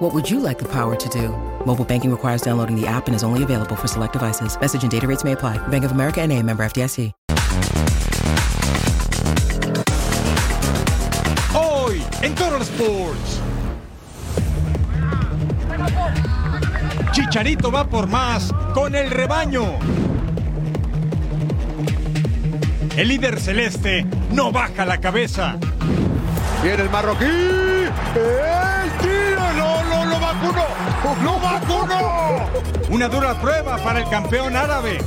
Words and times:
What 0.00 0.14
would 0.14 0.30
you 0.30 0.40
like 0.40 0.58
the 0.58 0.64
power 0.64 0.96
to 0.96 1.08
do? 1.10 1.28
Mobile 1.66 1.84
banking 1.84 2.10
requires 2.10 2.40
downloading 2.40 2.74
the 2.74 2.86
app 2.86 3.06
and 3.06 3.14
is 3.14 3.22
only 3.22 3.42
available 3.42 3.76
for 3.76 3.86
select 3.86 4.14
devices. 4.14 4.58
Message 4.58 4.82
and 4.82 4.90
data 4.90 5.06
rates 5.06 5.24
may 5.24 5.32
apply. 5.32 5.58
Bank 5.68 5.84
of 5.84 5.92
America 5.92 6.22
and 6.22 6.32
a 6.32 6.42
member 6.42 6.64
FDIC. 6.64 7.12
Hoy 11.52 12.02
en 12.22 12.34
Total 12.34 12.62
Sports. 12.62 13.40
Chicharito 17.12 17.70
va 17.70 17.84
por 17.84 18.06
más 18.06 18.54
con 18.72 18.94
el 18.94 19.10
rebaño. 19.10 19.78
El 22.96 23.08
líder 23.08 23.38
celeste 23.38 24.06
no 24.32 24.50
baja 24.50 24.86
la 24.86 24.98
cabeza. 24.98 25.58
Viene 26.62 26.84
el 26.84 26.88
marroquí. 26.88 27.26
¡El 27.26 27.90
tiro! 28.14 28.70
¡No, 28.70 28.79
no, 30.42 30.52
lo 30.52 30.62
vacunó! 30.62 31.22
¡Lo 31.22 31.40
vacunó! 31.40 32.48
Una 32.90 33.08
dura 33.08 33.40
prueba 33.40 33.76
para 33.78 34.00
el 34.00 34.08
campeón 34.08 34.56
árabe. 34.56 34.98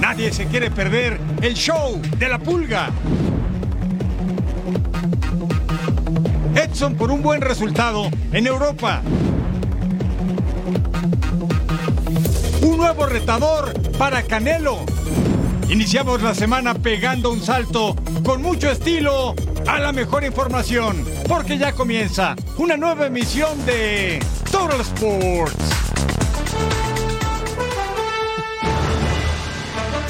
Nadie 0.00 0.32
se 0.32 0.46
quiere 0.46 0.70
perder 0.70 1.20
el 1.40 1.54
show 1.54 2.00
de 2.18 2.28
la 2.28 2.38
pulga. 2.38 2.90
Edson 6.54 6.94
por 6.94 7.10
un 7.10 7.22
buen 7.22 7.40
resultado 7.40 8.10
en 8.32 8.46
Europa. 8.46 9.00
Un 12.62 12.76
nuevo 12.76 13.06
retador 13.06 13.72
para 13.96 14.22
Canelo. 14.22 14.78
Iniciamos 15.68 16.22
la 16.22 16.34
semana 16.34 16.74
pegando 16.74 17.32
un 17.32 17.40
salto 17.40 17.96
con 18.24 18.42
mucho 18.42 18.70
estilo 18.70 19.34
a 19.66 19.78
la 19.78 19.92
mejor 19.92 20.24
información, 20.24 21.04
porque 21.28 21.58
ya 21.58 21.72
comienza 21.72 22.36
una 22.58 22.76
nueva 22.76 23.06
emisión 23.06 23.64
de 23.66 24.20
Total 24.50 24.80
Sports. 24.80 25.83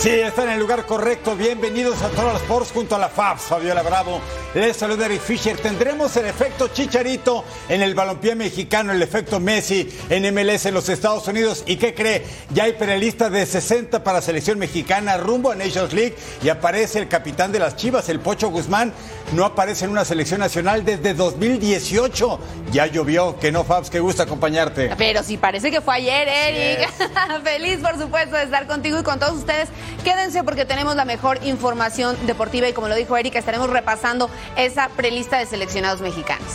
Sí, 0.05 0.10
está 0.10 0.44
en 0.44 0.50
el 0.50 0.60
lugar 0.60 0.84
correcto. 0.84 1.34
Bienvenidos 1.34 2.02
a 2.02 2.10
Total 2.10 2.36
Sports 2.36 2.72
junto 2.74 2.94
a 2.94 2.98
la 2.98 3.08
FABS, 3.08 3.44
Fabiola 3.44 3.80
Bravo. 3.80 4.20
Les 4.52 4.77
saluda 4.77 5.06
Eric 5.06 5.22
Fisher. 5.22 5.56
Tendremos 5.56 6.14
el 6.19 6.27
efecto 6.27 6.69
Chicharito 6.69 7.42
en 7.70 7.80
el 7.80 7.94
balompié 7.94 8.34
mexicano, 8.34 8.92
el 8.92 9.00
efecto 9.00 9.41
Messi 9.41 9.88
en 10.10 10.34
MLS 10.34 10.66
en 10.66 10.75
los 10.75 10.91
Estados 10.91 11.27
Unidos. 11.27 11.64
¿Y 11.66 11.77
qué 11.77 11.94
cree? 11.94 12.22
Ya 12.50 12.64
hay 12.64 12.75
penalistas 12.75 13.32
de 13.32 13.47
60 13.47 14.05
para 14.05 14.20
selección 14.20 14.58
mexicana 14.58 15.16
rumbo 15.16 15.50
a 15.50 15.55
Nations 15.55 15.94
League 15.94 16.14
y 16.42 16.50
aparece 16.50 16.98
el 16.98 17.08
capitán 17.08 17.50
de 17.50 17.60
las 17.60 17.75
Chivas, 17.77 18.10
el 18.10 18.20
Pocho 18.20 18.50
Guzmán. 18.50 18.92
No 19.32 19.47
aparece 19.47 19.86
en 19.86 19.91
una 19.91 20.05
selección 20.05 20.38
nacional 20.38 20.84
desde 20.84 21.14
2018. 21.14 22.38
Ya 22.72 22.86
llovió, 22.86 23.38
que 23.38 23.50
no, 23.50 23.64
Fabs, 23.64 23.88
que 23.88 24.00
gusta 24.00 24.25
acompañarte. 24.25 24.91
Pero 24.98 25.22
sí, 25.22 25.38
parece 25.38 25.70
que 25.70 25.80
fue 25.80 25.94
ayer, 25.94 26.28
Eric. 26.28 26.91
Feliz, 27.42 27.78
por 27.78 27.98
supuesto, 27.98 28.36
de 28.36 28.42
estar 28.42 28.66
contigo 28.66 29.00
y 29.00 29.02
con 29.02 29.19
todos 29.19 29.38
ustedes. 29.38 29.70
Quédense 30.03 30.42
porque 30.42 30.64
tenemos 30.64 30.97
la 30.97 31.05
mejor 31.05 31.39
información 31.45 32.17
deportiva 32.27 32.69
y 32.69 32.73
como 32.73 32.89
lo 32.89 32.95
dijo 32.95 33.17
Eric, 33.17 33.37
estaremos 33.37 33.70
repasando 33.70 34.28
esa 34.56 34.89
prelista 34.89 35.39
de 35.39 35.47
seleccionados 35.47 36.00
mexicanos. 36.00 36.48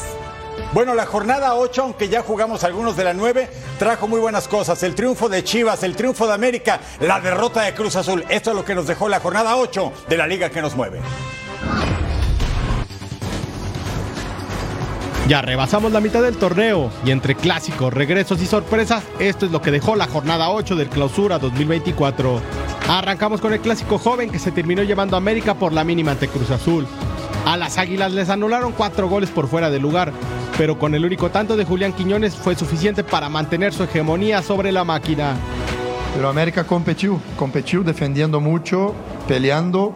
Bueno, 0.72 0.94
la 0.94 1.08
jornada 1.08 1.56
8, 1.56 1.82
aunque 1.82 2.10
ya 2.10 2.22
jugamos 2.22 2.64
algunos 2.64 2.96
de 2.96 3.04
la 3.04 3.14
9, 3.14 3.50
trajo 3.80 4.08
muy 4.08 4.20
buenas 4.20 4.48
cosas. 4.48 4.84
El 4.84 4.94
triunfo 4.94 5.28
de 5.28 5.44
Chivas, 5.44 5.82
el 5.82 5.96
triunfo 5.96 6.28
de 6.28 6.34
América, 6.34 6.80
la 7.00 7.20
derrota 7.20 7.62
de 7.64 7.74
Cruz 7.74 7.96
Azul. 7.96 8.24
Esto 8.30 8.52
es 8.52 8.56
lo 8.56 8.64
que 8.64 8.76
nos 8.76 8.86
dejó 8.86 9.10
la 9.10 9.20
jornada 9.20 9.56
8 9.56 9.92
de 10.08 10.18
la 10.18 10.28
liga 10.28 10.50
que 10.50 10.62
nos 10.62 10.76
mueve. 10.76 11.00
Ya 15.30 15.44
rebasamos 15.44 15.92
la 15.92 16.02
mitad 16.02 16.24
del 16.24 16.38
torneo 16.38 16.90
y 17.06 17.12
entre 17.12 17.36
clásicos, 17.36 17.94
regresos 17.94 18.42
y 18.42 18.48
sorpresas, 18.48 19.04
esto 19.20 19.46
es 19.46 19.52
lo 19.52 19.62
que 19.62 19.70
dejó 19.70 19.96
la 19.96 20.08
jornada 20.08 20.50
8 20.50 20.76
del 20.76 20.90
Clausura 20.90 21.38
2024. 21.38 22.42
Arrancamos 22.88 23.40
con 23.40 23.54
el 23.54 23.60
clásico 23.60 24.00
joven 24.00 24.32
que 24.32 24.40
se 24.40 24.52
terminó 24.52 24.82
llevando 24.82 25.16
a 25.16 25.20
América 25.20 25.54
por 25.54 25.72
la 25.72 25.84
mínima 25.84 26.14
ante 26.14 26.30
Cruz 26.30 26.50
Azul. 26.50 26.88
A 27.46 27.58
las 27.58 27.78
Águilas 27.78 28.12
les 28.12 28.32
anularon 28.32 28.72
cuatro 28.72 29.08
goles 29.08 29.30
por 29.30 29.48
fuera 29.48 29.70
de 29.70 29.78
lugar, 29.78 30.14
pero 30.58 30.80
con 30.80 30.96
el 30.96 31.06
único 31.06 31.30
tanto 31.30 31.56
de 31.56 31.64
Julián 31.64 31.94
Quiñones 31.94 32.36
fue 32.36 32.56
suficiente 32.56 33.04
para 33.04 33.30
mantener 33.30 33.72
su 33.72 33.84
hegemonía 33.84 34.42
sobre 34.42 34.72
la 34.72 34.84
máquina. 34.84 35.36
Pero 36.16 36.28
América 36.28 36.64
competió, 36.64 37.22
competió 37.38 37.84
defendiendo 37.84 38.40
mucho, 38.40 38.96
peleando, 39.28 39.94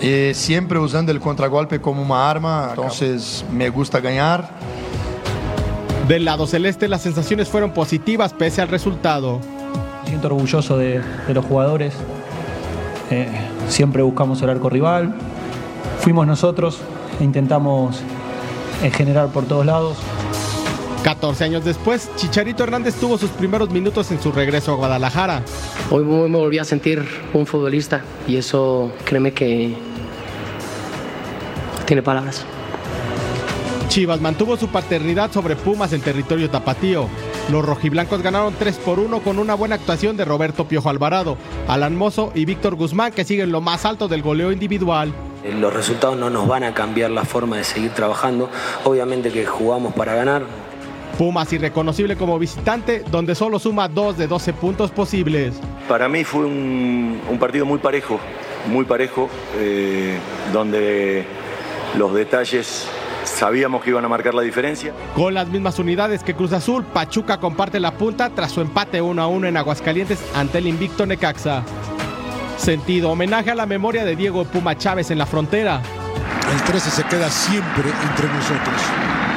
y 0.00 0.34
siempre 0.34 0.78
usando 0.78 1.12
el 1.12 1.20
contragolpe 1.20 1.80
como 1.80 2.02
una 2.02 2.30
arma, 2.30 2.68
entonces 2.70 3.44
me 3.52 3.68
gusta 3.68 4.00
ganar. 4.00 4.50
Del 6.08 6.24
lado 6.24 6.46
celeste 6.46 6.88
las 6.88 7.02
sensaciones 7.02 7.48
fueron 7.48 7.72
positivas 7.72 8.32
pese 8.32 8.62
al 8.62 8.68
resultado. 8.68 9.40
Me 10.02 10.08
siento 10.08 10.28
orgulloso 10.28 10.76
de, 10.76 11.00
de 11.26 11.34
los 11.34 11.44
jugadores, 11.44 11.94
Eh, 13.12 13.26
siempre 13.68 14.02
buscamos 14.02 14.40
el 14.42 14.50
arco 14.50 14.70
rival, 14.70 15.12
fuimos 15.98 16.28
nosotros, 16.28 16.78
e 17.18 17.24
intentamos 17.24 17.98
eh, 18.84 18.90
generar 18.92 19.32
por 19.32 19.46
todos 19.46 19.66
lados. 19.66 19.98
14 21.02 21.42
años 21.44 21.64
después, 21.64 22.08
Chicharito 22.14 22.62
Hernández 22.62 22.94
tuvo 22.94 23.18
sus 23.18 23.30
primeros 23.30 23.70
minutos 23.70 24.12
en 24.12 24.22
su 24.22 24.30
regreso 24.30 24.72
a 24.72 24.76
Guadalajara. 24.76 25.42
Hoy 25.90 26.04
me 26.04 26.38
volví 26.38 26.58
a 26.58 26.64
sentir 26.64 27.04
un 27.34 27.46
futbolista 27.46 28.04
y 28.28 28.36
eso 28.36 28.92
créeme 29.04 29.32
que 29.32 29.74
tiene 31.90 32.02
palabras. 32.04 32.44
Chivas 33.88 34.20
mantuvo 34.20 34.56
su 34.56 34.68
paternidad 34.68 35.32
sobre 35.32 35.56
Pumas 35.56 35.92
en 35.92 36.00
territorio 36.00 36.48
tapatío. 36.48 37.08
Los 37.50 37.64
rojiblancos 37.64 38.22
ganaron 38.22 38.54
3 38.56 38.76
por 38.76 39.00
1 39.00 39.18
con 39.22 39.40
una 39.40 39.54
buena 39.56 39.74
actuación 39.74 40.16
de 40.16 40.24
Roberto 40.24 40.68
Piojo 40.68 40.88
Alvarado, 40.88 41.36
Alan 41.66 41.96
Mozo 41.96 42.30
y 42.32 42.44
Víctor 42.44 42.76
Guzmán 42.76 43.10
que 43.10 43.24
siguen 43.24 43.50
lo 43.50 43.60
más 43.60 43.84
alto 43.84 44.06
del 44.06 44.22
goleo 44.22 44.52
individual. 44.52 45.12
Eh, 45.42 45.52
Los 45.52 45.74
resultados 45.74 46.16
no 46.16 46.30
nos 46.30 46.46
van 46.46 46.62
a 46.62 46.74
cambiar 46.74 47.10
la 47.10 47.24
forma 47.24 47.56
de 47.56 47.64
seguir 47.64 47.90
trabajando. 47.90 48.48
Obviamente 48.84 49.32
que 49.32 49.44
jugamos 49.44 49.92
para 49.92 50.14
ganar. 50.14 50.44
Pumas 51.18 51.52
irreconocible 51.52 52.14
como 52.14 52.38
visitante, 52.38 53.02
donde 53.10 53.34
solo 53.34 53.58
suma 53.58 53.88
2 53.88 54.16
de 54.16 54.28
12 54.28 54.52
puntos 54.52 54.92
posibles. 54.92 55.56
Para 55.88 56.08
mí 56.08 56.22
fue 56.22 56.44
un, 56.44 57.20
un 57.28 57.38
partido 57.40 57.66
muy 57.66 57.80
parejo, 57.80 58.20
muy 58.68 58.84
parejo, 58.84 59.28
eh, 59.58 60.16
donde 60.52 61.26
los 61.96 62.14
detalles 62.14 62.86
sabíamos 63.24 63.82
que 63.82 63.90
iban 63.90 64.04
a 64.04 64.08
marcar 64.08 64.34
la 64.34 64.42
diferencia. 64.42 64.92
Con 65.14 65.34
las 65.34 65.48
mismas 65.48 65.78
unidades 65.78 66.22
que 66.22 66.34
Cruz 66.34 66.52
Azul, 66.52 66.84
Pachuca 66.84 67.38
comparte 67.38 67.80
la 67.80 67.92
punta 67.92 68.30
tras 68.30 68.52
su 68.52 68.60
empate 68.60 69.00
1 69.00 69.22
a 69.22 69.26
1 69.26 69.48
en 69.48 69.56
Aguascalientes 69.56 70.18
ante 70.34 70.58
el 70.58 70.66
invicto 70.66 71.06
Necaxa. 71.06 71.62
Sentido 72.56 73.10
homenaje 73.10 73.50
a 73.50 73.54
la 73.54 73.66
memoria 73.66 74.04
de 74.04 74.16
Diego 74.16 74.44
Puma 74.44 74.76
Chávez 74.76 75.10
en 75.10 75.18
la 75.18 75.26
frontera. 75.26 75.80
El 76.52 76.62
13 76.62 76.90
se 76.90 77.04
queda 77.04 77.30
siempre 77.30 77.90
entre 78.10 78.28
nosotros. 78.28 79.29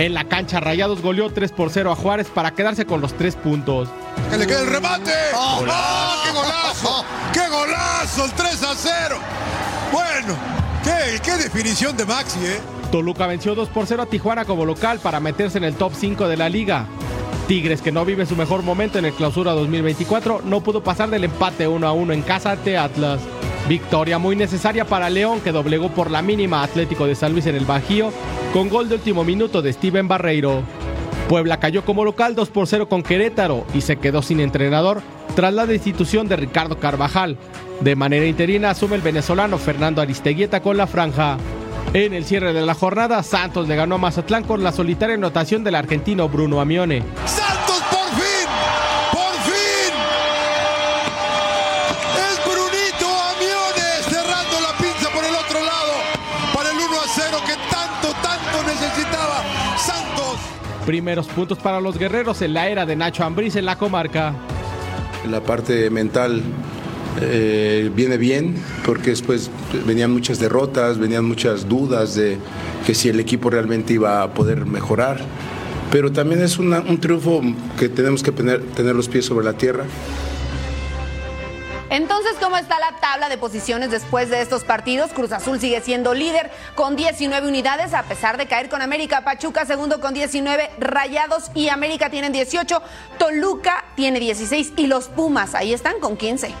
En 0.00 0.14
la 0.14 0.24
cancha, 0.24 0.60
Rayados 0.60 1.02
goleó 1.02 1.28
3 1.28 1.52
por 1.52 1.68
0 1.68 1.92
a 1.92 1.94
Juárez 1.94 2.28
para 2.28 2.52
quedarse 2.52 2.86
con 2.86 3.02
los 3.02 3.12
3 3.12 3.36
puntos. 3.36 3.90
¡Que 4.30 4.38
le 4.38 4.46
quede 4.46 4.62
el 4.62 4.70
remate! 4.70 5.12
¡Ah, 5.34 6.22
qué 6.24 6.32
golazo! 6.32 7.04
¡Qué 7.34 7.48
golazo! 7.50 8.24
El 8.24 8.32
3 8.32 8.62
a 8.62 8.74
0. 8.74 9.18
Bueno, 9.92 10.38
qué, 10.82 11.20
qué 11.22 11.36
definición 11.36 11.98
de 11.98 12.06
Maxi, 12.06 12.38
¿eh? 12.46 12.60
Toluca 12.90 13.26
venció 13.26 13.54
2 13.54 13.68
por 13.68 13.86
0 13.86 14.04
a 14.04 14.06
Tijuana 14.06 14.46
como 14.46 14.64
local 14.64 15.00
para 15.00 15.20
meterse 15.20 15.58
en 15.58 15.64
el 15.64 15.74
top 15.74 15.92
5 15.94 16.28
de 16.28 16.36
la 16.38 16.48
liga. 16.48 16.86
Tigres, 17.46 17.82
que 17.82 17.92
no 17.92 18.06
vive 18.06 18.24
su 18.24 18.36
mejor 18.36 18.62
momento 18.62 18.98
en 18.98 19.04
el 19.04 19.12
clausura 19.12 19.52
2024, 19.52 20.40
no 20.46 20.62
pudo 20.62 20.82
pasar 20.82 21.10
del 21.10 21.24
empate 21.24 21.68
1 21.68 21.86
a 21.86 21.92
1 21.92 22.14
en 22.14 22.22
casa 22.22 22.52
ante 22.52 22.78
Atlas. 22.78 23.20
Victoria 23.70 24.18
muy 24.18 24.34
necesaria 24.34 24.84
para 24.84 25.08
León, 25.08 25.40
que 25.42 25.52
doblegó 25.52 25.90
por 25.90 26.10
la 26.10 26.22
mínima 26.22 26.64
Atlético 26.64 27.06
de 27.06 27.14
San 27.14 27.30
Luis 27.30 27.46
en 27.46 27.54
el 27.54 27.66
Bajío, 27.66 28.12
con 28.52 28.68
gol 28.68 28.88
de 28.88 28.96
último 28.96 29.22
minuto 29.22 29.62
de 29.62 29.72
Steven 29.72 30.08
Barreiro. 30.08 30.64
Puebla 31.28 31.60
cayó 31.60 31.84
como 31.84 32.04
local 32.04 32.34
2 32.34 32.48
por 32.50 32.66
0 32.66 32.88
con 32.88 33.04
Querétaro 33.04 33.64
y 33.72 33.82
se 33.82 33.94
quedó 33.94 34.22
sin 34.22 34.40
entrenador 34.40 35.02
tras 35.36 35.54
la 35.54 35.66
destitución 35.66 36.26
de 36.26 36.34
Ricardo 36.34 36.80
Carvajal. 36.80 37.38
De 37.78 37.94
manera 37.94 38.26
interina 38.26 38.70
asume 38.70 38.96
el 38.96 39.02
venezolano 39.02 39.56
Fernando 39.56 40.02
Aristeguieta 40.02 40.62
con 40.62 40.76
la 40.76 40.88
franja. 40.88 41.38
En 41.94 42.12
el 42.12 42.24
cierre 42.24 42.52
de 42.52 42.62
la 42.62 42.74
jornada, 42.74 43.22
Santos 43.22 43.68
le 43.68 43.76
ganó 43.76 43.94
a 43.94 43.98
Mazatlán 43.98 44.42
con 44.42 44.64
la 44.64 44.72
solitaria 44.72 45.14
anotación 45.14 45.62
del 45.62 45.76
argentino 45.76 46.28
Bruno 46.28 46.60
Amione. 46.60 47.04
Primeros 60.90 61.28
puntos 61.28 61.56
para 61.56 61.80
los 61.80 61.96
guerreros 61.96 62.42
en 62.42 62.52
la 62.52 62.68
era 62.68 62.84
de 62.84 62.96
Nacho 62.96 63.22
Ambriz 63.22 63.54
en 63.54 63.64
la 63.64 63.78
comarca. 63.78 64.34
La 65.30 65.40
parte 65.40 65.88
mental 65.88 66.42
eh, 67.20 67.88
viene 67.94 68.16
bien 68.16 68.56
porque 68.84 69.10
después 69.10 69.52
venían 69.86 70.10
muchas 70.10 70.40
derrotas, 70.40 70.98
venían 70.98 71.24
muchas 71.24 71.68
dudas 71.68 72.16
de 72.16 72.38
que 72.84 72.96
si 72.96 73.08
el 73.08 73.20
equipo 73.20 73.50
realmente 73.50 73.92
iba 73.92 74.20
a 74.20 74.34
poder 74.34 74.66
mejorar. 74.66 75.20
Pero 75.92 76.10
también 76.10 76.42
es 76.42 76.58
un 76.58 76.98
triunfo 76.98 77.40
que 77.78 77.88
tenemos 77.88 78.24
que 78.24 78.32
tener 78.32 78.96
los 78.96 79.08
pies 79.08 79.26
sobre 79.26 79.44
la 79.44 79.52
tierra. 79.52 79.84
Entonces, 81.90 82.36
¿cómo 82.40 82.56
está 82.56 82.78
la 82.78 83.00
tabla 83.00 83.28
de 83.28 83.36
posiciones 83.36 83.90
después 83.90 84.30
de 84.30 84.40
estos 84.40 84.62
partidos? 84.62 85.10
Cruz 85.12 85.32
Azul 85.32 85.58
sigue 85.58 85.80
siendo 85.80 86.14
líder 86.14 86.48
con 86.76 86.94
19 86.94 87.48
unidades 87.48 87.94
a 87.94 88.04
pesar 88.04 88.36
de 88.36 88.46
caer 88.46 88.68
con 88.68 88.80
América. 88.80 89.22
Pachuca 89.22 89.66
segundo 89.66 90.00
con 90.00 90.14
19, 90.14 90.70
Rayados 90.78 91.50
y 91.52 91.68
América 91.68 92.08
tienen 92.08 92.30
18, 92.32 92.80
Toluca 93.18 93.84
tiene 93.96 94.20
16 94.20 94.74
y 94.76 94.86
los 94.86 95.08
Pumas 95.08 95.56
ahí 95.56 95.72
están 95.72 95.98
con 95.98 96.16
15. 96.16 96.54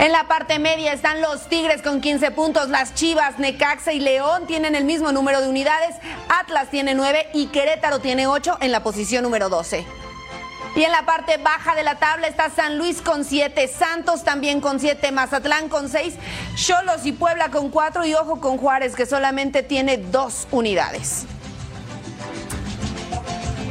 En 0.00 0.12
la 0.12 0.28
parte 0.28 0.58
media 0.58 0.92
están 0.92 1.22
los 1.22 1.48
Tigres 1.48 1.80
con 1.80 2.02
15 2.02 2.30
puntos, 2.32 2.68
las 2.68 2.94
Chivas, 2.94 3.38
Necaxa 3.38 3.94
y 3.94 4.00
León 4.00 4.46
tienen 4.46 4.74
el 4.74 4.84
mismo 4.84 5.12
número 5.12 5.40
de 5.40 5.48
unidades, 5.48 5.96
Atlas 6.28 6.68
tiene 6.70 6.94
9 6.94 7.30
y 7.32 7.46
Querétaro 7.46 8.00
tiene 8.00 8.26
8 8.26 8.58
en 8.60 8.70
la 8.70 8.82
posición 8.82 9.22
número 9.22 9.48
12. 9.48 10.05
Y 10.76 10.84
en 10.84 10.92
la 10.92 11.06
parte 11.06 11.38
baja 11.38 11.74
de 11.74 11.82
la 11.82 11.94
tabla 11.94 12.26
está 12.26 12.50
San 12.50 12.76
Luis 12.76 13.00
con 13.00 13.24
7, 13.24 13.66
Santos 13.66 14.24
también 14.24 14.60
con 14.60 14.78
7, 14.78 15.10
Mazatlán 15.10 15.70
con 15.70 15.88
6, 15.88 16.16
Cholos 16.54 17.06
y 17.06 17.12
Puebla 17.12 17.50
con 17.50 17.70
4 17.70 18.04
y 18.04 18.12
ojo 18.12 18.42
con 18.42 18.58
Juárez 18.58 18.94
que 18.94 19.06
solamente 19.06 19.62
tiene 19.62 19.96
2 19.96 20.48
unidades. 20.50 21.24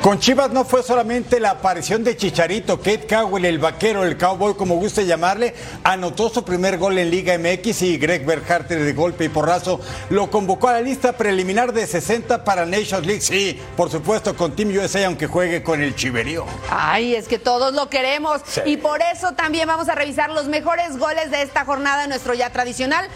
Con 0.06 0.20
Chivas 0.20 0.52
no 0.52 0.66
fue 0.66 0.84
solamente 0.84 1.40
la 1.40 1.50
aparición 1.50 2.04
de 2.04 2.16
Chicharito, 2.16 2.78
Kate 2.78 3.08
Cowell, 3.10 3.44
el 3.44 3.58
vaquero, 3.58 4.04
el 4.04 4.20
cowboy, 4.20 4.54
como 4.54 4.76
guste 4.76 5.08
llamarle, 5.08 5.56
anotó 5.84 6.30
su 6.30 6.46
primer 6.46 6.78
gol 6.78 7.00
en 7.00 7.10
Liga 7.10 7.36
MX 7.40 7.82
y 7.82 7.98
Greg 7.98 8.24
Berharter 8.24 8.84
de 8.84 8.94
golpe 8.94 9.24
y 9.26 9.30
porrazo 9.30 9.82
lo 10.12 10.30
convocó 10.30 10.68
a 10.68 10.74
la 10.74 10.82
lista 10.82 11.14
preliminar 11.14 11.74
de 11.74 11.88
60 11.88 12.44
para 12.44 12.68
Nations 12.68 13.04
League. 13.04 13.22
Sí, 13.22 13.60
por 13.76 13.90
supuesto, 13.90 14.36
con 14.36 14.56
Team 14.56 14.78
USA, 14.78 15.08
aunque 15.08 15.26
juegue 15.26 15.64
con 15.64 15.82
el 15.82 15.96
Chiverío. 15.96 16.46
Ay, 16.70 17.16
es 17.16 17.28
que 17.28 17.40
todos 17.40 17.74
lo 17.74 17.90
queremos 17.90 18.44
Sí. 18.46 18.62
y 18.64 18.78
por 18.78 19.02
eso 19.02 19.32
también 19.32 19.68
vamos 19.68 19.90
a 19.90 19.96
revisar 19.96 20.30
los 20.30 20.46
mejores 20.46 21.00
goles 21.00 21.32
de 21.32 21.42
esta 21.42 21.66
jornada 21.66 22.04
en 22.04 22.10
nuestro 22.12 22.36
ya 22.36 22.52
tradicional 22.52 23.08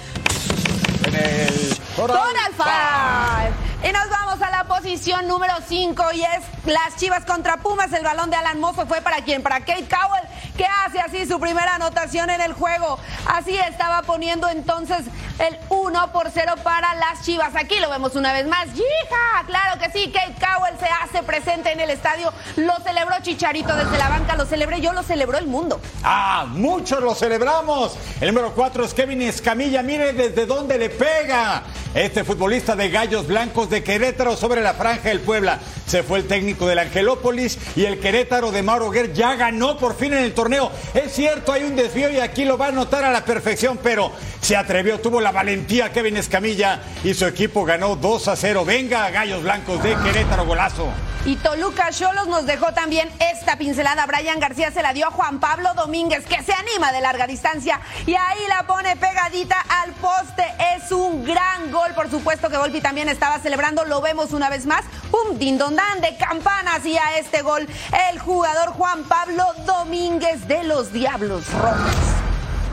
En 1.05 1.13
el 1.13 1.77
Total 1.95 2.25
Five. 2.57 3.69
Y 3.81 3.93
nos 3.93 4.09
vamos 4.09 4.41
a 4.41 4.51
la 4.51 4.65
posición 4.65 5.25
número 5.25 5.53
5 5.65 6.03
y 6.13 6.21
es 6.21 6.43
las 6.65 6.97
Chivas 6.97 7.23
contra 7.23 7.57
Pumas. 7.57 7.93
El 7.93 8.03
balón 8.03 8.29
de 8.29 8.35
Alan 8.35 8.59
Mozo 8.59 8.85
fue 8.85 8.99
para 8.99 9.21
quien, 9.23 9.41
para 9.41 9.61
Kate 9.61 9.87
Cowell, 9.87 10.23
que 10.57 10.65
hace 10.85 10.99
así 10.99 11.25
su 11.25 11.39
primera 11.39 11.75
anotación 11.75 12.29
en 12.29 12.41
el 12.41 12.51
juego. 12.51 12.99
Así 13.25 13.55
estaba 13.57 14.01
poniendo 14.01 14.49
entonces 14.49 15.05
el 15.39 15.57
1 15.69 16.11
por 16.11 16.29
0 16.29 16.55
para 16.61 16.93
las 16.95 17.23
Chivas. 17.23 17.55
Aquí 17.55 17.79
lo 17.79 17.89
vemos 17.89 18.15
una 18.15 18.33
vez 18.33 18.45
más. 18.47 18.65
¡Yija! 18.73 19.45
Claro 19.47 19.79
que 19.79 19.89
sí, 19.91 20.11
Kate 20.11 20.35
Cowell 20.39 20.77
se 20.77 20.87
hace 20.87 21.23
presente 21.23 21.71
en 21.71 21.79
el 21.79 21.89
estadio. 21.89 22.33
Lo 22.57 22.75
celebró 22.83 23.15
Chicharito 23.21 23.73
desde 23.77 23.97
la 23.97 24.09
banca, 24.09 24.35
lo 24.35 24.45
celebré 24.45 24.81
yo, 24.81 24.91
lo 24.91 25.03
celebró 25.03 25.37
el 25.37 25.47
mundo. 25.47 25.79
Ah, 26.03 26.45
muchos 26.49 27.01
lo 27.01 27.15
celebramos. 27.15 27.97
El 28.19 28.33
número 28.33 28.53
4 28.53 28.83
es 28.83 28.93
Kevin 28.93 29.21
Escamilla. 29.21 29.81
Mire 29.81 30.11
desde 30.11 30.45
dónde 30.45 30.77
le 30.77 30.89
pega. 30.89 31.63
Este 31.93 32.25
futbolista 32.25 32.75
de 32.75 32.89
Gallos 32.89 33.25
Blancos 33.25 33.68
de 33.69 33.83
Querétaro 33.83 34.35
sobre 34.35 34.61
la 34.61 34.73
franja 34.73 35.09
del 35.09 35.21
Puebla. 35.21 35.59
Se 35.85 36.03
fue 36.03 36.19
el 36.19 36.27
técnico 36.27 36.67
del 36.67 36.79
Angelópolis 36.79 37.57
y 37.75 37.85
el 37.85 37.99
Querétaro 37.99 38.51
de 38.51 38.63
Mauro 38.63 38.89
Guer 38.89 39.13
ya 39.13 39.35
ganó 39.35 39.77
por 39.77 39.95
fin 39.95 40.13
en 40.13 40.23
el 40.23 40.33
torneo. 40.33 40.71
Es 40.93 41.13
cierto, 41.13 41.51
hay 41.51 41.63
un 41.63 41.75
desvío 41.75 42.09
y 42.09 42.19
aquí 42.19 42.45
lo 42.45 42.57
va 42.57 42.67
a 42.67 42.69
anotar 42.69 43.03
a 43.03 43.11
la 43.11 43.25
perfección, 43.25 43.79
pero 43.81 44.11
se 44.41 44.55
atrevió, 44.55 44.99
tuvo 44.99 45.21
la 45.21 45.31
valentía 45.31 45.91
Kevin 45.91 46.17
Escamilla 46.17 46.81
y 47.03 47.13
su 47.13 47.25
equipo 47.25 47.65
ganó 47.65 47.95
2 47.95 48.27
a 48.27 48.35
0. 48.35 48.65
Venga, 48.65 49.09
Gallos 49.09 49.43
Blancos 49.43 49.81
de 49.83 49.95
Querétaro, 49.95 50.45
golazo. 50.45 50.89
Y 51.25 51.35
Toluca 51.35 51.91
Cholos 51.91 52.27
nos 52.27 52.45
dejó 52.45 52.73
también 52.73 53.09
esta 53.19 53.57
pincelada. 53.57 54.05
Brian 54.05 54.39
García 54.39 54.71
se 54.71 54.81
la 54.81 54.93
dio 54.93 55.07
a 55.07 55.11
Juan 55.11 55.39
Pablo 55.39 55.73
Domínguez, 55.75 56.25
que 56.25 56.41
se 56.41 56.53
anima 56.53 56.91
de 56.91 57.01
larga 57.01 57.27
distancia 57.27 57.79
y 58.05 58.15
ahí 58.15 58.39
la 58.47 58.63
pone 58.63 58.95
pegadita 58.95 59.57
al 59.83 59.91
poste. 59.93 60.45
Es 60.75 60.91
un 60.91 61.25
gran 61.25 61.71
gol, 61.71 61.93
por 61.93 62.09
supuesto 62.09 62.49
que 62.49 62.57
Volpi 62.57 62.81
también 62.81 63.09
estaba 63.09 63.39
celebrando. 63.39 63.85
Lo 63.85 64.01
vemos 64.01 64.31
una 64.31 64.49
vez 64.49 64.65
más. 64.65 64.85
Un 65.11 65.37
dindondán 65.37 66.01
de 66.01 66.15
campanas 66.17 66.85
y 66.85 66.97
a 66.97 67.17
este 67.17 67.41
gol 67.41 67.67
el 68.11 68.19
jugador 68.19 68.69
Juan 68.69 69.03
Pablo 69.03 69.43
Domínguez 69.65 70.47
de 70.47 70.63
los 70.63 70.93
Diablos 70.93 71.51
Rojos. 71.53 72.18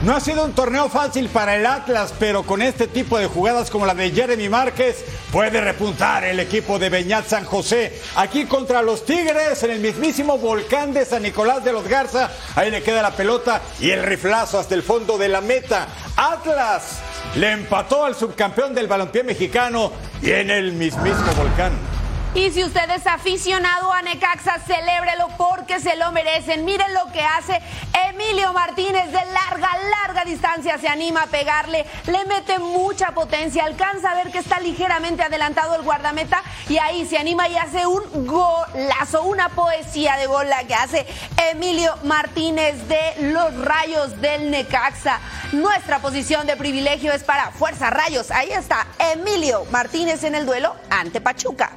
No 0.07 0.15
ha 0.15 0.21
sido 0.21 0.45
un 0.45 0.53
torneo 0.53 0.89
fácil 0.89 1.29
para 1.29 1.57
el 1.57 1.67
Atlas, 1.67 2.15
pero 2.17 2.45
con 2.45 2.63
este 2.63 2.87
tipo 2.87 3.19
de 3.19 3.27
jugadas 3.27 3.73
como 3.73 3.87
la 3.87 3.93
de 3.93 4.13
Jeremy 4.13 4.49
Márquez 4.49 5.05
puede 5.33 5.61
repuntar 5.61 6.23
el 6.23 6.39
equipo 6.39 6.79
de 6.79 6.91
Beñat 6.91 7.27
San 7.27 7.45
José. 7.45 8.01
Aquí 8.15 8.45
contra 8.45 8.83
los 8.83 9.05
Tigres 9.05 9.65
en 9.65 9.73
el 9.73 9.81
mismísimo 9.81 10.39
volcán 10.39 10.95
de 10.95 11.05
San 11.05 11.25
Nicolás 11.25 11.65
de 11.65 11.73
los 11.73 11.89
Garza. 11.89 12.31
Ahí 12.55 12.71
le 12.71 12.85
queda 12.85 13.03
la 13.03 13.17
pelota 13.17 13.63
y 13.81 13.91
el 13.91 14.05
riflazo 14.05 14.61
hasta 14.61 14.77
el 14.77 14.85
fondo 14.85 15.19
de 15.19 15.29
la 15.29 15.41
meta. 15.41 15.89
Atlas 16.15 17.01
le 17.35 17.51
empató 17.51 18.05
al 18.05 18.15
subcampeón 18.15 18.77
del 18.77 18.87
balompié 18.87 19.25
mexicano 19.25 19.91
y 20.23 20.31
en 20.31 20.53
el 20.53 20.73
mismísimo 20.75 21.33
volcán. 21.37 21.96
Y 22.37 22.51
si 22.51 22.63
usted 22.63 22.91
es 22.91 23.07
aficionado 23.07 23.91
a 23.91 24.03
Necaxa, 24.03 24.59
celébrelo 24.67 25.29
porque 25.39 25.81
se 25.81 25.97
lo 25.97 26.13
merecen. 26.13 26.67
Miren 26.67 26.93
lo 26.93 27.11
que 27.11 27.23
hace 27.23 27.63
Emilio 28.11 28.53
Martínez 28.53 29.07
de 29.07 29.25
larga, 29.33 29.71
larga 29.91 30.23
distancia. 30.27 30.77
Se 30.77 30.87
anima 30.87 31.23
a 31.23 31.27
pegarle, 31.29 31.87
le 32.07 32.27
mete 32.27 32.59
mucha 32.59 33.13
potencia, 33.13 33.65
alcanza 33.65 34.11
a 34.11 34.15
ver 34.17 34.31
que 34.31 34.41
está 34.41 34.61
ligeramente 34.61 35.23
adelantado 35.23 35.77
el 35.77 35.83
guardameta 35.83 36.43
y 36.69 36.77
ahí 36.77 37.07
se 37.07 37.17
anima 37.17 37.49
y 37.49 37.57
hace 37.57 37.87
un 37.87 38.27
golazo, 38.27 39.23
una 39.23 39.49
poesía 39.49 40.19
de 40.19 40.27
gol 40.27 40.47
que 40.69 40.75
hace 40.75 41.07
Emilio 41.51 41.97
Martínez 42.05 42.87
de 42.87 43.31
los 43.33 43.57
Rayos 43.65 44.21
del 44.21 44.51
Necaxa. 44.51 45.21
Nuestra 45.53 46.01
posición 46.01 46.47
de 46.47 46.59
privilegio 46.59 47.15
es 47.15 47.25
para 47.25 47.51
Fuerza 47.53 47.89
Rayos. 47.89 48.31
Ahí 48.31 48.51
está 48.51 48.87
Emilio 48.99 49.65
Martínez 49.71 50.23
en 50.23 50.35
el 50.35 50.45
duelo 50.45 50.77
ante 50.91 51.23
Pachuca. 51.23 51.73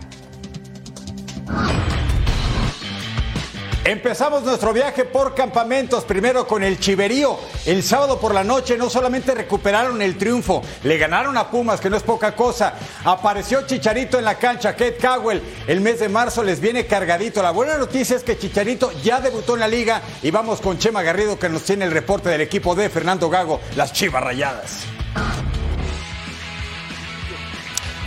Empezamos 3.89 4.43
nuestro 4.43 4.71
viaje 4.71 5.03
por 5.03 5.33
campamentos, 5.33 6.03
primero 6.03 6.45
con 6.45 6.63
el 6.63 6.79
Chiverío. 6.79 7.39
El 7.65 7.81
sábado 7.81 8.19
por 8.19 8.35
la 8.35 8.43
noche 8.43 8.77
no 8.77 8.87
solamente 8.87 9.33
recuperaron 9.33 9.99
el 10.03 10.15
triunfo, 10.15 10.61
le 10.83 10.99
ganaron 10.99 11.35
a 11.37 11.49
Pumas, 11.49 11.81
que 11.81 11.89
no 11.89 11.97
es 11.97 12.03
poca 12.03 12.35
cosa. 12.35 12.75
Apareció 13.03 13.65
Chicharito 13.65 14.19
en 14.19 14.25
la 14.25 14.35
cancha, 14.35 14.73
Kate 14.73 14.97
Cowell. 14.97 15.41
El 15.65 15.81
mes 15.81 15.99
de 16.01 16.07
marzo 16.07 16.43
les 16.43 16.59
viene 16.59 16.85
cargadito. 16.85 17.41
La 17.41 17.49
buena 17.49 17.79
noticia 17.79 18.15
es 18.15 18.23
que 18.23 18.37
Chicharito 18.37 18.91
ya 19.01 19.21
debutó 19.21 19.55
en 19.55 19.61
la 19.61 19.67
liga 19.67 20.03
y 20.21 20.29
vamos 20.29 20.61
con 20.61 20.77
Chema 20.77 21.01
Garrido 21.01 21.39
que 21.39 21.49
nos 21.49 21.63
tiene 21.63 21.85
el 21.85 21.91
reporte 21.91 22.29
del 22.29 22.41
equipo 22.41 22.75
de 22.75 22.89
Fernando 22.89 23.27
Gago, 23.27 23.59
las 23.75 23.91
Chivas 23.91 24.23
Rayadas. 24.23 24.85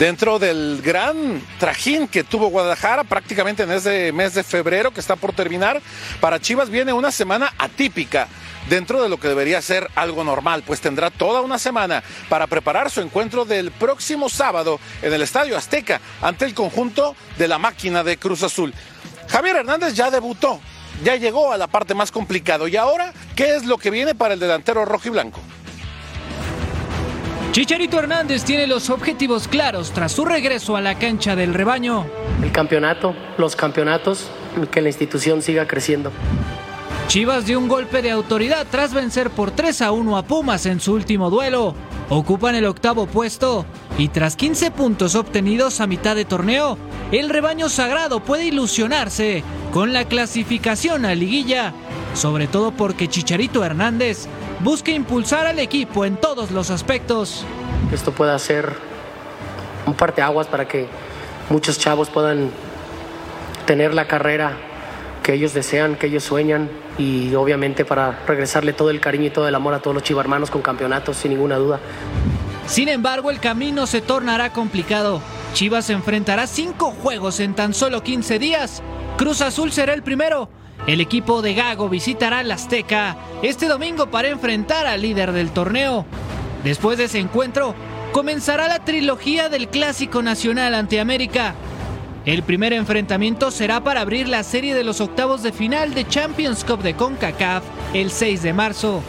Dentro 0.03 0.41
del 0.41 0.83
gran 0.83 1.41
trajín 1.61 2.09
que 2.09 2.25
tuvo 2.25 2.49
Guadalajara 2.49 3.05
prácticamente 3.05 3.63
en 3.63 3.71
ese 3.71 4.11
mes 4.11 4.35
de 4.35 4.43
febrero 4.43 4.91
que 4.91 4.99
está 4.99 5.15
por 5.15 5.33
terminar. 5.33 5.81
Para 6.21 6.41
Chivas 6.41 6.71
viene 6.71 6.93
una 6.93 7.13
semana 7.13 7.55
atípica 7.57 8.27
dentro 8.69 9.01
de 9.01 9.09
lo 9.09 9.21
que 9.21 9.29
debería 9.29 9.63
ser 9.63 9.89
algo 9.95 10.25
normal, 10.25 10.65
pues 10.67 10.81
tendrá 10.81 11.11
toda 11.11 11.41
una 11.41 11.57
semana 11.57 12.03
para 12.29 12.49
preparar 12.49 12.91
su 12.91 13.01
encuentro 13.01 13.45
del 13.45 13.71
próximo 13.71 14.29
sábado 14.29 14.81
en 15.03 15.13
el 15.13 15.23
Estadio 15.23 15.57
Azteca 15.57 16.01
ante 16.21 16.47
el 16.47 16.55
conjunto 16.55 17.15
de 17.39 17.47
la 17.47 17.59
máquina 17.59 18.03
de 18.03 18.17
Cruz 18.17 18.43
Azul. 18.43 18.75
Javier 19.29 19.55
Hernández 19.55 19.95
ya 19.95 20.11
debutó, 20.11 20.59
ya 21.05 21.15
llegó 21.15 21.53
a 21.53 21.57
la 21.57 21.69
parte 21.69 21.95
más 21.95 22.11
complicada 22.11 22.69
y 22.69 22.75
ahora, 22.75 23.13
¿qué 23.37 23.55
es 23.55 23.67
lo 23.67 23.79
que 23.79 23.93
viene 23.93 24.17
para 24.17 24.35
el 24.35 24.41
delantero 24.41 24.85
rojo 24.85 25.07
y 25.07 25.11
blanco? 25.13 25.41
Chicharito 27.53 27.99
Hernández 27.99 28.45
tiene 28.45 28.67
los 28.67 28.89
objetivos 28.89 29.47
claros 29.47 29.91
tras 29.91 30.13
su 30.13 30.25
regreso 30.25 30.75
a 30.75 30.81
la 30.81 30.99
cancha 30.99 31.37
del 31.37 31.53
rebaño. 31.53 32.07
El 32.43 32.51
campeonato, 32.51 33.15
los 33.37 33.57
campeonatos, 33.57 34.31
y 34.57 34.67
que 34.69 34.81
la 34.81 34.89
institución 34.89 35.43
siga 35.43 35.67
creciendo. 35.67 36.13
Chivas 37.09 37.45
dio 37.45 37.59
un 37.59 37.69
golpe 37.69 38.01
de 38.01 38.11
autoridad 38.11 38.67
tras 38.71 38.95
vencer 38.95 39.29
por 39.29 39.51
3 39.51 39.83
a 39.83 39.93
1 39.93 40.17
a 40.17 40.23
Pumas 40.23 40.65
en 40.65 40.81
su 40.81 40.95
último 40.95 41.29
duelo. 41.29 41.75
Ocupan 42.09 42.55
el 42.55 42.65
octavo 42.65 43.07
puesto 43.07 43.67
Y 43.99 44.09
tras 44.09 44.35
15 44.35 44.71
puntos 44.71 45.15
obtenidos 45.15 45.83
a 45.83 45.87
mitad 45.87 46.17
de 46.17 46.25
torneo, 46.25 46.79
el 47.11 47.29
rebaño 47.29 47.69
sagrado 47.69 48.21
puede 48.21 48.47
ilusionarse 48.47 49.45
con 49.73 49.93
la 49.93 50.07
clasificación 50.07 51.05
a 51.05 51.15
liguilla, 51.15 51.75
sobre 52.15 52.47
todo 52.47 52.71
porque 52.71 53.09
Chicharito 53.09 53.63
Hernández 53.63 54.27
busca 54.63 54.93
impulsar 54.93 55.47
al 55.47 55.59
equipo 55.59 56.05
en 56.05 56.17
todos 56.17 56.51
los 56.51 56.71
aspectos. 56.71 57.45
Esto 57.93 58.13
pueda 58.13 58.39
ser 58.39 58.73
un 59.87 59.95
parteaguas 59.95 60.47
para 60.47 60.69
que 60.69 60.87
muchos 61.51 61.79
chavos 61.79 62.09
puedan 62.09 62.51
tener 63.67 63.95
la 63.95 64.07
carrera 64.07 64.53
que 65.23 65.35
ellos 65.35 65.55
desean, 65.55 65.97
que 65.97 66.07
ellos 66.07 66.25
sueñan 66.25 66.69
y 66.99 67.35
obviamente 67.35 67.85
para 67.85 68.23
regresarle 68.27 68.73
todo 68.73 68.91
el 68.91 69.01
cariño 69.01 69.27
y 69.27 69.31
todo 69.31 69.49
el 69.49 69.55
amor 69.55 69.75
a 69.75 69.81
todos 69.81 69.95
los 69.95 70.03
chivarmanos 70.03 70.51
con 70.51 70.63
campeonatos, 70.63 71.17
sin 71.17 71.33
ninguna 71.33 71.57
duda. 71.57 71.81
Sin 72.67 72.89
embargo, 72.89 73.31
el 73.31 73.41
camino 73.41 73.87
se 73.87 74.01
tornará 74.01 74.53
complicado. 74.53 75.21
Chivas 75.53 75.91
enfrentará 75.91 76.47
cinco 76.47 76.91
juegos 76.91 77.41
en 77.41 77.55
tan 77.55 77.75
solo 77.75 78.03
15 78.03 78.39
días. 78.39 78.83
Cruz 79.17 79.43
Azul 79.43 79.73
será 79.73 79.93
el 79.95 80.03
primero. 80.03 80.49
El 80.87 81.01
equipo 81.01 81.43
de 81.43 81.55
Gago 81.55 81.89
visitará 81.89 82.43
la 82.43 82.55
Azteca 82.55 83.17
este 83.43 83.69
domingo 83.69 84.09
para 84.09 84.29
enfrentar 84.29 84.87
al 84.87 85.03
líder 85.03 85.31
del 85.31 85.53
torneo. 85.53 86.05
Después 86.65 86.99
de 86.99 87.05
ese 87.05 87.21
encuentro, 87.21 87.77
comenzará 88.11 88.67
la 88.67 88.81
trilogía 88.81 89.49
del 89.49 89.69
Clásico 89.69 90.23
Nacional 90.23 90.75
ante 90.75 90.99
América. 90.99 91.55
El 92.27 92.43
primer 92.43 92.73
enfrentamiento 92.73 93.53
será 93.53 93.83
para 93.85 94.01
abrir 94.01 94.29
la 94.29 94.43
serie 94.43 94.75
de 94.75 94.83
los 94.83 95.01
octavos 95.01 95.45
de 95.45 95.53
final 95.53 95.95
de 95.95 96.07
Champions 96.07 96.65
Cup 96.65 96.83
de 96.83 96.95
CONCACAF 96.95 97.63
el 97.95 98.11
6 98.11 98.43
de 98.43 98.53
marzo. 98.53 99.03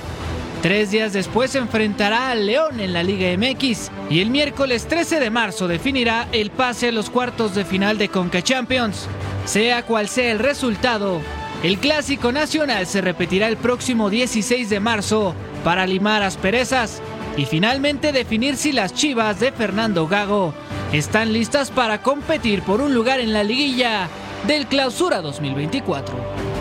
Tres 0.61 0.91
días 0.91 1.11
después 1.11 1.51
se 1.51 1.57
enfrentará 1.57 2.29
al 2.29 2.45
León 2.45 2.79
en 2.79 2.93
la 2.93 3.03
Liga 3.03 3.35
MX 3.35 3.91
y 4.09 4.21
el 4.21 4.29
miércoles 4.29 4.87
13 4.87 5.19
de 5.19 5.29
marzo 5.29 5.67
definirá 5.67 6.27
el 6.31 6.51
pase 6.51 6.89
a 6.89 6.91
los 6.91 7.09
cuartos 7.09 7.53
de 7.55 7.65
final 7.65 7.97
de 7.97 8.09
Conca 8.09 8.41
Champions. 8.43 9.07
Sea 9.45 9.85
cual 9.85 10.07
sea 10.07 10.31
el 10.31 10.39
resultado, 10.39 11.19
el 11.63 11.77
Clásico 11.79 12.33
Nacional 12.33 12.85
se 12.87 12.99
repetirá 12.99 13.47
el 13.47 13.55
próximo 13.55 14.09
16 14.09 14.69
de 14.69 14.81
marzo 14.81 15.33
para 15.63 15.87
limar 15.87 16.21
asperezas 16.21 17.01
y 17.37 17.45
finalmente 17.45 18.11
definir 18.11 18.57
si 18.57 18.73
las 18.73 18.93
chivas 18.93 19.39
de 19.39 19.53
Fernando 19.53 20.07
Gago 20.07 20.53
están 20.91 21.31
listas 21.31 21.71
para 21.71 22.01
competir 22.01 22.63
por 22.63 22.81
un 22.81 22.93
lugar 22.93 23.21
en 23.21 23.31
la 23.31 23.43
liguilla 23.43 24.09
del 24.45 24.67
Clausura 24.67 25.21
2024. 25.21 26.52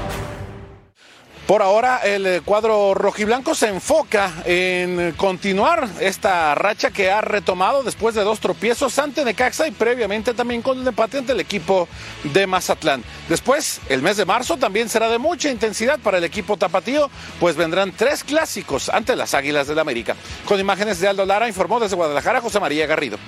Por 1.47 1.61
ahora 1.61 1.99
el 2.05 2.25
eh, 2.25 2.41
cuadro 2.45 2.95
rojiblanco 2.95 3.55
se 3.57 3.67
enfoca 3.67 4.33
en 4.45 5.13
continuar 5.17 5.89
esta 6.01 6.55
racha 6.55 6.93
que 6.93 7.11
ha 7.11 7.21
retomado 7.21 7.83
después 7.83 8.15
de 8.15 8.23
dos 8.23 8.39
tropiezos 8.39 8.97
ante 9.01 9.25
Necaxa 9.25 9.67
y 9.67 9.73
previamente 9.73 10.35
también 10.35 10.63
con 10.63 10.81
el 10.81 10.87
empate 10.87 11.19
ante 11.19 11.33
el 11.33 11.41
equipo 11.41 11.89
de 12.23 12.47
Mazatlán. 12.47 13.03
Después, 13.29 13.81
el 13.89 14.03
mes 14.03 14.17
de 14.17 14.25
marzo 14.25 14.57
también 14.57 14.89
será 14.89 15.09
de 15.09 15.19
mucha 15.19 15.51
intensidad 15.51 15.99
para 15.99 16.19
el 16.19 16.25
equipo 16.25 16.57
tapatío, 16.57 17.11
pues 17.41 17.57
vendrán 17.57 17.91
tres 17.91 18.23
clásicos 18.23 18.89
ante 18.89 19.17
las 19.17 19.35
Águilas 19.35 19.67
del 19.67 19.81
América. 19.81 20.15
Con 20.47 20.61
imágenes 20.61 21.01
de 21.01 21.09
Aldo 21.09 21.27
Lara 21.27 21.49
informó 21.49 21.81
desde 21.81 21.97
Guadalajara 21.97 22.41
José 22.41 22.61
María 22.61 22.87
Garrido. 22.87 23.19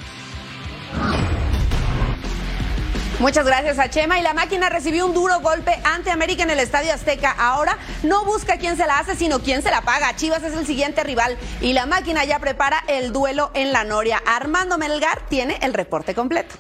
Muchas 3.25 3.47
gracias 3.47 3.79
a 3.79 3.89
Chema. 3.89 4.19
Y 4.19 4.23
la 4.23 4.35
máquina 4.35 4.69
recibió 4.69 5.07
un 5.07 5.15
duro 5.15 5.41
golpe 5.41 5.81
ante 5.83 6.11
América 6.11 6.43
en 6.43 6.51
el 6.51 6.61
Estadio 6.61 6.93
Azteca. 6.93 7.31
Ahora 7.31 7.79
no 8.03 8.27
busca 8.27 8.59
quién 8.59 8.77
se 8.77 8.87
la 8.87 8.99
hace, 8.99 9.17
sino 9.17 9.41
quién 9.41 9.63
se 9.63 9.71
la 9.71 9.81
paga. 9.81 10.15
Chivas 10.15 10.43
es 10.43 10.53
el 10.53 10.67
siguiente 10.67 11.03
rival 11.05 11.39
y 11.63 11.73
la 11.73 11.87
máquina 11.87 12.27
ya 12.27 12.39
prepara 12.39 12.85
el 12.87 13.15
duelo 13.15 13.51
en 13.55 13.73
la 13.73 13.83
Noria. 13.83 14.23
Armando 14.27 14.77
Melgar 14.77 15.23
tiene 15.31 15.59
el 15.63 15.73
reporte 15.73 16.15
completo. 16.15 16.55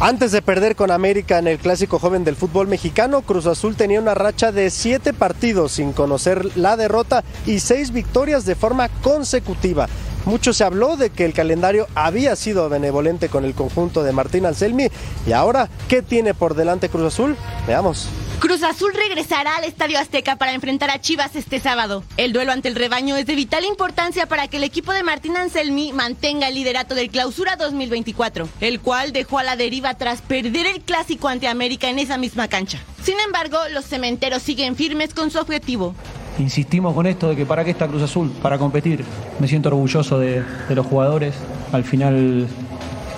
Antes 0.00 0.32
de 0.32 0.42
perder 0.42 0.74
con 0.74 0.90
América 0.90 1.38
en 1.38 1.46
el 1.46 1.58
clásico 1.58 2.00
joven 2.00 2.24
del 2.24 2.34
fútbol 2.34 2.66
mexicano, 2.66 3.22
Cruz 3.22 3.46
Azul 3.46 3.76
tenía 3.76 4.00
una 4.00 4.14
racha 4.14 4.50
de 4.50 4.70
siete 4.70 5.12
partidos 5.12 5.72
sin 5.72 5.92
conocer 5.92 6.56
la 6.56 6.76
derrota 6.76 7.22
y 7.46 7.60
seis 7.60 7.92
victorias 7.92 8.44
de 8.46 8.56
forma 8.56 8.88
consecutiva. 8.88 9.88
Mucho 10.28 10.52
se 10.52 10.62
habló 10.62 10.98
de 10.98 11.08
que 11.08 11.24
el 11.24 11.32
calendario 11.32 11.86
había 11.94 12.36
sido 12.36 12.68
benevolente 12.68 13.30
con 13.30 13.46
el 13.46 13.54
conjunto 13.54 14.02
de 14.02 14.12
Martín 14.12 14.44
Anselmi 14.44 14.88
y 15.26 15.32
ahora, 15.32 15.70
¿qué 15.88 16.02
tiene 16.02 16.34
por 16.34 16.54
delante 16.54 16.90
Cruz 16.90 17.14
Azul? 17.14 17.34
Veamos. 17.66 18.10
Cruz 18.38 18.62
Azul 18.62 18.92
regresará 18.92 19.56
al 19.56 19.64
Estadio 19.64 19.98
Azteca 19.98 20.36
para 20.36 20.52
enfrentar 20.52 20.90
a 20.90 21.00
Chivas 21.00 21.34
este 21.34 21.60
sábado. 21.60 22.04
El 22.18 22.34
duelo 22.34 22.52
ante 22.52 22.68
el 22.68 22.74
rebaño 22.74 23.16
es 23.16 23.24
de 23.24 23.36
vital 23.36 23.64
importancia 23.64 24.26
para 24.26 24.48
que 24.48 24.58
el 24.58 24.64
equipo 24.64 24.92
de 24.92 25.02
Martín 25.02 25.34
Anselmi 25.34 25.94
mantenga 25.94 26.48
el 26.48 26.56
liderato 26.56 26.94
del 26.94 27.08
Clausura 27.08 27.56
2024, 27.56 28.50
el 28.60 28.80
cual 28.80 29.14
dejó 29.14 29.38
a 29.38 29.44
la 29.44 29.56
deriva 29.56 29.94
tras 29.94 30.20
perder 30.20 30.66
el 30.66 30.82
clásico 30.82 31.28
ante 31.28 31.48
América 31.48 31.88
en 31.88 31.98
esa 31.98 32.18
misma 32.18 32.48
cancha. 32.48 32.78
Sin 33.02 33.18
embargo, 33.20 33.56
los 33.72 33.86
cementeros 33.86 34.42
siguen 34.42 34.76
firmes 34.76 35.14
con 35.14 35.30
su 35.30 35.38
objetivo. 35.38 35.94
Insistimos 36.38 36.94
con 36.94 37.06
esto 37.06 37.30
de 37.30 37.36
que 37.36 37.44
para 37.44 37.64
qué 37.64 37.70
está 37.70 37.88
Cruz 37.88 38.02
Azul, 38.02 38.30
para 38.42 38.58
competir. 38.58 39.04
Me 39.40 39.48
siento 39.48 39.70
orgulloso 39.70 40.18
de, 40.18 40.42
los 40.70 40.86
jugadores. 40.86 41.34
Al 41.72 41.82
final 41.82 42.46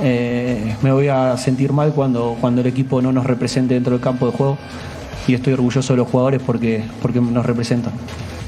eh, 0.03 0.75
me 0.83 0.91
voy 0.91 1.09
a 1.09 1.37
sentir 1.37 1.73
mal 1.73 1.93
cuando, 1.93 2.37
cuando 2.41 2.62
el 2.62 2.67
equipo 2.67 3.03
no 3.03 3.12
nos 3.12 3.27
represente 3.27 3.75
dentro 3.75 3.93
del 3.93 4.00
campo 4.00 4.27
de 4.27 4.33
juego 4.33 4.59
y 5.29 5.35
estoy 5.35 5.53
orgulloso 5.53 5.93
de 5.93 5.99
los 5.99 6.09
jugadores 6.09 6.41
porque, 6.45 6.83
porque 7.03 7.21
nos 7.21 7.45
representan. 7.45 7.93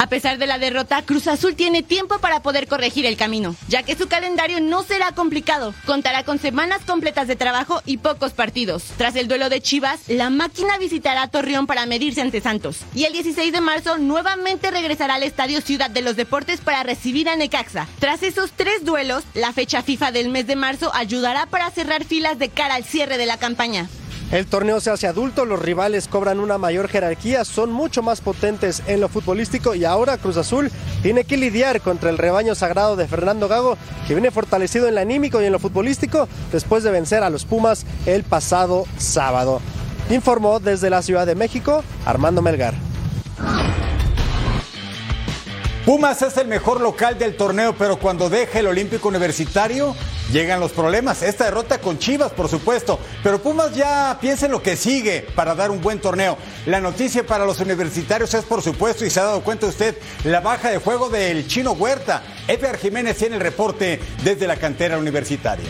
A 0.03 0.09
pesar 0.09 0.37
de 0.39 0.49
la 0.49 0.59
derrota, 0.59 1.01
Cruz 1.03 1.29
Azul 1.29 1.55
tiene 1.55 1.85
tiempo 1.85 2.19
para 2.19 2.43
poder 2.43 2.67
corregir 2.67 3.07
el 3.07 3.17
camino, 3.17 3.55
ya 3.69 3.85
que 3.85 3.95
su 3.95 4.09
calendario 4.09 4.61
no 4.61 4.83
será 4.83 5.13
complicado. 5.13 5.75
Contará 5.87 6.25
con 6.25 6.41
semanas 6.41 6.81
completas 6.85 7.29
de 7.29 7.37
trabajo 7.37 7.81
y 7.87 7.99
pocos 7.99 8.33
partidos. 8.33 8.83
Tras 8.97 9.15
el 9.15 9.29
duelo 9.29 9.49
de 9.49 9.61
Chivas, 9.61 10.01
la 10.09 10.29
máquina 10.29 10.77
visitará 10.77 11.29
Torreón 11.29 11.69
para 11.69 11.87
medirse 11.87 12.21
ante 12.21 12.41
Santos. 12.41 12.81
Y 12.97 13.05
el 13.05 13.13
16 13.13 13.53
de 13.53 13.61
marzo 13.61 13.97
nuevamente 13.97 14.73
regresará 14.73 15.15
al 15.15 15.23
Estadio 15.23 15.61
Ciudad 15.61 15.89
de 15.89 16.03
los 16.03 16.17
Deportes 16.17 16.61
para 16.61 16.83
recibir 16.83 17.29
a 17.29 17.37
Necaxa. 17.37 17.87
Tras 18.01 18.25
esos 18.25 18.51
tres 18.51 18.85
duelos, 18.85 19.23
la 19.35 19.53
fecha 19.53 19.85
FIFA 19.85 20.11
del 20.11 20.31
mes 20.31 20.49
de 20.49 20.57
marzo 20.57 20.91
ayudará 20.95 21.47
para 21.47 21.71
cerrar 21.71 22.03
filas 22.05 22.41
de 22.41 22.49
cara 22.49 22.75
al 22.75 22.83
cierre 22.83 23.19
de 23.19 23.27
la 23.27 23.37
campaña. 23.37 23.89
El 24.33 24.47
torneo 24.47 24.81
se 24.81 24.89
hace 24.91 25.07
adulto, 25.07 25.45
los 25.45 25.61
rivales 25.61 26.09
cobran 26.09 26.41
una 26.41 26.57
mayor 26.57 26.89
jerarquía, 26.89 27.45
son 27.45 27.71
mucho 27.71 28.03
más 28.03 28.23
potentes 28.23 28.83
en 28.87 29.03
lo 29.03 29.11
futbolístico 29.11 29.75
y 29.75 29.85
ahora 29.85 30.17
Cruz 30.17 30.39
Azul 30.39 30.71
tiene 31.03 31.25
que 31.25 31.37
lidiar 31.37 31.83
contra 31.83 32.09
el 32.09 32.17
rebaño 32.17 32.55
sagrado 32.55 32.97
de 32.97 33.07
Fernando 33.07 33.47
Gago, 33.47 33.77
que 34.09 34.15
viene 34.15 34.31
fortalecido 34.31 34.89
en 34.89 34.95
lo 34.95 35.03
anímico 35.03 35.43
y 35.43 35.45
en 35.45 35.53
lo 35.53 35.59
futbolístico 35.59 36.29
después 36.51 36.83
de 36.83 36.91
vencer 36.91 37.23
a 37.23 37.29
los 37.29 37.45
Pumas 37.45 37.85
el 38.07 38.25
pasado 38.25 38.87
sábado. 38.97 39.61
Informó 40.09 40.61
desde 40.61 40.89
la 40.89 41.03
Ciudad 41.03 41.27
de 41.27 41.35
México 41.35 41.85
Armando 42.07 42.41
Melgar. 42.41 42.73
Pumas 45.85 46.23
es 46.23 46.39
el 46.39 46.49
mejor 46.49 46.81
local 46.81 47.19
del 47.19 47.37
torneo, 47.37 47.75
pero 47.77 47.99
cuando 47.99 48.31
deja 48.31 48.61
el 48.61 48.69
Olímpico 48.69 49.09
Universitario 49.09 49.95
llegan 50.33 50.59
los 50.59 50.73
problemas. 50.73 51.23
Esta 51.23 51.45
derrota 51.45 51.79
con 51.79 51.99
Chivas, 51.99 52.33
por 52.33 52.49
supuesto, 52.49 52.99
pero 53.23 53.41
Pumas 53.41 53.75
ya 53.75 54.19
piensa 54.21 54.47
en 54.47 54.53
lo 54.53 54.63
que 54.63 54.77
sigue 54.77 55.27
para 55.35 55.55
dar 55.55 55.71
un 55.71 55.81
buen 55.81 56.01
torneo. 56.01 56.37
La 56.67 56.81
noticia 56.81 57.25
para 57.25 57.47
los 57.47 57.61
universitarios 57.61 58.35
es, 58.35 58.45
por 58.45 58.63
supuesto, 58.63 59.05
y 59.05 59.11
se 59.11 59.21
ha 59.21 59.25
dado 59.25 59.43
cuenta 59.43 59.67
usted, 59.67 59.97
la 60.25 60.41
baja 60.41 60.71
de 60.71 60.79
juego 60.79 61.09
del 61.09 61.47
chino 61.47 61.73
Huerta. 61.73 62.23
Edgar 62.49 62.79
Jiménez 62.79 63.17
tiene 63.17 63.37
el 63.37 63.43
reporte 63.43 64.01
desde 64.25 64.47
la 64.47 64.57
cantera 64.57 64.99
universitaria. 64.99 65.69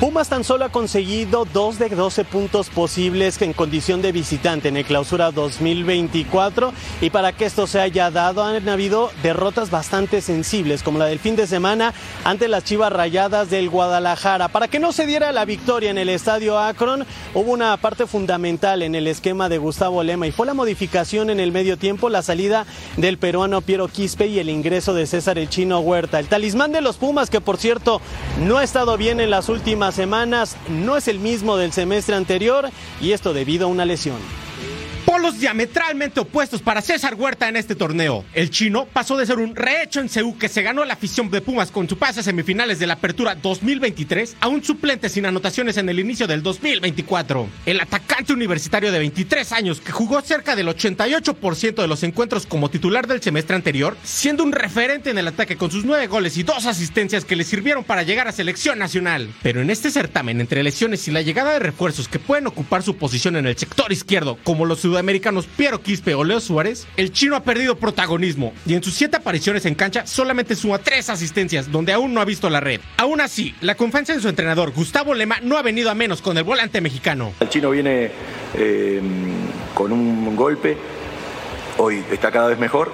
Pumas 0.00 0.30
tan 0.30 0.44
solo 0.44 0.64
ha 0.64 0.70
conseguido 0.70 1.44
dos 1.44 1.78
de 1.78 1.90
12 1.90 2.24
puntos 2.24 2.70
posibles 2.70 3.42
en 3.42 3.52
condición 3.52 4.00
de 4.00 4.12
visitante 4.12 4.68
en 4.68 4.78
el 4.78 4.86
clausura 4.86 5.30
2024 5.30 6.72
y 7.02 7.10
para 7.10 7.32
que 7.32 7.44
esto 7.44 7.66
se 7.66 7.80
haya 7.80 8.10
dado 8.10 8.42
han 8.42 8.66
habido 8.66 9.10
derrotas 9.22 9.70
bastante 9.70 10.22
sensibles 10.22 10.82
como 10.82 10.98
la 10.98 11.04
del 11.04 11.18
fin 11.18 11.36
de 11.36 11.46
semana 11.46 11.92
ante 12.24 12.48
las 12.48 12.64
Chivas 12.64 12.90
Rayadas 12.90 13.50
del 13.50 13.68
Guadalajara. 13.68 14.48
Para 14.48 14.68
que 14.68 14.78
no 14.78 14.92
se 14.92 15.04
diera 15.04 15.32
la 15.32 15.44
victoria 15.44 15.90
en 15.90 15.98
el 15.98 16.08
estadio 16.08 16.58
Akron 16.58 17.04
hubo 17.34 17.52
una 17.52 17.76
parte 17.76 18.06
fundamental 18.06 18.80
en 18.80 18.94
el 18.94 19.06
esquema 19.06 19.50
de 19.50 19.58
Gustavo 19.58 20.02
Lema 20.02 20.26
y 20.26 20.32
fue 20.32 20.46
la 20.46 20.54
modificación 20.54 21.28
en 21.28 21.40
el 21.40 21.52
medio 21.52 21.76
tiempo, 21.76 22.08
la 22.08 22.22
salida 22.22 22.64
del 22.96 23.18
peruano 23.18 23.60
Piero 23.60 23.86
Quispe 23.88 24.28
y 24.28 24.38
el 24.38 24.48
ingreso 24.48 24.94
de 24.94 25.06
César 25.06 25.38
el 25.38 25.50
Chino 25.50 25.80
Huerta. 25.80 26.18
El 26.18 26.28
talismán 26.28 26.72
de 26.72 26.80
los 26.80 26.96
Pumas 26.96 27.28
que 27.28 27.42
por 27.42 27.58
cierto 27.58 28.00
no 28.40 28.56
ha 28.56 28.64
estado 28.64 28.96
bien 28.96 29.20
en 29.20 29.28
las 29.28 29.50
últimas 29.50 29.89
semanas 29.94 30.56
no 30.68 30.96
es 30.96 31.08
el 31.08 31.18
mismo 31.18 31.56
del 31.56 31.72
semestre 31.72 32.16
anterior 32.16 32.70
y 33.00 33.12
esto 33.12 33.32
debido 33.32 33.66
a 33.66 33.70
una 33.70 33.84
lesión. 33.84 34.18
Polos 35.20 35.38
diametralmente 35.38 36.18
opuestos 36.18 36.62
para 36.62 36.80
César 36.80 37.14
Huerta 37.14 37.46
en 37.46 37.56
este 37.56 37.74
torneo. 37.74 38.24
El 38.32 38.48
chino 38.48 38.86
pasó 38.90 39.18
de 39.18 39.26
ser 39.26 39.38
un 39.38 39.54
rehecho 39.54 40.00
en 40.00 40.08
Seúl 40.08 40.38
que 40.38 40.48
se 40.48 40.62
ganó 40.62 40.82
la 40.86 40.94
afición 40.94 41.30
de 41.30 41.42
Pumas 41.42 41.70
con 41.70 41.86
su 41.86 41.98
pase 41.98 42.20
a 42.20 42.22
semifinales 42.22 42.78
de 42.78 42.86
la 42.86 42.94
Apertura 42.94 43.34
2023 43.34 44.38
a 44.40 44.48
un 44.48 44.64
suplente 44.64 45.10
sin 45.10 45.26
anotaciones 45.26 45.76
en 45.76 45.90
el 45.90 46.00
inicio 46.00 46.26
del 46.26 46.42
2024. 46.42 47.46
El 47.66 47.82
atacante 47.82 48.32
universitario 48.32 48.90
de 48.90 48.98
23 48.98 49.52
años 49.52 49.82
que 49.82 49.92
jugó 49.92 50.22
cerca 50.22 50.56
del 50.56 50.68
88% 50.68 51.74
de 51.74 51.88
los 51.88 52.02
encuentros 52.02 52.46
como 52.46 52.70
titular 52.70 53.06
del 53.06 53.20
semestre 53.20 53.56
anterior, 53.56 53.98
siendo 54.02 54.42
un 54.42 54.52
referente 54.52 55.10
en 55.10 55.18
el 55.18 55.28
ataque 55.28 55.58
con 55.58 55.70
sus 55.70 55.84
nueve 55.84 56.06
goles 56.06 56.38
y 56.38 56.44
dos 56.44 56.64
asistencias 56.64 57.26
que 57.26 57.36
le 57.36 57.44
sirvieron 57.44 57.84
para 57.84 58.04
llegar 58.04 58.26
a 58.26 58.32
selección 58.32 58.78
nacional. 58.78 59.28
Pero 59.42 59.60
en 59.60 59.68
este 59.68 59.90
certamen, 59.90 60.40
entre 60.40 60.62
lesiones 60.62 61.06
y 61.08 61.10
la 61.10 61.20
llegada 61.20 61.52
de 61.52 61.58
refuerzos 61.58 62.08
que 62.08 62.18
pueden 62.18 62.46
ocupar 62.46 62.82
su 62.82 62.96
posición 62.96 63.36
en 63.36 63.46
el 63.46 63.58
sector 63.58 63.92
izquierdo, 63.92 64.38
como 64.44 64.64
los 64.64 64.80
sudamericanos 64.80 65.09
Piero 65.56 65.82
Quispe 65.82 66.14
o 66.14 66.24
Leo 66.24 66.40
Suárez, 66.40 66.86
el 66.96 67.12
chino 67.12 67.36
ha 67.36 67.42
perdido 67.42 67.76
protagonismo 67.76 68.52
y 68.66 68.74
en 68.74 68.82
sus 68.82 68.94
siete 68.94 69.16
apariciones 69.16 69.66
en 69.66 69.74
cancha 69.74 70.06
solamente 70.06 70.54
suma 70.54 70.78
tres 70.78 71.10
asistencias, 71.10 71.70
donde 71.70 71.92
aún 71.92 72.14
no 72.14 72.20
ha 72.20 72.24
visto 72.24 72.48
la 72.50 72.60
red. 72.60 72.80
Aún 72.96 73.20
así, 73.20 73.54
la 73.60 73.74
confianza 73.74 74.12
en 74.12 74.20
su 74.20 74.28
entrenador, 74.28 74.72
Gustavo 74.72 75.14
Lema, 75.14 75.38
no 75.42 75.56
ha 75.56 75.62
venido 75.62 75.90
a 75.90 75.94
menos 75.94 76.22
con 76.22 76.38
el 76.38 76.44
volante 76.44 76.80
mexicano. 76.80 77.32
El 77.40 77.48
chino 77.48 77.70
viene 77.70 78.10
eh, 78.54 79.00
con 79.74 79.92
un 79.92 80.36
golpe, 80.36 80.76
hoy 81.78 82.04
está 82.10 82.30
cada 82.30 82.48
vez 82.48 82.58
mejor 82.58 82.92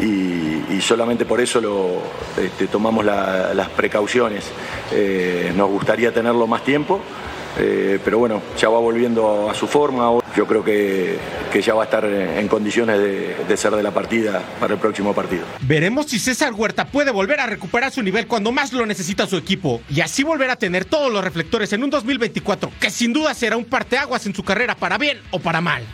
y, 0.00 0.80
solamente 0.80 1.24
por 1.24 1.40
eso 1.40 2.02
este, 2.36 2.66
tomamos 2.66 3.04
las 3.04 3.68
precauciones. 3.70 4.44
Eh, 4.90 5.52
nos 5.56 5.70
gustaría 5.70 6.12
tenerlo 6.12 6.46
más 6.46 6.64
tiempo. 6.64 7.00
Eh, 7.58 7.98
pero 8.04 8.18
bueno, 8.18 8.42
ya 8.58 8.68
va 8.68 8.78
volviendo 8.78 9.50
a 9.50 9.54
su 9.54 9.66
forma. 9.66 10.20
Yo 10.36 10.46
creo 10.46 10.64
que, 10.64 11.18
ya 11.62 11.74
va 11.74 11.82
a 11.82 11.84
estar 11.84 12.04
en 12.04 12.48
condiciones 12.48 12.98
de, 12.98 13.36
de, 13.46 13.56
ser 13.56 13.72
de 13.72 13.82
la 13.82 13.90
partida 13.90 14.42
para 14.58 14.74
el 14.74 14.80
próximo 14.80 15.14
partido. 15.14 15.44
Veremos 15.60 16.06
si 16.06 16.18
César 16.18 16.54
Huerta 16.54 16.86
puede 16.86 17.10
volver 17.10 17.40
a 17.40 17.46
recuperar 17.46 17.92
su 17.92 18.02
nivel 18.02 18.26
cuando 18.26 18.52
más 18.52 18.72
lo 18.72 18.86
necesita 18.86 19.26
su 19.26 19.36
equipo 19.36 19.82
y 19.90 20.00
así 20.00 20.22
volver 20.22 20.50
a 20.50 20.56
tener 20.56 20.86
todos 20.86 21.12
los 21.12 21.22
reflectores 21.22 21.72
en 21.74 21.84
un 21.84 21.90
2024 21.90 22.72
que 22.80 22.90
sin 22.90 23.12
duda 23.12 23.34
será 23.34 23.56
un 23.56 23.64
parteaguas 23.66 24.26
en 24.26 24.34
su 24.34 24.42
carrera 24.42 24.74
para 24.74 24.96
bien 24.96 25.18
o 25.30 25.38
para 25.38 25.60
mal. 25.60 25.84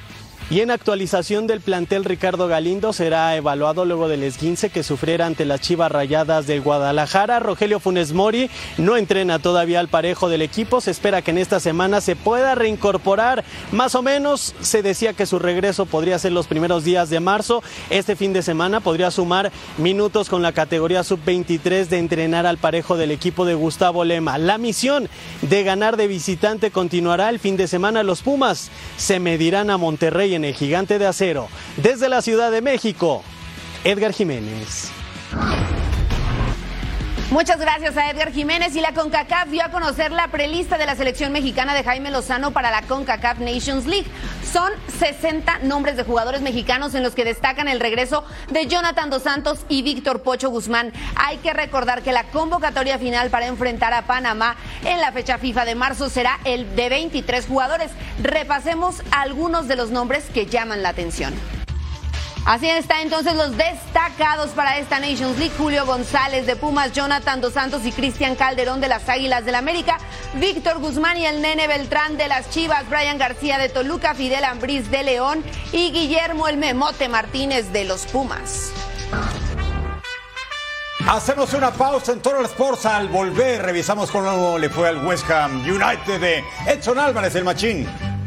Y 0.50 0.62
en 0.62 0.71
actualización 0.71 1.47
del 1.47 1.61
plantel, 1.61 2.07
Ricardo 2.07 2.49
Galindo 2.49 2.95
será 2.95 3.37
evaluado 3.37 3.85
luego 3.85 4.09
del 4.09 4.23
esguince 4.23 4.71
que 4.71 4.83
sufriera 4.83 5.26
ante 5.26 5.45
las 5.45 5.61
Chivas 5.61 5.93
Rayadas 5.93 6.47
de 6.47 6.59
Guadalajara. 6.59 7.38
Rogelio 7.38 7.81
Funes 7.81 8.14
Mori 8.14 8.49
no 8.78 8.97
entrena 8.97 9.40
todavía 9.40 9.78
al 9.78 9.88
parejo 9.88 10.31
del 10.31 10.40
equipo. 10.40 10.81
Se 10.81 10.90
espera 10.90 11.21
que 11.21 11.33
en 11.33 11.38
esta 11.38 11.61
semana 11.61 12.00
se 12.00 12.17
pueda 12.17 12.55
reincorporar. 12.55 13.45
Más 13.73 13.95
o 13.95 14.00
menos 14.00 14.55
se 14.62 14.83
decía 14.83 15.12
que 15.12 15.26
su 15.26 15.38
regreso 15.38 15.85
podría 15.85 16.19
ser 16.19 16.33
los 16.33 16.47
primeros 16.47 16.83
días 16.83 17.11
de 17.11 17.21
marzo. 17.21 17.62
Este 17.90 18.17
fin 18.17 18.33
de 18.33 18.40
semana 18.40 18.81
podría 18.81 19.11
sumar 19.11 19.52
minutos 19.76 20.31
con 20.31 20.40
la 20.40 20.52
categoría 20.52 21.05
sub-23 21.05 21.88
de 21.88 21.99
entrenar 21.99 22.47
al 22.47 22.57
parejo 22.57 22.97
del 22.97 23.11
equipo 23.11 23.45
de 23.45 23.52
Gustavo 23.52 24.02
Lema. 24.02 24.38
La 24.38 24.57
misión 24.57 25.11
de 25.43 25.62
ganar 25.62 25.99
de 25.99 26.07
visitante 26.07 26.71
continuará 26.71 27.28
el 27.28 27.38
fin 27.38 27.59
de 27.59 27.69
semana. 27.69 28.02
Los 28.02 28.23
Pumas 28.23 28.71
se 28.97 29.21
medirán 29.21 29.69
a 29.69 29.76
Monterrey 29.76 30.38
el 30.45 30.54
Gigante 30.54 30.99
de 30.99 31.07
Acero. 31.07 31.49
Desde 31.76 32.09
la 32.09 32.23
Ciudad 32.23 32.50
de 32.50 32.62
México, 32.62 33.23
Edgar 33.85 34.12
Jiménez. 34.12 34.90
Muchas 37.31 37.61
gracias 37.61 37.95
a 37.99 38.09
Edgar 38.09 38.33
Jiménez 38.33 38.75
y 38.75 38.81
la 38.81 38.95
CONCACAF 38.95 39.51
dio 39.51 39.63
a 39.63 39.71
conocer 39.71 40.13
la 40.13 40.29
prelista 40.29 40.79
de 40.79 40.87
la 40.87 40.97
selección 40.97 41.31
mexicana 41.31 41.75
de 41.75 41.85
Jaime 41.85 42.11
Lozano 42.11 42.53
para 42.53 42.71
la 42.71 42.81
CONCACAF 42.81 43.41
Nations 43.41 43.85
League. 43.85 44.07
Son 44.51 44.73
60 44.99 45.59
nombres 45.59 45.99
de 45.99 46.05
jugadores 46.05 46.41
mexicanos 46.41 46.95
en 46.95 47.03
los 47.03 47.15
que 47.15 47.27
destacan 47.27 47.69
el 47.69 47.81
regreso 47.81 48.25
de 48.51 48.67
Jonathan 48.67 49.11
Dos 49.11 49.25
Santos 49.25 49.67
y 49.69 49.83
Víctor 49.83 50.23
Pocho 50.23 50.49
Guzmán. 50.49 50.91
Hay 51.17 51.37
que 51.37 51.53
recordar 51.53 52.01
que 52.01 52.13
la 52.13 52.25
convocatoria 52.25 52.99
final 52.99 53.29
para 53.29 53.47
enfrentar 53.47 53.93
a 53.93 54.07
Panamá 54.07 54.57
en 54.87 54.99
la 54.99 55.13
fecha 55.13 55.37
FIFA 55.37 55.67
de 55.67 55.75
marzo 55.75 56.09
será 56.09 56.41
el 56.47 56.75
de 56.77 56.89
23 56.89 57.47
jugadores. 57.47 57.91
Repasemos 58.23 59.03
algunos 59.11 59.69
de 59.69 59.77
los 59.77 59.91
nombres 59.91 60.25
que 60.33 60.47
llaman 60.47 60.83
la 60.83 60.89
atención. 60.89 61.58
Así 62.49 62.67
está 62.67 63.02
entonces 63.02 63.35
los 63.35 63.59
destacados 63.59 64.52
para 64.52 64.78
esta 64.78 64.99
Nations 64.99 65.37
League. 65.37 65.52
Julio 65.59 65.85
González 65.85 66.47
de 66.47 66.57
Pumas, 66.57 66.93
Jonathan 66.93 67.43
Dos 67.43 67.52
Santos 67.52 67.85
y 67.85 67.93
Cristian 67.93 68.37
Calderón 68.37 68.81
de 68.81 68.88
las 68.88 69.07
Águilas 69.07 69.45
del 69.45 69.55
América, 69.55 69.99
Víctor 70.33 70.78
Guzmán 70.78 71.19
y 71.19 71.26
el 71.26 71.43
Nene 71.43 71.69
Beltrán 71.69 72.17
de 72.17 72.26
las 72.26 72.49
Chivas, 72.49 72.88
Brian 72.88 73.18
García 73.18 73.59
de 73.59 73.68
Toluca, 73.68 74.14
Fidel 74.14 74.44
Ambriz 74.44 74.90
de 74.90 75.03
León 75.03 75.44
y 75.73 75.92
Guillermo 75.92 76.49
el 76.49 76.57
Memote 76.57 77.11
Martínez 77.11 77.70
de 77.70 77.85
los 77.85 78.07
Pumas. 78.07 78.73
Hacemos 81.07 81.53
una 81.53 81.70
pausa 81.70 82.12
en 82.12 82.23
Toro 82.23 82.42
Sports. 82.46 82.87
Al 82.87 83.09
volver, 83.09 83.61
revisamos 83.61 84.11
cómo 84.11 84.59
le 84.59 84.70
fue 84.70 84.88
al 84.88 85.05
West 85.07 85.31
Ham 85.31 85.61
United 85.61 86.18
de 86.18 86.42
Edson 86.66 86.99
Álvarez, 86.99 87.35
el 87.35 87.44
machín. 87.44 88.17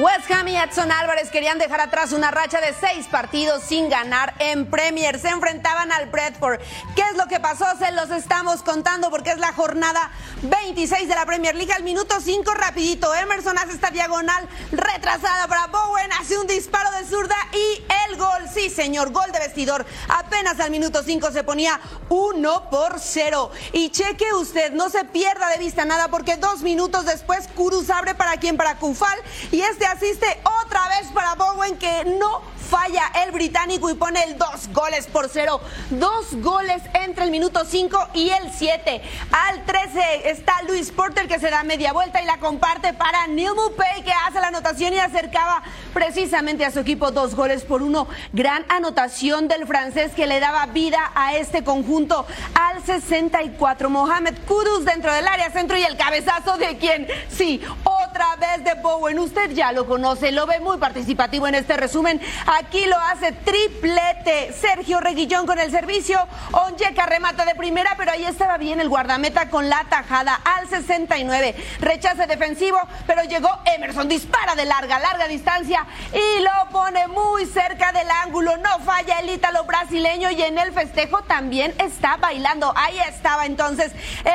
West 0.00 0.30
Ham 0.30 0.48
y 0.48 0.56
Edson 0.56 0.90
Álvarez 0.90 1.28
querían 1.28 1.58
dejar 1.58 1.82
atrás 1.82 2.12
una 2.12 2.30
racha 2.30 2.58
de 2.62 2.72
seis 2.72 3.06
partidos 3.06 3.62
sin 3.62 3.90
ganar 3.90 4.32
en 4.38 4.64
Premier. 4.64 5.18
Se 5.18 5.28
enfrentaban 5.28 5.92
al 5.92 6.06
Bradford. 6.06 6.58
¿Qué 6.96 7.02
es 7.02 7.18
lo 7.18 7.26
que 7.26 7.38
pasó? 7.38 7.66
Se 7.78 7.92
los 7.92 8.10
estamos 8.10 8.62
contando 8.62 9.10
porque 9.10 9.32
es 9.32 9.38
la 9.38 9.52
jornada 9.52 10.10
26 10.40 11.06
de 11.06 11.14
la 11.14 11.26
Premier 11.26 11.54
League. 11.54 11.74
Al 11.74 11.82
minuto 11.82 12.18
5, 12.18 12.50
rapidito, 12.54 13.14
Emerson 13.14 13.58
hace 13.58 13.72
esta 13.72 13.90
diagonal 13.90 14.48
retrasada 14.72 15.46
para 15.48 15.66
Bowen, 15.66 16.10
hace 16.18 16.38
un 16.38 16.46
disparo 16.46 16.90
de 16.92 17.04
zurda 17.04 17.36
y 17.52 17.84
el 18.08 18.16
gol. 18.16 18.48
Sí, 18.54 18.70
señor, 18.70 19.12
gol 19.12 19.30
de 19.32 19.38
vestidor. 19.38 19.84
Apenas 20.08 20.60
al 20.60 20.70
minuto 20.70 21.02
5 21.02 21.30
se 21.30 21.44
ponía 21.44 21.78
1 22.08 22.70
por 22.70 22.98
0. 22.98 23.50
Y 23.74 23.90
cheque 23.90 24.32
usted, 24.32 24.72
no 24.72 24.88
se 24.88 25.04
pierda 25.04 25.50
de 25.50 25.58
vista 25.58 25.84
nada 25.84 26.08
porque 26.08 26.38
dos 26.38 26.62
minutos 26.62 27.04
después 27.04 27.48
Kurus 27.54 27.90
abre 27.90 28.14
para 28.14 28.38
quien, 28.38 28.56
para 28.56 28.76
Kufal. 28.76 29.18
Y 29.52 29.60
este 29.60 29.89
asiste 29.90 30.26
otra 30.62 30.88
vez 30.88 31.08
para 31.12 31.34
Bowen 31.34 31.76
que 31.76 32.04
no 32.04 32.42
falla 32.70 33.02
el 33.24 33.32
británico 33.32 33.90
y 33.90 33.94
pone 33.94 34.22
el 34.22 34.38
dos 34.38 34.68
goles 34.72 35.08
por 35.08 35.28
cero. 35.28 35.60
Dos 35.90 36.40
goles 36.40 36.80
entre 36.94 37.24
el 37.24 37.32
minuto 37.32 37.64
5 37.64 38.10
y 38.14 38.30
el 38.30 38.52
7. 38.52 39.02
Al 39.48 39.64
13 39.64 40.30
está 40.30 40.62
Luis 40.68 40.92
Porter 40.92 41.26
que 41.26 41.40
se 41.40 41.50
da 41.50 41.64
media 41.64 41.92
vuelta 41.92 42.22
y 42.22 42.26
la 42.26 42.38
comparte 42.38 42.92
para 42.92 43.26
Neil 43.26 43.50
Mupay 43.56 44.04
que 44.04 44.12
hace 44.12 44.40
la 44.40 44.48
anotación 44.48 44.94
y 44.94 44.98
acercaba 44.98 45.62
precisamente 45.92 46.64
a 46.64 46.70
su 46.70 46.78
equipo 46.78 47.10
dos 47.10 47.34
goles 47.34 47.64
por 47.64 47.82
uno. 47.82 48.06
Gran 48.32 48.64
anotación 48.68 49.48
del 49.48 49.66
francés 49.66 50.12
que 50.14 50.28
le 50.28 50.38
daba 50.38 50.66
vida 50.66 51.10
a 51.16 51.34
este 51.34 51.64
conjunto 51.64 52.24
al 52.54 52.84
64. 52.84 53.90
Mohamed 53.90 54.38
Kudus 54.46 54.84
dentro 54.84 55.12
del 55.12 55.26
área 55.26 55.50
centro 55.50 55.76
y 55.76 55.82
el 55.82 55.96
cabezazo 55.96 56.56
de 56.56 56.78
quien, 56.78 57.08
sí, 57.28 57.60
otra 57.82 58.36
vez 58.36 58.64
de 58.64 58.74
Bowen. 58.80 59.18
Usted 59.18 59.50
ya 59.52 59.72
lo 59.72 59.86
conoce, 59.86 60.30
lo 60.30 60.46
ve 60.46 60.60
muy 60.60 60.78
participativo 60.78 61.48
en 61.48 61.56
este 61.56 61.76
resumen. 61.76 62.20
Aquí 62.60 62.84
lo 62.84 62.96
hace 62.98 63.32
triplete. 63.32 64.52
Sergio 64.52 65.00
Reguillón 65.00 65.46
con 65.46 65.58
el 65.58 65.70
servicio. 65.70 66.18
Onyeca 66.52 67.06
remata 67.06 67.46
de 67.46 67.54
primera, 67.54 67.94
pero 67.96 68.12
ahí 68.12 68.26
estaba 68.26 68.58
bien 68.58 68.80
el 68.80 68.88
guardameta 68.90 69.48
con 69.48 69.70
la 69.70 69.86
tajada 69.88 70.34
al 70.44 70.68
69. 70.68 71.54
Rechace 71.80 72.26
defensivo, 72.26 72.78
pero 73.06 73.22
llegó 73.24 73.48
Emerson. 73.64 74.08
Dispara 74.08 74.54
de 74.56 74.66
larga, 74.66 74.98
larga 74.98 75.26
distancia 75.26 75.86
y 76.12 76.42
lo 76.42 76.70
pone 76.70 77.08
muy 77.08 77.46
cerca 77.46 77.92
del 77.92 78.10
ángulo. 78.10 78.58
No 78.58 78.78
falla 78.80 79.20
el 79.20 79.30
ítalo 79.30 79.64
brasileño 79.64 80.30
y 80.30 80.42
en 80.42 80.58
el 80.58 80.72
festejo 80.72 81.22
también 81.22 81.74
está 81.78 82.18
bailando. 82.18 82.74
Ahí 82.76 82.98
estaba 83.08 83.46
entonces 83.46 83.90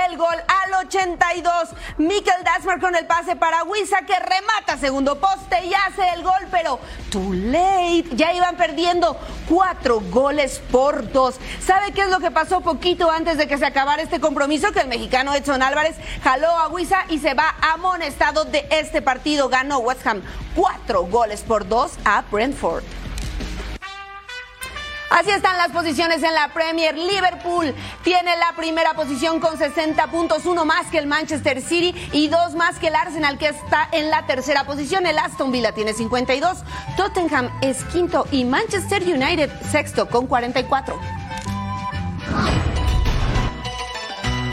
el 0.08 0.18
gol 0.18 0.36
al 0.48 0.86
82. 0.88 1.70
Mikel 1.98 2.44
Dasmer 2.44 2.80
con 2.80 2.96
el 2.96 3.06
pase 3.06 3.36
para 3.36 3.64
Huiza 3.64 4.02
que 4.02 4.18
remata 4.18 4.78
segundo 4.80 5.20
poste 5.20 5.64
y 5.66 5.74
hace 5.76 6.10
el 6.16 6.24
gol, 6.24 6.48
pero 6.50 6.80
too 7.12 7.34
late 7.34 8.15
ya 8.16 8.34
iban 8.34 8.56
perdiendo 8.56 9.18
cuatro 9.48 10.02
goles 10.10 10.62
por 10.72 11.12
dos. 11.12 11.36
¿Sabe 11.66 11.92
qué 11.92 12.02
es 12.02 12.10
lo 12.10 12.20
que 12.20 12.32
pasó 12.32 12.62
poquito 12.62 13.12
antes 13.12 13.38
de 13.38 13.48
que 13.48 13.58
se 13.58 13.66
acabara 13.66 14.02
este 14.02 14.20
compromiso? 14.20 14.72
Que 14.72 14.82
el 14.82 14.88
mexicano 14.88 15.34
Edson 15.34 15.62
Álvarez 15.62 15.96
jaló 16.24 16.50
a 16.50 16.68
Huiza 16.68 17.06
y 17.10 17.20
se 17.20 17.34
va 17.34 17.56
amonestado 17.62 18.46
de 18.46 18.68
este 18.72 19.02
partido. 19.02 19.50
Ganó 19.50 19.80
West 19.80 20.06
Ham 20.08 20.22
cuatro 20.56 21.04
goles 21.04 21.42
por 21.42 21.68
dos 21.68 21.94
a 22.06 22.24
Brentford. 22.32 22.84
Así 25.16 25.30
están 25.30 25.58
las 25.58 25.70
posiciones 25.70 26.22
en 26.24 26.34
la 26.34 26.50
Premier. 26.50 26.98
Liverpool 26.98 27.74
tiene 28.04 28.36
la 28.36 28.52
primera 28.58 28.96
posición 28.96 29.40
con 29.40 29.58
60 29.58 30.08
puntos, 30.08 30.46
uno 30.46 30.66
más 30.66 30.88
que 30.88 30.98
el 30.98 31.08
Manchester 31.08 31.62
City 31.62 31.96
y 32.12 32.28
dos 32.28 32.54
más 32.54 32.80
que 32.80 32.88
el 32.88 32.96
Arsenal 32.96 33.38
que 33.38 33.48
está 33.48 33.88
en 33.94 34.10
la 34.10 34.26
tercera 34.26 34.66
posición. 34.66 35.06
El 35.06 35.18
Aston 35.18 35.54
Villa 35.54 35.72
tiene 35.72 35.94
52, 35.94 36.66
Tottenham 36.98 37.50
es 37.62 37.86
quinto 37.86 38.28
y 38.30 38.44
Manchester 38.44 39.04
United 39.04 39.50
sexto 39.72 40.10
con 40.10 40.28
44. 40.28 41.00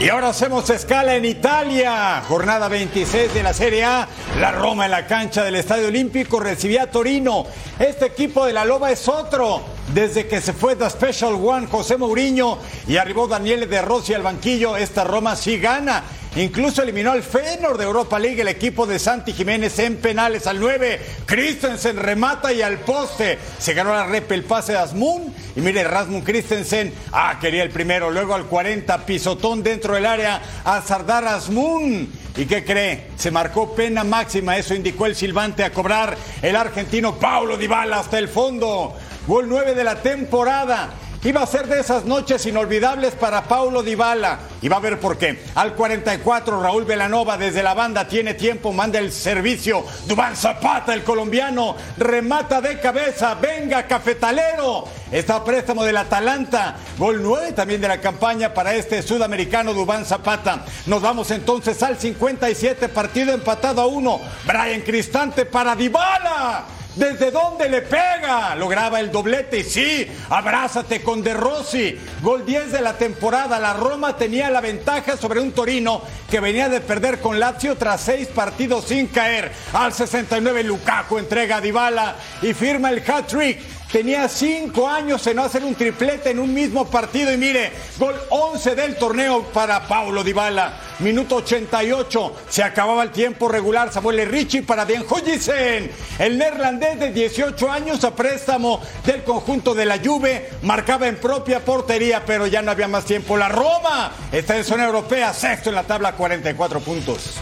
Y 0.03 0.09
ahora 0.09 0.27
hacemos 0.27 0.69
escala 0.69 1.15
en 1.15 1.23
Italia. 1.23 2.21
Jornada 2.27 2.67
26 2.67 3.33
de 3.33 3.41
la 3.41 3.53
Serie 3.53 3.85
A. 3.85 4.05
La 4.37 4.51
Roma 4.51 4.83
en 4.83 4.91
la 4.91 5.07
cancha 5.07 5.45
del 5.45 5.55
Estadio 5.55 5.87
Olímpico 5.87 6.41
recibía 6.41 6.83
a 6.83 6.87
Torino. 6.87 7.45
Este 7.79 8.07
equipo 8.07 8.45
de 8.45 8.51
la 8.51 8.65
Loba 8.65 8.91
es 8.91 9.07
otro. 9.07 9.61
Desde 9.93 10.27
que 10.27 10.41
se 10.41 10.51
fue 10.51 10.75
The 10.75 10.89
Special 10.89 11.35
One 11.35 11.67
José 11.67 11.95
Mourinho 11.95 12.57
y 12.85 12.97
arribó 12.97 13.29
Daniele 13.29 13.65
De 13.65 13.81
Rossi 13.81 14.13
al 14.13 14.23
banquillo, 14.23 14.75
esta 14.75 15.05
Roma 15.05 15.37
sí 15.37 15.57
gana. 15.57 16.03
Incluso 16.35 16.81
eliminó 16.81 17.11
al 17.11 17.21
Feyenoord 17.21 17.77
de 17.77 17.83
Europa 17.83 18.17
League 18.17 18.41
el 18.41 18.47
equipo 18.47 18.87
de 18.87 18.97
Santi 18.97 19.33
Jiménez 19.33 19.77
en 19.77 19.97
penales 19.97 20.47
al 20.47 20.59
9. 20.59 20.99
Christensen 21.27 21.97
remata 21.97 22.51
y 22.51 22.63
al 22.63 22.79
poste. 22.79 23.37
Se 23.59 23.75
ganó 23.75 23.93
la 23.93 24.07
rep 24.07 24.31
el 24.31 24.43
pase 24.43 24.71
de 24.71 24.79
Asmun. 24.79 25.31
Y 25.55 25.61
mire, 25.61 25.83
Rasmus 25.83 26.23
Christensen, 26.23 26.91
ah, 27.11 27.37
quería 27.39 27.61
el 27.61 27.69
primero. 27.69 28.09
Luego 28.09 28.33
al 28.33 28.45
40, 28.45 29.05
pisotón 29.05 29.61
dentro 29.61 29.93
del 29.93 30.07
área 30.07 30.41
a 30.65 30.81
Sardar 30.81 31.27
Asmun. 31.27 32.11
¿Y 32.35 32.45
qué 32.45 32.65
cree? 32.65 33.09
Se 33.15 33.29
marcó 33.29 33.75
pena 33.75 34.03
máxima. 34.03 34.57
Eso 34.57 34.73
indicó 34.73 35.05
el 35.05 35.15
silbante 35.15 35.63
a 35.63 35.71
cobrar 35.71 36.17
el 36.41 36.55
argentino 36.55 37.19
Paulo 37.19 37.57
Dybala 37.57 37.99
hasta 37.99 38.17
el 38.17 38.27
fondo. 38.27 38.95
Gol 39.27 39.47
9 39.47 39.75
de 39.75 39.83
la 39.83 40.01
temporada. 40.01 40.89
Iba 41.25 41.41
a 41.41 41.47
ser 41.47 41.67
de 41.67 41.79
esas 41.79 42.03
noches 42.03 42.45
inolvidables 42.45 43.13
para 43.13 43.43
Paulo 43.43 43.81
Dybala. 43.81 44.39
Y 44.61 44.67
va 44.67 44.75
a 44.75 44.81
ver 44.81 44.99
por 44.99 45.17
qué. 45.17 45.41
Al 45.55 45.73
44, 45.73 46.61
Raúl 46.61 46.83
Velanova 46.83 47.37
desde 47.37 47.63
la 47.63 47.73
banda 47.73 48.09
tiene 48.09 48.33
tiempo, 48.33 48.73
manda 48.73 48.99
el 48.99 49.09
servicio. 49.09 49.85
Dubán 50.05 50.35
Zapata, 50.35 50.93
el 50.93 51.05
colombiano, 51.05 51.77
remata 51.97 52.59
de 52.59 52.77
cabeza. 52.77 53.35
Venga, 53.35 53.87
cafetalero. 53.87 54.83
Está 55.13 55.37
a 55.37 55.43
préstamo 55.45 55.85
del 55.85 55.95
Atalanta. 55.95 56.75
Gol 56.97 57.23
9 57.23 57.53
también 57.53 57.79
de 57.79 57.87
la 57.87 58.01
campaña 58.01 58.53
para 58.53 58.75
este 58.75 59.01
sudamericano 59.01 59.73
Dubán 59.73 60.03
Zapata. 60.03 60.65
Nos 60.87 61.01
vamos 61.01 61.31
entonces 61.31 61.81
al 61.83 61.97
57, 61.97 62.89
partido 62.89 63.33
empatado 63.33 63.81
a 63.81 63.85
uno. 63.85 64.19
Brian 64.45 64.81
Cristante 64.81 65.45
para 65.45 65.73
Dybala. 65.73 66.65
¿Desde 66.95 67.31
dónde 67.31 67.69
le 67.69 67.81
pega? 67.81 68.53
Lograba 68.55 68.99
el 68.99 69.11
doblete 69.11 69.63
sí, 69.63 70.07
abrázate 70.29 71.01
con 71.01 71.23
De 71.23 71.33
Rossi. 71.33 71.97
Gol 72.21 72.45
10 72.45 72.71
de 72.71 72.81
la 72.81 72.93
temporada. 72.93 73.57
La 73.57 73.73
Roma 73.73 74.15
tenía 74.15 74.51
la 74.51 74.61
ventaja 74.61 75.17
sobre 75.17 75.39
un 75.39 75.53
Torino 75.53 76.03
que 76.29 76.39
venía 76.39 76.69
de 76.69 76.81
perder 76.81 77.19
con 77.19 77.39
Lazio 77.39 77.75
tras 77.77 78.01
seis 78.01 78.27
partidos 78.27 78.85
sin 78.85 79.07
caer. 79.07 79.51
Al 79.73 79.91
69 79.91 80.63
Lukaku 80.63 81.17
entrega 81.17 81.57
a 81.57 81.61
Dybala 81.61 82.15
y 82.43 82.53
firma 82.53 82.91
el 82.91 82.99
hat-trick. 82.99 83.59
Tenía 83.93 84.27
cinco 84.27 84.89
años 84.89 85.27
en 85.27 85.35
no 85.35 85.43
hacer 85.43 85.63
un 85.63 85.75
triplete 85.75 86.31
en 86.31 86.39
un 86.39 86.51
mismo 86.51 86.89
partido 86.89 87.31
y 87.31 87.37
mire, 87.37 87.71
gol 87.99 88.15
11 88.31 88.73
del 88.73 88.95
torneo 88.95 89.43
para 89.53 89.87
Paulo 89.87 90.23
Dybala. 90.23 90.79
Minuto 90.97 91.35
88, 91.35 92.35
se 92.49 92.63
acababa 92.63 93.03
el 93.03 93.11
tiempo 93.11 93.47
regular. 93.47 93.93
Samuel 93.93 94.27
Ricci 94.27 94.61
para 94.61 94.85
Den 94.85 95.03
Hujisen. 95.07 95.91
El 96.17 96.39
neerlandés 96.39 96.99
de 96.99 97.11
18 97.11 97.71
años 97.71 98.03
a 98.03 98.15
préstamo 98.15 98.81
del 99.05 99.23
conjunto 99.23 99.75
de 99.75 99.85
la 99.85 99.99
Juve 99.99 100.49
marcaba 100.63 101.07
en 101.07 101.17
propia 101.17 101.63
portería, 101.63 102.25
pero 102.25 102.47
ya 102.47 102.63
no 102.63 102.71
había 102.71 102.87
más 102.87 103.05
tiempo. 103.05 103.37
La 103.37 103.49
Roma 103.49 104.11
está 104.31 104.57
en 104.57 104.63
zona 104.63 104.85
europea, 104.85 105.35
sexto 105.35 105.69
en 105.69 105.75
la 105.75 105.83
tabla, 105.83 106.13
44 106.13 106.79
puntos. 106.79 107.35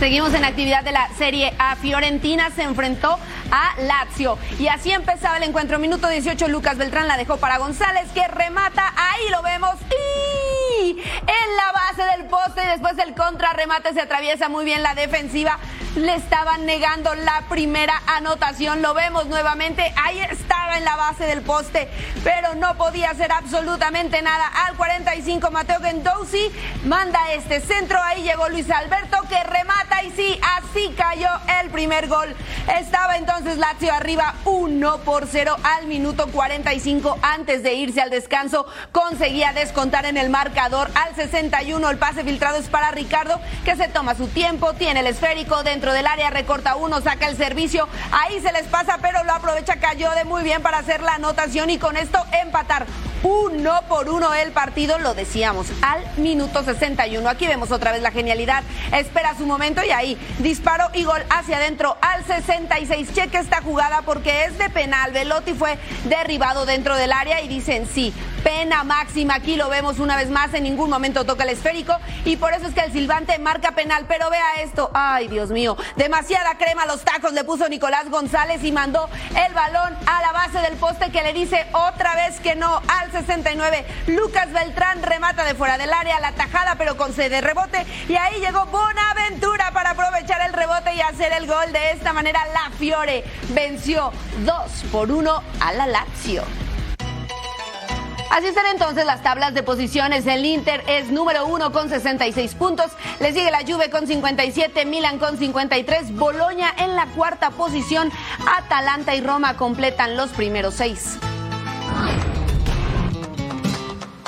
Seguimos 0.00 0.32
en 0.32 0.46
actividad 0.46 0.82
de 0.82 0.92
la 0.92 1.10
Serie 1.18 1.52
A. 1.58 1.76
Fiorentina 1.76 2.48
se 2.56 2.62
enfrentó 2.62 3.18
a 3.50 3.74
Lazio. 3.82 4.38
Y 4.58 4.68
así 4.68 4.90
empezaba 4.92 5.36
el 5.36 5.42
encuentro. 5.42 5.78
Minuto 5.78 6.08
18, 6.08 6.48
Lucas 6.48 6.78
Beltrán 6.78 7.06
la 7.06 7.18
dejó 7.18 7.36
para 7.36 7.58
González, 7.58 8.08
que 8.14 8.26
remata. 8.26 8.94
Ahí 8.96 9.28
lo 9.30 9.42
vemos. 9.42 9.74
Y 9.90 10.59
en 10.80 11.56
la 11.56 11.72
base 11.72 12.02
del 12.16 12.26
poste. 12.26 12.62
Y 12.64 12.68
después 12.68 12.98
el 12.98 13.14
contrarremate 13.14 13.92
se 13.92 14.00
atraviesa 14.00 14.48
muy 14.48 14.64
bien 14.64 14.82
la 14.82 14.94
defensiva. 14.94 15.58
Le 15.96 16.14
estaban 16.14 16.66
negando 16.66 17.14
la 17.14 17.42
primera 17.48 18.00
anotación. 18.06 18.80
Lo 18.80 18.94
vemos 18.94 19.26
nuevamente. 19.26 19.92
Ahí 19.96 20.20
estaba 20.20 20.78
en 20.78 20.84
la 20.84 20.96
base 20.96 21.24
del 21.24 21.42
poste. 21.42 21.88
Pero 22.24 22.54
no 22.54 22.76
podía 22.76 23.10
hacer 23.10 23.32
absolutamente 23.32 24.22
nada. 24.22 24.46
Al 24.66 24.76
45, 24.76 25.50
Mateo 25.50 25.80
Gendouzi 25.80 26.50
manda 26.84 27.18
este 27.32 27.60
centro. 27.60 27.98
Ahí 28.02 28.22
llegó 28.22 28.48
Luis 28.48 28.70
Alberto, 28.70 29.18
que 29.28 29.42
remata. 29.44 30.02
Y 30.04 30.10
sí, 30.12 30.40
así 30.58 30.94
cayó 30.96 31.28
el 31.60 31.70
primer 31.70 32.08
gol. 32.08 32.34
Estaba 32.78 33.16
entonces 33.16 33.58
Lazio 33.58 33.92
arriba 33.92 34.34
1 34.44 34.98
por 34.98 35.26
0 35.26 35.56
al 35.62 35.86
minuto 35.86 36.28
45 36.28 37.18
antes 37.22 37.62
de 37.62 37.74
irse 37.74 38.00
al 38.00 38.10
descanso. 38.10 38.66
Conseguía 38.92 39.52
descontar 39.52 40.06
en 40.06 40.16
el 40.16 40.30
marcador 40.30 40.69
al 40.70 41.14
61. 41.16 41.90
El 41.90 41.98
pase 41.98 42.22
filtrado 42.22 42.56
es 42.56 42.68
para 42.68 42.90
Ricardo 42.92 43.40
que 43.64 43.74
se 43.74 43.88
toma 43.88 44.14
su 44.14 44.28
tiempo, 44.28 44.72
tiene 44.74 45.00
el 45.00 45.06
esférico 45.08 45.62
dentro 45.64 45.92
del 45.92 46.06
área, 46.06 46.30
recorta 46.30 46.76
uno, 46.76 47.00
saca 47.00 47.28
el 47.28 47.36
servicio. 47.36 47.88
Ahí 48.12 48.40
se 48.40 48.52
les 48.52 48.66
pasa, 48.66 48.98
pero 49.02 49.24
lo 49.24 49.32
aprovecha, 49.32 49.76
cayó 49.76 50.10
de 50.12 50.24
muy 50.24 50.42
bien 50.42 50.62
para 50.62 50.78
hacer 50.78 51.02
la 51.02 51.14
anotación 51.14 51.70
y 51.70 51.78
con 51.78 51.96
esto 51.96 52.24
empatar 52.40 52.86
uno 53.22 53.82
por 53.88 54.08
uno 54.08 54.32
el 54.32 54.52
partido, 54.52 54.98
lo 54.98 55.14
decíamos, 55.14 55.66
al 55.82 56.02
minuto 56.16 56.62
61. 56.62 57.28
Aquí 57.28 57.46
vemos 57.46 57.70
otra 57.70 57.92
vez 57.92 58.00
la 58.00 58.12
genialidad. 58.12 58.62
Espera 58.92 59.34
su 59.36 59.46
momento 59.46 59.82
y 59.84 59.90
ahí 59.90 60.16
disparo 60.38 60.88
y 60.94 61.04
gol 61.04 61.22
hacia 61.28 61.58
adentro 61.58 61.96
al 62.00 62.24
66. 62.24 63.12
Cheque 63.12 63.38
esta 63.38 63.60
jugada 63.60 64.02
porque 64.02 64.44
es 64.44 64.56
de 64.56 64.70
penal. 64.70 65.12
Velotti 65.12 65.52
fue 65.52 65.78
derribado 66.04 66.64
dentro 66.64 66.96
del 66.96 67.12
área 67.12 67.42
y 67.42 67.48
dicen 67.48 67.86
sí. 67.92 68.14
Pena 68.42 68.84
máxima, 68.84 69.34
aquí 69.34 69.56
lo 69.56 69.68
vemos 69.68 69.98
una 69.98 70.16
vez 70.16 70.30
más, 70.30 70.54
ningún 70.60 70.90
momento 70.90 71.24
toca 71.24 71.44
el 71.44 71.50
esférico 71.50 71.94
y 72.24 72.36
por 72.36 72.52
eso 72.52 72.66
es 72.66 72.74
que 72.74 72.80
el 72.80 72.92
silbante 72.92 73.38
marca 73.38 73.72
penal. 73.72 74.04
Pero 74.08 74.30
vea 74.30 74.62
esto, 74.62 74.90
ay 74.94 75.28
Dios 75.28 75.50
mío, 75.50 75.76
demasiada 75.96 76.56
crema 76.58 76.82
a 76.82 76.86
los 76.86 77.02
tacos 77.02 77.32
le 77.32 77.44
puso 77.44 77.68
Nicolás 77.68 78.10
González 78.10 78.62
y 78.64 78.72
mandó 78.72 79.08
el 79.46 79.54
balón 79.54 79.96
a 80.06 80.20
la 80.22 80.32
base 80.32 80.58
del 80.60 80.76
poste 80.76 81.10
que 81.10 81.22
le 81.22 81.32
dice 81.32 81.66
otra 81.72 82.14
vez 82.14 82.40
que 82.40 82.56
no 82.56 82.80
al 82.88 83.10
69. 83.12 83.84
Lucas 84.06 84.52
Beltrán 84.52 85.02
remata 85.02 85.44
de 85.44 85.54
fuera 85.54 85.78
del 85.78 85.92
área 85.92 86.20
la 86.20 86.32
tajada 86.32 86.76
pero 86.76 86.96
con 86.96 87.12
sede 87.12 87.40
rebote 87.40 87.86
y 88.08 88.16
ahí 88.16 88.40
llegó 88.40 88.66
Bonaventura 88.66 89.70
para 89.72 89.90
aprovechar 89.90 90.40
el 90.46 90.52
rebote 90.52 90.94
y 90.94 91.00
hacer 91.00 91.32
el 91.32 91.46
gol. 91.46 91.72
De 91.72 91.92
esta 91.92 92.12
manera 92.12 92.40
la 92.52 92.70
Fiore 92.76 93.24
venció 93.50 94.12
2 94.44 94.84
por 94.92 95.10
1 95.10 95.42
a 95.60 95.72
la 95.72 95.86
Lazio. 95.86 96.69
Así 98.30 98.46
están 98.46 98.66
entonces 98.66 99.04
las 99.04 99.22
tablas 99.22 99.54
de 99.54 99.64
posiciones. 99.64 100.24
El 100.26 100.46
Inter 100.46 100.84
es 100.86 101.10
número 101.10 101.46
uno 101.46 101.72
con 101.72 101.88
66 101.88 102.54
puntos. 102.54 102.92
Le 103.18 103.32
sigue 103.32 103.50
la 103.50 103.62
Juve 103.66 103.90
con 103.90 104.06
57, 104.06 104.86
Milan 104.86 105.18
con 105.18 105.36
53, 105.36 106.14
Boloña 106.14 106.72
en 106.78 106.94
la 106.94 107.06
cuarta 107.06 107.50
posición. 107.50 108.10
Atalanta 108.56 109.16
y 109.16 109.20
Roma 109.20 109.56
completan 109.56 110.16
los 110.16 110.30
primeros 110.30 110.74
seis. 110.74 111.18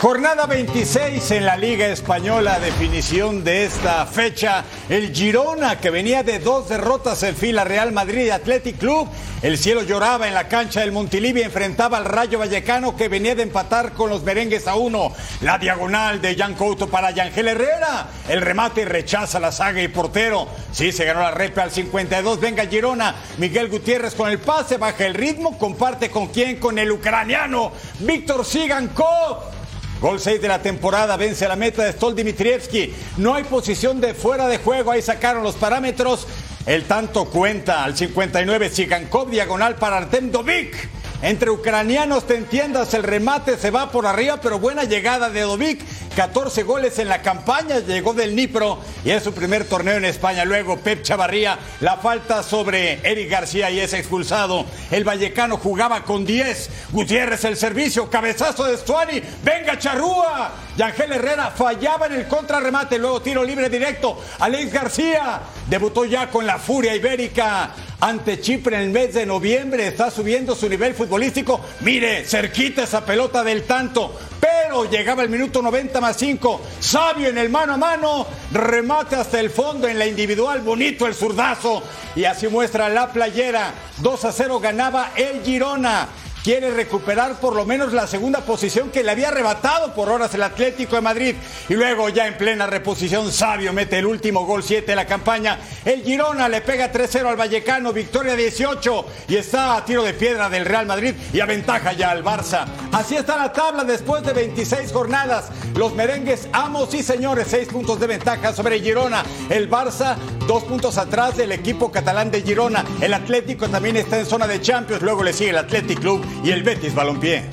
Jornada 0.02 0.46
26 0.46 1.30
en 1.30 1.46
la 1.46 1.56
Liga 1.56 1.86
Española, 1.86 2.58
definición 2.58 3.44
de 3.44 3.66
esta 3.66 4.04
fecha. 4.04 4.64
El 4.88 5.14
Girona, 5.14 5.78
que 5.78 5.90
venía 5.90 6.24
de 6.24 6.40
dos 6.40 6.68
derrotas 6.68 7.22
en 7.22 7.36
fila, 7.36 7.62
Real 7.62 7.92
Madrid 7.92 8.24
y 8.26 8.30
Athletic 8.30 8.78
Club. 8.78 9.08
El 9.42 9.56
cielo 9.58 9.84
lloraba 9.84 10.26
en 10.26 10.34
la 10.34 10.48
cancha 10.48 10.80
del 10.80 10.90
Montilivi, 10.90 11.42
enfrentaba 11.42 11.98
al 11.98 12.04
Rayo 12.04 12.40
Vallecano, 12.40 12.96
que 12.96 13.06
venía 13.06 13.36
de 13.36 13.44
empatar 13.44 13.92
con 13.92 14.10
los 14.10 14.24
merengues 14.24 14.66
a 14.66 14.74
uno. 14.74 15.12
La 15.40 15.56
diagonal 15.58 16.20
de 16.20 16.34
Jan 16.34 16.54
Couto 16.54 16.88
para 16.88 17.12
Yangel 17.12 17.46
Herrera. 17.46 18.08
El 18.28 18.40
remate 18.40 18.84
rechaza 18.84 19.38
la 19.38 19.52
saga 19.52 19.80
y 19.82 19.86
portero. 19.86 20.48
Sí, 20.72 20.90
se 20.90 21.04
ganó 21.04 21.20
la 21.20 21.30
repe 21.30 21.60
al 21.60 21.70
52. 21.70 22.40
Venga 22.40 22.66
Girona. 22.66 23.14
Miguel 23.38 23.68
Gutiérrez 23.68 24.16
con 24.16 24.28
el 24.28 24.40
pase, 24.40 24.78
baja 24.78 25.06
el 25.06 25.14
ritmo, 25.14 25.56
comparte 25.56 26.10
con 26.10 26.26
quién, 26.26 26.56
con 26.56 26.76
el 26.80 26.90
ucraniano 26.90 27.70
Víctor 28.00 28.44
Sigankov. 28.44 29.61
Gol 30.02 30.18
6 30.18 30.42
de 30.42 30.48
la 30.48 30.60
temporada, 30.60 31.16
vence 31.16 31.46
la 31.46 31.54
meta 31.54 31.84
de 31.84 31.92
Stol 31.92 32.16
Dimitrievski. 32.16 32.92
No 33.18 33.36
hay 33.36 33.44
posición 33.44 34.00
de 34.00 34.14
fuera 34.14 34.48
de 34.48 34.58
juego, 34.58 34.90
ahí 34.90 35.00
sacaron 35.00 35.44
los 35.44 35.54
parámetros. 35.54 36.26
El 36.66 36.86
tanto 36.86 37.26
cuenta 37.26 37.84
al 37.84 37.96
59, 37.96 38.68
Sigankov, 38.68 39.30
diagonal 39.30 39.76
para 39.76 39.98
Artem 39.98 40.32
Dovik. 40.32 41.01
Entre 41.22 41.50
ucranianos, 41.50 42.26
te 42.26 42.36
entiendas, 42.36 42.94
el 42.94 43.04
remate 43.04 43.56
se 43.56 43.70
va 43.70 43.92
por 43.92 44.06
arriba, 44.06 44.40
pero 44.42 44.58
buena 44.58 44.84
llegada 44.84 45.30
de 45.30 45.42
Dovic. 45.42 45.80
14 46.16 46.64
goles 46.64 46.98
en 46.98 47.08
la 47.08 47.22
campaña, 47.22 47.78
llegó 47.78 48.12
del 48.12 48.36
Nipro 48.36 48.80
y 49.04 49.10
es 49.10 49.22
su 49.22 49.32
primer 49.32 49.64
torneo 49.64 49.96
en 49.96 50.04
España. 50.04 50.44
Luego 50.44 50.76
Pep 50.78 51.02
Chavarría, 51.02 51.58
la 51.80 51.96
falta 51.96 52.42
sobre 52.42 53.00
Eric 53.08 53.30
García 53.30 53.70
y 53.70 53.80
es 53.80 53.94
expulsado. 53.94 54.66
El 54.90 55.04
Vallecano 55.04 55.56
jugaba 55.56 56.04
con 56.04 56.26
10. 56.26 56.70
Gutiérrez 56.90 57.44
el 57.44 57.56
servicio, 57.56 58.10
cabezazo 58.10 58.64
de 58.64 58.76
Stuani. 58.76 59.22
Venga 59.42 59.78
Charrúa. 59.78 60.52
Yangel 60.76 61.12
Herrera 61.12 61.50
fallaba 61.50 62.06
en 62.06 62.14
el 62.14 62.26
contrarremate, 62.26 62.98
luego 62.98 63.20
tiro 63.20 63.44
libre 63.44 63.68
directo. 63.68 64.18
Alex 64.38 64.72
García 64.72 65.40
debutó 65.68 66.04
ya 66.06 66.30
con 66.30 66.46
la 66.46 66.58
furia 66.58 66.94
ibérica 66.94 67.70
ante 68.00 68.40
Chipre 68.40 68.76
en 68.76 68.82
el 68.82 68.90
mes 68.90 69.12
de 69.14 69.26
noviembre. 69.26 69.86
Está 69.86 70.10
subiendo 70.10 70.54
su 70.54 70.68
nivel 70.68 70.94
futbolístico. 70.94 71.60
Mire, 71.80 72.24
cerquita 72.24 72.84
esa 72.84 73.04
pelota 73.04 73.44
del 73.44 73.64
tanto. 73.64 74.18
Pero 74.40 74.90
llegaba 74.90 75.22
el 75.22 75.28
minuto 75.28 75.60
90 75.60 76.00
más 76.00 76.16
5. 76.16 76.60
Sabio 76.80 77.28
en 77.28 77.36
el 77.36 77.50
mano 77.50 77.74
a 77.74 77.76
mano. 77.76 78.26
Remate 78.50 79.16
hasta 79.16 79.38
el 79.40 79.50
fondo 79.50 79.86
en 79.86 79.98
la 79.98 80.06
individual. 80.06 80.62
Bonito 80.62 81.06
el 81.06 81.14
zurdazo. 81.14 81.82
Y 82.16 82.24
así 82.24 82.48
muestra 82.48 82.88
la 82.88 83.12
playera. 83.12 83.72
2 83.98 84.24
a 84.24 84.32
0 84.32 84.58
ganaba 84.58 85.12
el 85.16 85.42
Girona 85.44 86.08
quiere 86.42 86.72
recuperar 86.72 87.38
por 87.40 87.54
lo 87.54 87.64
menos 87.64 87.92
la 87.92 88.06
segunda 88.06 88.40
posición 88.40 88.90
que 88.90 89.02
le 89.02 89.12
había 89.12 89.28
arrebatado 89.28 89.94
por 89.94 90.08
horas 90.08 90.34
el 90.34 90.42
Atlético 90.42 90.96
de 90.96 91.02
Madrid. 91.02 91.36
Y 91.68 91.74
luego 91.74 92.08
ya 92.08 92.26
en 92.26 92.36
plena 92.36 92.66
reposición, 92.66 93.30
Sabio 93.32 93.72
mete 93.72 93.98
el 93.98 94.06
último 94.06 94.44
gol 94.44 94.62
7 94.62 94.86
de 94.86 94.96
la 94.96 95.06
campaña. 95.06 95.58
El 95.84 96.02
Girona 96.02 96.48
le 96.48 96.60
pega 96.60 96.92
3-0 96.92 97.26
al 97.26 97.36
Vallecano, 97.36 97.92
victoria 97.92 98.34
18 98.34 99.06
y 99.28 99.36
está 99.36 99.76
a 99.76 99.84
tiro 99.84 100.02
de 100.02 100.14
piedra 100.14 100.48
del 100.48 100.64
Real 100.64 100.86
Madrid 100.86 101.14
y 101.32 101.40
aventaja 101.40 101.92
ya 101.92 102.10
al 102.10 102.24
Barça. 102.24 102.66
Así 102.90 103.16
está 103.16 103.36
la 103.36 103.52
tabla 103.52 103.84
después 103.84 104.22
de 104.24 104.32
26 104.32 104.92
jornadas. 104.92 105.50
Los 105.76 105.94
merengues, 105.94 106.48
amos 106.52 106.92
y 106.94 107.02
señores, 107.02 107.46
6 107.50 107.68
puntos 107.68 108.00
de 108.00 108.06
ventaja 108.06 108.52
sobre 108.52 108.80
Girona. 108.80 109.24
El 109.48 109.70
Barça, 109.70 110.16
dos 110.46 110.64
puntos 110.64 110.98
atrás 110.98 111.36
del 111.36 111.52
equipo 111.52 111.92
catalán 111.92 112.30
de 112.30 112.42
Girona. 112.42 112.84
El 113.00 113.14
Atlético 113.14 113.68
también 113.68 113.96
está 113.96 114.18
en 114.18 114.26
zona 114.26 114.46
de 114.46 114.60
Champions. 114.60 115.02
Luego 115.02 115.22
le 115.22 115.32
sigue 115.32 115.50
el 115.50 115.58
Athletic 115.58 116.00
Club 116.00 116.24
y 116.42 116.50
el 116.50 116.62
Betis 116.62 116.94
Balompié. 116.94 117.48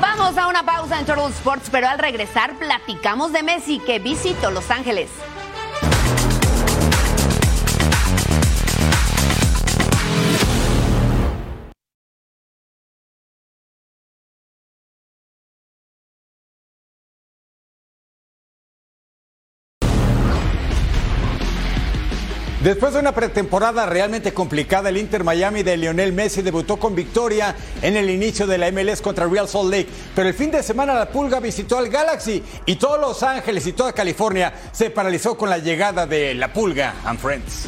Vamos 0.00 0.38
a 0.38 0.46
una 0.46 0.64
pausa 0.64 1.00
en 1.00 1.06
Total 1.06 1.30
Sports, 1.30 1.68
pero 1.70 1.88
al 1.88 1.98
regresar 1.98 2.58
platicamos 2.58 3.32
de 3.32 3.42
Messi 3.42 3.78
que 3.80 3.98
visitó 3.98 4.50
Los 4.50 4.70
Ángeles. 4.70 5.10
Después 22.70 22.94
de 22.94 23.00
una 23.00 23.10
pretemporada 23.10 23.84
realmente 23.84 24.32
complicada, 24.32 24.90
el 24.90 24.96
Inter 24.96 25.24
Miami 25.24 25.64
de 25.64 25.76
Lionel 25.76 26.12
Messi 26.12 26.40
debutó 26.40 26.76
con 26.76 26.94
victoria 26.94 27.56
en 27.82 27.96
el 27.96 28.08
inicio 28.08 28.46
de 28.46 28.58
la 28.58 28.70
MLS 28.70 29.02
contra 29.02 29.26
Real 29.26 29.48
Salt 29.48 29.72
Lake. 29.72 29.88
Pero 30.14 30.28
el 30.28 30.34
fin 30.34 30.52
de 30.52 30.62
semana 30.62 30.94
la 30.94 31.08
Pulga 31.08 31.40
visitó 31.40 31.78
al 31.78 31.88
Galaxy 31.88 32.40
y 32.66 32.76
todos 32.76 33.00
Los 33.00 33.24
Ángeles 33.24 33.66
y 33.66 33.72
toda 33.72 33.92
California 33.92 34.54
se 34.70 34.90
paralizó 34.90 35.36
con 35.36 35.50
la 35.50 35.58
llegada 35.58 36.06
de 36.06 36.32
la 36.36 36.52
Pulga 36.52 36.94
and 37.04 37.18
Friends. 37.18 37.66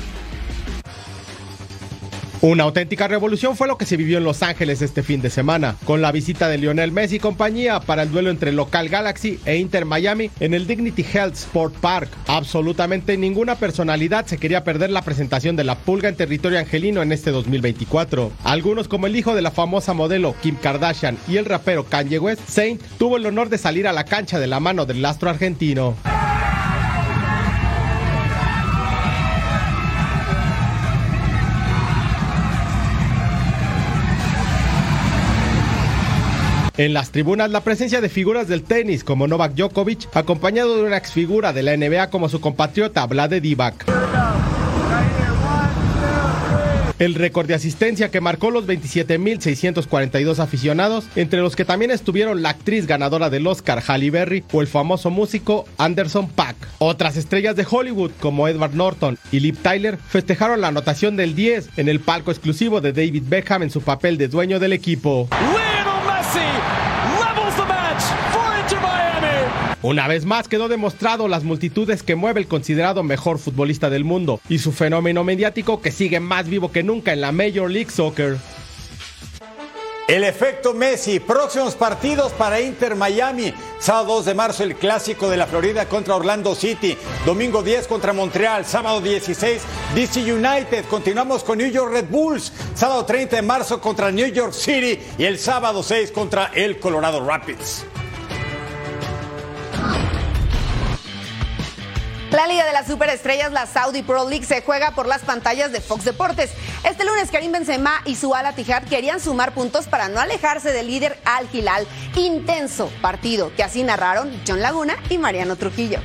Una 2.42 2.64
auténtica 2.64 3.06
revolución 3.06 3.56
fue 3.56 3.68
lo 3.68 3.78
que 3.78 3.86
se 3.86 3.96
vivió 3.96 4.18
en 4.18 4.24
Los 4.24 4.42
Ángeles 4.42 4.82
este 4.82 5.04
fin 5.04 5.22
de 5.22 5.30
semana, 5.30 5.76
con 5.84 6.02
la 6.02 6.10
visita 6.10 6.48
de 6.48 6.58
Lionel 6.58 6.90
Messi 6.90 7.16
y 7.16 7.20
compañía 7.20 7.78
para 7.78 8.02
el 8.02 8.10
duelo 8.10 8.30
entre 8.30 8.50
local 8.50 8.88
Galaxy 8.88 9.38
e 9.44 9.58
Inter 9.58 9.84
Miami 9.84 10.28
en 10.40 10.52
el 10.52 10.66
Dignity 10.66 11.06
Health 11.14 11.34
Sport 11.34 11.76
Park. 11.76 12.10
Absolutamente 12.26 13.16
ninguna 13.16 13.54
personalidad 13.54 14.26
se 14.26 14.38
quería 14.38 14.64
perder 14.64 14.90
la 14.90 15.02
presentación 15.02 15.54
de 15.54 15.62
la 15.62 15.76
pulga 15.76 16.08
en 16.08 16.16
territorio 16.16 16.58
angelino 16.58 17.00
en 17.00 17.12
este 17.12 17.30
2024. 17.30 18.32
Algunos 18.42 18.88
como 18.88 19.06
el 19.06 19.14
hijo 19.14 19.36
de 19.36 19.42
la 19.42 19.52
famosa 19.52 19.94
modelo 19.94 20.34
Kim 20.42 20.56
Kardashian 20.56 21.18
y 21.28 21.36
el 21.36 21.44
rapero 21.44 21.84
Kanye 21.84 22.18
West, 22.18 22.42
Saint 22.48 22.82
tuvo 22.98 23.18
el 23.18 23.26
honor 23.26 23.50
de 23.50 23.58
salir 23.58 23.86
a 23.86 23.92
la 23.92 24.04
cancha 24.04 24.40
de 24.40 24.48
la 24.48 24.58
mano 24.58 24.84
del 24.84 25.04
astro 25.04 25.30
argentino. 25.30 25.94
En 36.82 36.94
las 36.94 37.12
tribunas, 37.12 37.48
la 37.48 37.60
presencia 37.60 38.00
de 38.00 38.08
figuras 38.08 38.48
del 38.48 38.64
tenis 38.64 39.04
como 39.04 39.28
Novak 39.28 39.54
Djokovic, 39.54 40.08
acompañado 40.16 40.76
de 40.76 40.82
una 40.82 40.96
exfigura 40.96 41.52
de 41.52 41.62
la 41.62 41.76
NBA 41.76 42.10
como 42.10 42.28
su 42.28 42.40
compatriota 42.40 43.06
Vlade 43.06 43.40
Divac. 43.40 43.84
El 46.98 47.14
récord 47.14 47.46
de 47.46 47.54
asistencia 47.54 48.10
que 48.10 48.20
marcó 48.20 48.50
los 48.50 48.66
27.642 48.66 50.40
aficionados, 50.40 51.06
entre 51.14 51.40
los 51.40 51.54
que 51.54 51.64
también 51.64 51.92
estuvieron 51.92 52.42
la 52.42 52.50
actriz 52.50 52.88
ganadora 52.88 53.30
del 53.30 53.46
Oscar 53.46 53.80
Halle 53.86 54.10
Berry 54.10 54.42
o 54.50 54.60
el 54.60 54.66
famoso 54.66 55.08
músico 55.10 55.66
Anderson 55.78 56.28
Paak. 56.30 56.56
Otras 56.78 57.16
estrellas 57.16 57.54
de 57.54 57.64
Hollywood 57.70 58.10
como 58.18 58.48
Edward 58.48 58.74
Norton 58.74 59.18
y 59.30 59.38
Liv 59.38 59.56
Tyler 59.62 59.98
festejaron 59.98 60.60
la 60.60 60.68
anotación 60.68 61.14
del 61.16 61.36
10 61.36 61.78
en 61.78 61.88
el 61.88 62.00
palco 62.00 62.32
exclusivo 62.32 62.80
de 62.80 62.92
David 62.92 63.22
Beckham 63.28 63.62
en 63.62 63.70
su 63.70 63.82
papel 63.82 64.18
de 64.18 64.26
dueño 64.26 64.58
del 64.58 64.72
equipo. 64.72 65.28
Una 69.82 70.06
vez 70.06 70.24
más 70.26 70.46
quedó 70.46 70.68
demostrado 70.68 71.26
las 71.26 71.42
multitudes 71.42 72.04
que 72.04 72.14
mueve 72.14 72.38
el 72.38 72.46
considerado 72.46 73.02
mejor 73.02 73.40
futbolista 73.40 73.90
del 73.90 74.04
mundo 74.04 74.40
y 74.48 74.58
su 74.58 74.70
fenómeno 74.70 75.24
mediático 75.24 75.82
que 75.82 75.90
sigue 75.90 76.20
más 76.20 76.48
vivo 76.48 76.70
que 76.70 76.84
nunca 76.84 77.12
en 77.12 77.20
la 77.20 77.32
Major 77.32 77.68
League 77.68 77.90
Soccer. 77.90 78.36
El 80.06 80.22
efecto 80.22 80.72
Messi, 80.72 81.18
próximos 81.18 81.74
partidos 81.74 82.32
para 82.32 82.60
Inter 82.60 82.94
Miami. 82.94 83.52
Sábado 83.80 84.16
2 84.16 84.26
de 84.26 84.34
marzo 84.34 84.62
el 84.62 84.76
clásico 84.76 85.28
de 85.28 85.36
la 85.36 85.46
Florida 85.46 85.88
contra 85.88 86.14
Orlando 86.14 86.54
City. 86.54 86.96
Domingo 87.26 87.62
10 87.62 87.88
contra 87.88 88.12
Montreal. 88.12 88.64
Sábado 88.64 89.00
16 89.00 89.62
DC 89.94 90.32
United. 90.32 90.84
Continuamos 90.84 91.42
con 91.42 91.58
New 91.58 91.70
York 91.70 91.92
Red 91.92 92.06
Bulls. 92.08 92.52
Sábado 92.74 93.04
30 93.04 93.36
de 93.36 93.42
marzo 93.42 93.80
contra 93.80 94.12
New 94.12 94.26
York 94.26 94.52
City. 94.52 95.00
Y 95.18 95.24
el 95.24 95.38
sábado 95.38 95.82
6 95.82 96.12
contra 96.12 96.52
el 96.54 96.78
Colorado 96.78 97.24
Rapids. 97.24 97.86
La 102.32 102.46
Liga 102.46 102.64
de 102.64 102.72
las 102.72 102.86
Superestrellas, 102.86 103.52
la 103.52 103.66
Saudi 103.66 104.02
Pro 104.02 104.26
League, 104.26 104.46
se 104.46 104.62
juega 104.62 104.92
por 104.92 105.06
las 105.06 105.20
pantallas 105.20 105.70
de 105.70 105.82
Fox 105.82 106.04
Deportes. 106.04 106.50
Este 106.82 107.04
lunes, 107.04 107.30
Karim 107.30 107.52
Benzema 107.52 108.00
y 108.06 108.16
su 108.16 108.34
ala 108.34 108.54
Tijad 108.54 108.84
querían 108.84 109.20
sumar 109.20 109.52
puntos 109.52 109.86
para 109.86 110.08
no 110.08 110.18
alejarse 110.18 110.72
del 110.72 110.86
líder 110.86 111.18
Al 111.26 111.46
Hilal. 111.52 111.86
Intenso 112.16 112.90
partido 113.02 113.52
que 113.54 113.62
así 113.62 113.82
narraron 113.82 114.32
John 114.48 114.62
Laguna 114.62 114.96
y 115.10 115.18
Mariano 115.18 115.56
Trujillo. 115.56 116.00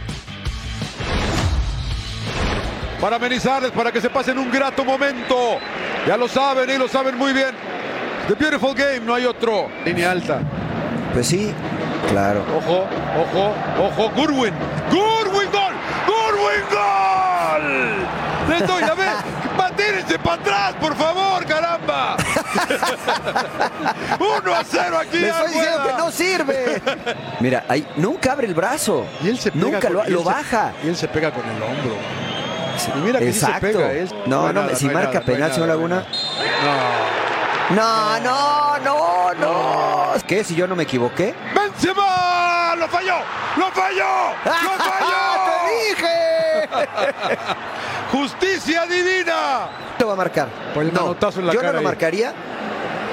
Para 2.99 3.15
amenizarles, 3.15 3.71
para 3.71 3.93
que 3.93 4.01
se 4.01 4.09
pasen 4.09 4.37
un 4.37 4.51
grato 4.51 4.83
momento. 4.83 5.59
Ya 6.05 6.17
lo 6.17 6.27
saben 6.27 6.69
y 6.69 6.77
lo 6.77 6.89
saben 6.89 7.17
muy 7.17 7.31
bien. 7.31 7.55
The 8.27 8.33
Beautiful 8.33 8.75
Game, 8.75 8.99
no 8.99 9.13
hay 9.13 9.25
otro. 9.25 9.69
Línea 9.85 10.11
alta. 10.11 10.41
Pues 11.13 11.27
sí, 11.27 11.53
claro. 12.09 12.43
Ojo, 12.57 12.85
ojo, 13.17 13.55
ojo, 13.79 14.11
Gurwin. 14.15 14.53
Gurwin, 14.91 15.49
gol. 15.51 15.73
Gurwin, 16.05 16.63
gol. 18.59 18.61
Les 18.61 18.67
doy 18.67 18.81
la 18.81 18.93
vez. 18.95 19.13
Matírense 19.57 20.19
para 20.19 20.41
atrás, 20.41 20.75
por 20.79 20.95
favor, 20.95 21.45
caramba. 21.45 22.17
1 24.19 24.53
a 24.55 24.63
0 24.63 24.97
aquí. 24.99 25.17
Le 25.19 25.29
estoy 25.29 25.47
diciendo 25.47 25.83
que 25.87 25.93
no 25.93 26.11
sirve. 26.11 26.81
Mira, 27.39 27.63
ahí 27.67 27.87
nunca 27.97 28.31
abre 28.33 28.45
el 28.47 28.53
brazo. 28.53 29.05
Y 29.21 29.29
él 29.29 29.39
se 29.39 29.51
pega 29.51 29.65
nunca 29.65 29.79
con- 29.81 29.93
lo, 29.93 30.03
y 30.03 30.07
él 30.07 30.13
lo 30.13 30.19
se- 30.19 30.25
baja. 30.25 30.71
Y 30.83 30.87
él 30.89 30.95
se 30.95 31.07
pega 31.07 31.31
con 31.31 31.43
el 31.49 31.61
hombro. 31.61 31.95
Y 32.95 32.99
mira 32.99 33.19
que 33.19 33.33
sí 33.33 33.39
se 33.39 33.45
Exacto. 33.45 33.67
pega. 33.67 33.91
él- 33.91 34.13
No, 34.27 34.53
no, 34.53 34.61
nada, 34.61 34.75
si 34.75 34.85
marca 34.85 34.99
nada, 34.99 35.13
no 35.13 35.19
hay 35.19 35.25
penal, 35.25 35.51
señor 35.53 35.67
Laguna. 35.69 36.05
No. 36.63 37.17
No, 37.75 38.19
no, 38.21 38.77
no, 38.79 39.33
no. 39.33 40.13
¿Qué? 40.25 40.43
Si 40.43 40.55
yo 40.55 40.67
no 40.67 40.75
me 40.75 40.83
equivoqué. 40.83 41.35
¡Benzema! 41.53 42.75
¡Lo 42.77 42.87
falló! 42.87 43.15
¡Lo 43.57 43.69
falló! 43.71 44.05
¡Lo 44.45 44.51
falló! 44.77 45.45
¡Te 45.45 45.51
dije! 45.89 46.69
¡Justicia 48.11 48.85
divina! 48.85 49.67
Lo 49.99 50.07
va 50.07 50.13
a 50.13 50.15
marcar. 50.15 50.47
Por 50.73 50.83
el 50.83 50.93
no, 50.93 51.01
manotazo 51.01 51.39
en 51.39 51.47
la 51.47 51.53
yo 51.53 51.59
cara 51.59 51.67
no 51.69 51.73
lo 51.73 51.79
ahí. 51.79 51.85
marcaría. 51.85 52.33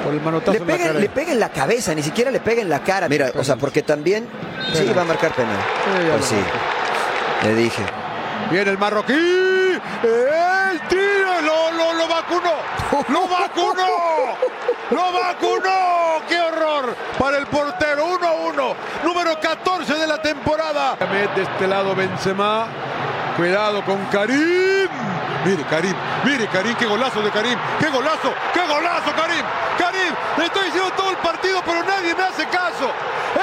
Por 0.04 0.12
el 0.14 0.20
manotazo 0.20 0.52
Le 0.52 0.58
en 0.58 0.66
la 0.66 0.72
pega, 0.74 0.86
cara. 0.88 1.00
le 1.00 1.08
pega 1.08 1.32
en 1.32 1.40
la 1.40 1.48
cabeza, 1.48 1.94
ni 1.94 2.02
siquiera 2.02 2.30
le 2.30 2.40
pega 2.40 2.60
en 2.62 2.68
la 2.68 2.80
cara. 2.80 3.08
Mira, 3.08 3.30
o 3.36 3.42
sea, 3.44 3.56
porque 3.56 3.82
también 3.82 4.28
sí 4.72 4.80
Penal. 4.80 4.98
va 4.98 5.02
a 5.02 5.04
marcar 5.06 5.32
penal. 5.32 5.56
Sí, 5.56 6.08
Pues 6.12 6.24
sí. 6.26 6.36
Le 7.44 7.54
dije. 7.54 7.82
Viene 8.50 8.70
el 8.70 8.78
marroquí. 8.78 9.12
El 9.14 10.80
tiro. 10.88 11.40
Lo, 11.42 11.72
lo, 11.72 11.92
lo 11.94 12.08
vacunó! 12.08 12.52
¡Lo 13.08 13.28
vacunó! 13.28 14.36
¡Lo 14.90 15.12
vacunó! 15.12 16.22
¡Qué 16.28 16.40
horror! 16.40 16.94
Para 17.18 17.38
el 17.38 17.46
portero, 17.46 18.06
1-1. 18.18 18.74
Número 19.04 19.40
14 19.40 19.94
de 19.94 20.06
la 20.06 20.20
temporada. 20.22 20.96
De 21.36 21.42
este 21.42 21.66
lado 21.66 21.94
Benzema. 21.94 22.66
Cuidado 23.36 23.84
con 23.84 24.04
Karim. 24.06 24.83
Mire, 25.44 25.62
Karim, 25.64 25.94
mire, 26.24 26.46
Karim, 26.46 26.74
qué 26.76 26.86
golazo 26.86 27.20
de 27.20 27.30
Karim, 27.30 27.58
qué 27.78 27.90
golazo, 27.90 28.32
qué 28.54 28.60
golazo, 28.60 29.12
Karim, 29.14 29.44
Karim, 29.78 30.14
le 30.38 30.44
estoy 30.46 30.64
diciendo 30.64 30.90
todo 30.96 31.10
el 31.10 31.16
partido, 31.18 31.60
pero 31.66 31.84
nadie 31.84 32.14
me 32.14 32.22
hace 32.22 32.46
caso. 32.46 32.90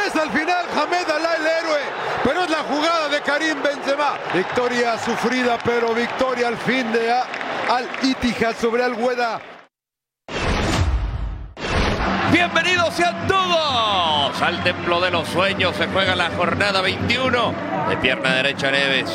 Es 0.06 0.16
al 0.16 0.32
final 0.32 0.66
Hamed 0.76 1.10
Alá 1.10 1.36
el 1.36 1.46
héroe, 1.46 1.82
pero 2.24 2.44
es 2.44 2.50
la 2.50 2.64
jugada 2.64 3.08
de 3.10 3.22
Karim 3.22 3.62
Benzema. 3.62 4.14
Victoria 4.34 4.98
sufrida, 4.98 5.60
pero 5.64 5.94
victoria 5.94 6.48
al 6.48 6.58
fin 6.58 6.92
de 6.92 7.12
Al 7.12 7.88
Ittihad 8.02 8.56
sobre 8.60 8.84
Al 8.84 8.94
Hueda. 8.94 9.40
Bienvenidos 12.32 12.96
sean 12.96 13.28
todos 13.28 14.42
al 14.42 14.64
Templo 14.64 15.00
de 15.02 15.12
los 15.12 15.28
Sueños. 15.28 15.76
Se 15.76 15.86
juega 15.88 16.16
la 16.16 16.32
jornada 16.32 16.82
21 16.82 17.54
de 17.90 17.98
pierna 17.98 18.34
derecha 18.34 18.72
Neves. 18.72 19.10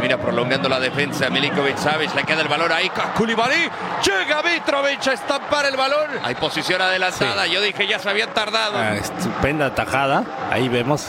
Mira, 0.00 0.16
prolongando 0.16 0.68
la 0.68 0.78
defensa. 0.78 1.28
Milikovic 1.28 1.76
Savic, 1.76 2.14
le 2.14 2.24
queda 2.24 2.42
el 2.42 2.48
balón 2.48 2.70
ahí. 2.72 2.90
Koulibaly. 3.16 3.68
Llega 4.04 4.42
Mitrovic 4.42 5.06
a 5.08 5.12
estampar 5.12 5.66
el 5.66 5.76
balón. 5.76 6.08
Hay 6.22 6.34
posición 6.36 6.80
adelantada. 6.80 7.46
Yo 7.46 7.60
dije, 7.60 7.86
ya 7.86 7.98
se 7.98 8.08
habían 8.08 8.32
tardado. 8.32 8.78
Ah, 8.78 8.96
estupenda 8.96 9.74
tajada. 9.74 10.24
Ahí 10.50 10.68
vemos. 10.68 11.06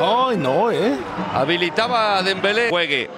Ay, 0.00 0.36
no, 0.36 0.70
eh. 0.70 0.96
Habilitaba 1.34 2.18
a 2.18 2.22
Dembélé. 2.22 2.70
Juegue. 2.70 3.10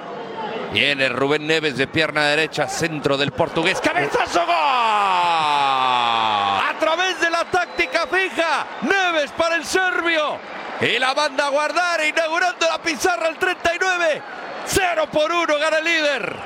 Viene 0.72 1.10
Rubén 1.10 1.46
Neves 1.46 1.76
de 1.76 1.86
pierna 1.86 2.24
derecha, 2.28 2.66
centro 2.66 3.18
del 3.18 3.32
portugués. 3.32 3.78
¡Cabezazo 3.80 4.46
gol! 4.46 4.54
A 4.56 6.72
través 6.80 7.20
de 7.20 7.28
la 7.28 7.44
táctica 7.44 8.06
fija. 8.06 8.66
Neves 8.80 9.30
para 9.32 9.56
el 9.56 9.66
serbio. 9.66 10.38
Y 10.82 10.98
la 10.98 11.14
banda 11.14 11.46
a 11.46 11.50
guardar, 11.50 12.04
inaugurando 12.04 12.66
la 12.66 12.78
pizarra 12.82 13.28
al 13.28 13.38
39. 13.38 14.22
0 14.66 15.08
por 15.12 15.30
1 15.30 15.58
gana 15.58 15.78
el 15.78 15.84
líder. 15.84 16.36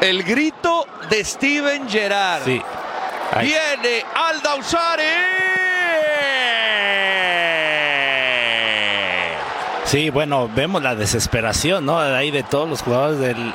El 0.00 0.22
grito 0.22 0.86
de 1.10 1.22
Steven 1.22 1.86
Gerrard. 1.90 2.44
Sí. 2.44 2.62
Viene 3.38 4.04
Aldausari. 4.14 5.04
Sí, 9.84 10.08
bueno, 10.08 10.48
vemos 10.54 10.82
la 10.82 10.94
desesperación, 10.94 11.84
¿no? 11.84 11.98
Ahí 11.98 12.30
de 12.30 12.44
todos 12.44 12.66
los 12.66 12.80
jugadores 12.80 13.18
del 13.18 13.52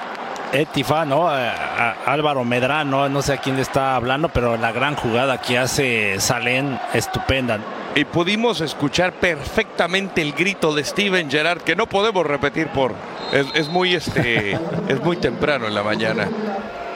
Etifa, 0.62 1.06
¿no? 1.06 1.28
A, 1.28 1.52
a 1.52 1.92
Álvaro 2.06 2.44
Medrano, 2.44 3.10
no 3.10 3.22
sé 3.22 3.34
a 3.34 3.38
quién 3.38 3.56
le 3.56 3.62
está 3.62 3.96
hablando, 3.96 4.30
pero 4.30 4.58
la 4.58 4.72
gran 4.72 4.96
jugada 4.96 5.40
que 5.42 5.58
hace 5.58 6.20
Salen, 6.20 6.80
estupenda. 6.94 7.60
Y 7.96 8.04
pudimos 8.04 8.60
escuchar 8.60 9.14
perfectamente 9.14 10.22
el 10.22 10.34
grito 10.34 10.74
de 10.74 10.84
Steven 10.84 11.32
Gerrard, 11.32 11.62
que 11.62 11.78
no 11.78 11.88
podemos 11.88 12.26
repetir 12.26 12.68
por. 12.68 12.94
Es, 13.32 13.48
es 13.54 13.70
muy 13.70 13.96
este. 13.96 14.60
es 14.90 15.02
muy 15.02 15.18
temprano 15.18 15.68
en 15.68 15.74
la 15.76 15.84
mañana. 15.84 16.28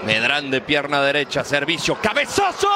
Medrán 0.05 0.51
de 0.51 0.61
pierna 0.61 1.01
derecha, 1.01 1.43
servicio, 1.43 1.95
cabezazo. 2.01 2.67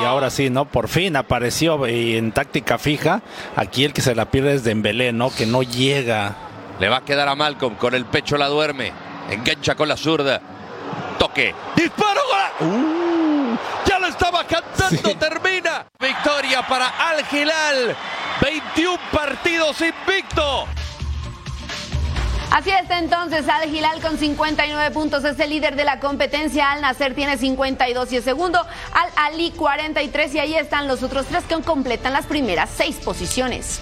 Y 0.00 0.04
ahora 0.04 0.30
sí, 0.30 0.50
¿no? 0.50 0.64
Por 0.64 0.88
fin 0.88 1.16
apareció 1.16 1.86
y 1.86 2.16
en 2.16 2.32
táctica 2.32 2.78
fija. 2.78 3.22
Aquí 3.56 3.84
el 3.84 3.92
que 3.92 4.02
se 4.02 4.14
la 4.14 4.26
pierde 4.26 4.54
es 4.54 4.64
Dembélé, 4.64 5.12
¿no? 5.12 5.30
Que 5.30 5.46
no 5.46 5.62
llega. 5.62 6.34
Le 6.80 6.88
va 6.88 6.98
a 6.98 7.04
quedar 7.04 7.28
a 7.28 7.34
Malcolm, 7.34 7.74
con 7.76 7.94
el 7.94 8.04
pecho 8.04 8.36
la 8.36 8.48
duerme. 8.48 8.92
Engancha 9.30 9.74
con 9.74 9.88
la 9.88 9.96
zurda. 9.96 10.40
Toque. 11.18 11.54
Disparo. 11.76 12.20
Uh, 12.60 13.56
ya 13.86 13.98
lo 13.98 14.06
estaba 14.06 14.44
cantando. 14.44 15.16
Termina. 15.16 15.86
Victoria 15.98 16.66
para 16.66 16.88
Al 16.88 17.24
Hilal. 17.30 17.96
21 18.40 18.98
partidos 19.12 19.80
invicto. 19.80 20.66
Así 22.50 22.68
está 22.68 22.98
entonces 22.98 23.48
Al 23.48 23.74
Hilal 23.74 24.02
con 24.02 24.18
59 24.18 24.90
puntos, 24.90 25.24
es 25.24 25.40
el 25.40 25.48
líder 25.48 25.74
de 25.74 25.84
la 25.84 26.00
competencia. 26.00 26.70
Al 26.72 26.82
Nacer 26.82 27.14
tiene 27.14 27.38
52 27.38 28.12
y 28.12 28.16
el 28.16 28.22
segundo. 28.22 28.58
Al 28.92 29.08
Ali 29.16 29.52
43 29.52 30.34
y 30.34 30.38
ahí 30.38 30.54
están 30.54 30.86
los 30.86 31.02
otros 31.02 31.26
tres 31.26 31.44
que 31.44 31.58
completan 31.62 32.12
las 32.12 32.26
primeras 32.26 32.68
seis 32.76 32.96
posiciones. 32.96 33.80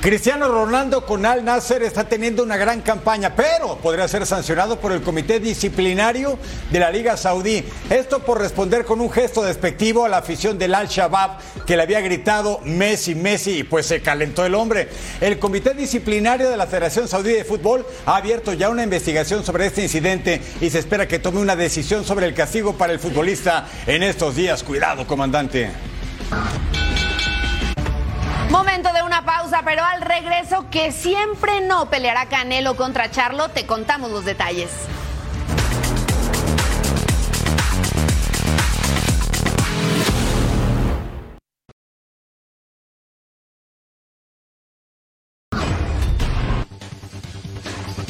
Cristiano 0.00 0.46
Ronaldo 0.46 1.04
con 1.04 1.26
Al 1.26 1.44
Nasser 1.44 1.82
está 1.82 2.04
teniendo 2.04 2.44
una 2.44 2.56
gran 2.56 2.82
campaña, 2.82 3.34
pero 3.34 3.78
podría 3.78 4.06
ser 4.06 4.24
sancionado 4.26 4.78
por 4.78 4.92
el 4.92 5.02
comité 5.02 5.40
disciplinario 5.40 6.38
de 6.70 6.78
la 6.78 6.88
Liga 6.92 7.16
Saudí. 7.16 7.64
Esto 7.90 8.20
por 8.20 8.38
responder 8.38 8.84
con 8.84 9.00
un 9.00 9.10
gesto 9.10 9.42
despectivo 9.42 10.04
a 10.04 10.08
la 10.08 10.18
afición 10.18 10.56
del 10.56 10.76
Al 10.76 10.86
Shabaab 10.86 11.64
que 11.66 11.76
le 11.76 11.82
había 11.82 12.00
gritado 12.00 12.60
Messi, 12.64 13.16
Messi 13.16 13.58
y 13.58 13.62
pues 13.64 13.86
se 13.86 14.00
calentó 14.00 14.46
el 14.46 14.54
hombre. 14.54 14.88
El 15.20 15.40
comité 15.40 15.74
disciplinario 15.74 16.48
de 16.48 16.56
la 16.56 16.68
Federación 16.68 17.08
Saudí 17.08 17.32
de 17.32 17.44
Fútbol 17.44 17.84
ha 18.06 18.16
abierto 18.16 18.52
ya 18.52 18.70
una 18.70 18.84
investigación 18.84 19.44
sobre 19.44 19.66
este 19.66 19.82
incidente 19.82 20.40
y 20.60 20.70
se 20.70 20.78
espera 20.78 21.08
que 21.08 21.18
tome 21.18 21.40
una 21.40 21.56
decisión 21.56 22.04
sobre 22.04 22.26
el 22.26 22.34
castigo 22.34 22.74
para 22.74 22.92
el 22.92 23.00
futbolista 23.00 23.66
en 23.84 24.04
estos 24.04 24.36
días. 24.36 24.62
Cuidado, 24.62 25.08
comandante. 25.08 25.72
Momento 28.50 28.90
de 28.94 29.02
una 29.02 29.26
pausa, 29.26 29.60
pero 29.62 29.84
al 29.84 30.00
regreso 30.00 30.64
que 30.70 30.90
siempre 30.90 31.60
no 31.60 31.90
peleará 31.90 32.26
Canelo 32.26 32.76
contra 32.76 33.10
Charlo, 33.10 33.50
te 33.50 33.66
contamos 33.66 34.10
los 34.10 34.24
detalles. 34.24 34.70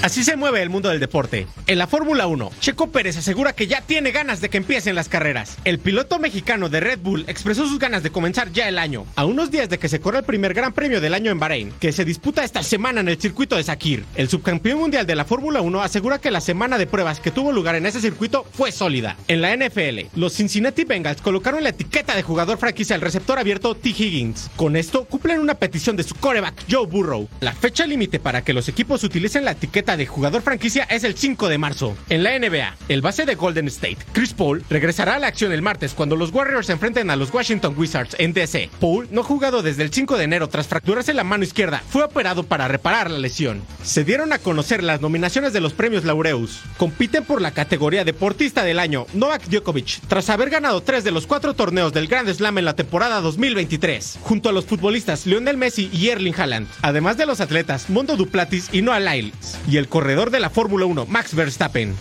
Así 0.09 0.25
se 0.25 0.37
mueve 0.37 0.62
el 0.62 0.71
mundo 0.71 0.88
del 0.88 1.01
deporte. 1.01 1.47
En 1.66 1.77
la 1.77 1.87
Fórmula 1.87 2.27
1, 2.27 2.51
Checo 2.61 2.90
Pérez 2.90 3.18
asegura 3.18 3.53
que 3.53 3.66
ya 3.66 3.83
tiene 3.83 4.11
ganas 4.11 4.40
de 4.40 4.49
que 4.49 4.57
empiecen 4.57 4.94
las 4.94 5.11
carreras. 5.11 5.59
El 5.66 5.79
piloto 5.79 6.18
mexicano 6.18 6.71
de 6.71 6.81
Red 6.81 7.01
Bull 7.01 7.27
expresó 7.29 7.68
sus 7.68 7.79
ganas 7.79 8.03
de 8.03 8.09
comenzar 8.09 8.51
ya 8.51 8.71
el 8.71 8.79
año, 8.79 9.05
a 9.16 9.27
unos 9.27 9.51
días 9.51 9.68
de 9.68 9.79
que 9.79 9.90
se 9.90 10.01
corra 10.01 10.21
el 10.21 10.25
primer 10.25 10.55
Gran 10.55 10.73
Premio 10.73 11.03
del 11.03 11.12
año 11.12 11.31
en 11.31 11.38
Bahrein, 11.38 11.75
que 11.79 11.92
se 11.92 12.07
disputa 12.07 12.42
esta 12.42 12.62
semana 12.62 13.03
en 13.03 13.09
el 13.11 13.21
circuito 13.21 13.57
de 13.57 13.64
Sakir. 13.64 14.07
El 14.14 14.31
subcampeón 14.31 14.79
mundial 14.79 15.07
de 15.07 15.14
la 15.14 15.27
Fórmula 15.27 15.61
1 15.61 15.83
asegura 15.83 16.18
que 16.18 16.31
la 16.31 16.40
semana 16.40 16.79
de 16.79 16.87
pruebas 16.87 17.21
que 17.21 17.31
tuvo 17.31 17.53
lugar 17.53 17.75
en 17.75 17.85
ese 17.85 18.01
circuito 18.01 18.47
fue 18.51 18.73
sólida. 18.73 19.18
En 19.29 19.42
la 19.42 19.55
NFL, 19.55 20.07
los 20.18 20.33
Cincinnati 20.33 20.85
Bengals 20.85 21.21
colocaron 21.21 21.62
la 21.62 21.68
etiqueta 21.68 22.16
de 22.16 22.23
jugador 22.23 22.57
franquicia 22.57 22.97
al 22.97 23.03
receptor 23.03 23.38
abierto 23.38 23.75
T. 23.75 23.90
Higgins. 23.90 24.49
Con 24.57 24.75
esto 24.75 25.05
cumplen 25.05 25.38
una 25.38 25.57
petición 25.57 25.97
de 25.97 26.05
su 26.05 26.14
coreback 26.14 26.64
Joe 26.71 26.87
Burrow. 26.87 27.29
La 27.40 27.53
fecha 27.53 27.87
límite 27.87 28.18
para 28.18 28.42
que 28.42 28.55
los 28.55 28.71
equipos 28.71 29.05
utilicen 29.05 29.44
la 29.44 29.51
etiqueta 29.51 29.98
de 29.99 30.07
jugador 30.07 30.41
franquicia 30.41 30.85
es 30.85 31.05
el 31.05 31.15
5 31.15 31.49
de 31.49 31.59
marzo. 31.59 31.95
En 32.09 32.23
la 32.23 32.39
NBA, 32.39 32.75
el 32.89 33.03
base 33.03 33.27
de 33.27 33.35
Golden 33.35 33.67
State, 33.67 33.99
Chris 34.13 34.33
Paul, 34.33 34.65
regresará 34.71 35.17
a 35.17 35.19
la 35.19 35.27
acción 35.27 35.53
el 35.53 35.61
martes 35.61 35.93
cuando 35.93 36.17
los 36.17 36.33
Warriors 36.33 36.67
se 36.67 36.73
enfrenten 36.73 37.11
a 37.11 37.17
los 37.17 37.33
Washington 37.35 37.75
Wizards 37.77 38.17
en 38.19 38.33
DC. 38.33 38.71
Paul 38.81 39.09
no 39.11 39.23
jugado 39.23 39.63
desde 39.63 39.83
el 39.83 39.93
5 39.93 40.17
de 40.17 40.25
enero 40.25 40.49
tras 40.49 40.69
fracturarse 40.69 41.13
la 41.13 41.25
mano 41.25 41.45
izquierda. 41.45 41.83
Fue 41.91 42.03
operado 42.05 42.45
para 42.45 42.69
reparar 42.69 43.11
la 43.11 43.19
lesión. 43.19 43.63
Se 43.83 44.05
dieron 44.05 44.33
a 44.33 44.39
conocer 44.39 44.83
las 44.83 45.01
nominaciones 45.01 45.53
de 45.53 45.61
los 45.61 45.75
premios 45.75 46.05
Laureus. 46.05 46.61
Compiten 46.79 47.25
por 47.25 47.43
la 47.43 47.51
categoría 47.51 48.05
Deportista 48.05 48.65
del 48.65 48.79
Año 48.79 49.07
Novak 49.13 49.49
Djokovic, 49.49 50.01
tras 50.07 50.31
haber 50.31 50.51
ganado 50.51 50.81
tres 50.81 51.05
de 51.05 51.11
los 51.11 51.27
cuatro 51.27 51.55
torneos 51.55 51.93
del 51.93 52.07
Grand 52.07 52.33
Slam 52.33 52.59
en 52.59 52.65
la 52.65 52.77
temporada 52.77 53.21
2023, 53.21 54.19
junto 54.23 54.49
a 54.49 54.53
los 54.53 54.65
futbolistas 54.65 55.27
Lionel 55.27 55.57
Messi 55.57 55.91
y 55.93 56.09
Erling 56.09 56.35
Haaland, 56.35 56.69
además 56.83 57.17
de 57.17 57.27
los 57.27 57.41
atletas 57.41 57.91
Mondo 57.91 58.17
Duplatis 58.17 58.69
y 58.73 58.83
Noah 58.83 59.01
Lyles, 59.01 59.59
y 59.69 59.77
el 59.77 59.88
corredor 59.88 60.31
de 60.31 60.40
la 60.40 60.51
Fórmula 60.51 60.87
1, 60.87 61.07
Max 61.07 61.35
Verstappen. 61.35 61.96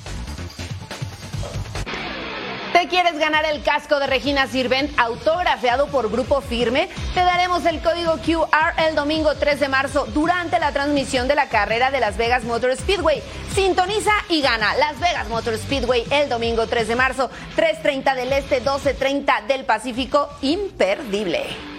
¿Te 2.78 2.88
quieres 2.90 3.18
ganar 3.18 3.44
el 3.46 3.64
casco 3.64 4.00
de 4.00 4.06
Regina 4.06 4.46
Sirvent 4.46 4.92
autografiado 5.00 5.88
por 5.88 6.12
Grupo 6.12 6.42
Firme? 6.42 6.90
Te 7.16 7.22
daremos 7.22 7.66
el 7.66 7.82
código 7.82 8.18
QR 8.18 8.80
el 8.88 8.94
domingo 8.94 9.34
3 9.34 9.60
de 9.60 9.68
marzo 9.68 10.06
durante 10.14 10.60
la 10.60 10.72
transmisión 10.72 11.28
de 11.28 11.34
la 11.34 11.50
carrera 11.50 11.90
de 11.90 12.00
Las 12.00 12.18
Vegas 12.18 12.44
Motor 12.44 12.76
Speedway. 12.76 13.24
Sintoniza 13.56 14.12
y 14.30 14.42
gana 14.42 14.76
Las 14.76 15.00
Vegas 15.00 15.28
Motor 15.28 15.58
Speedway 15.58 16.06
el 16.12 16.30
domingo 16.30 16.68
3 16.68 16.88
de 16.88 16.96
marzo, 16.96 17.32
3.30 17.56 18.16
del 18.16 18.32
Este, 18.32 18.64
12.30 18.64 19.48
del 19.48 19.66
Pacífico. 19.66 20.30
Imperdible. 20.44 21.77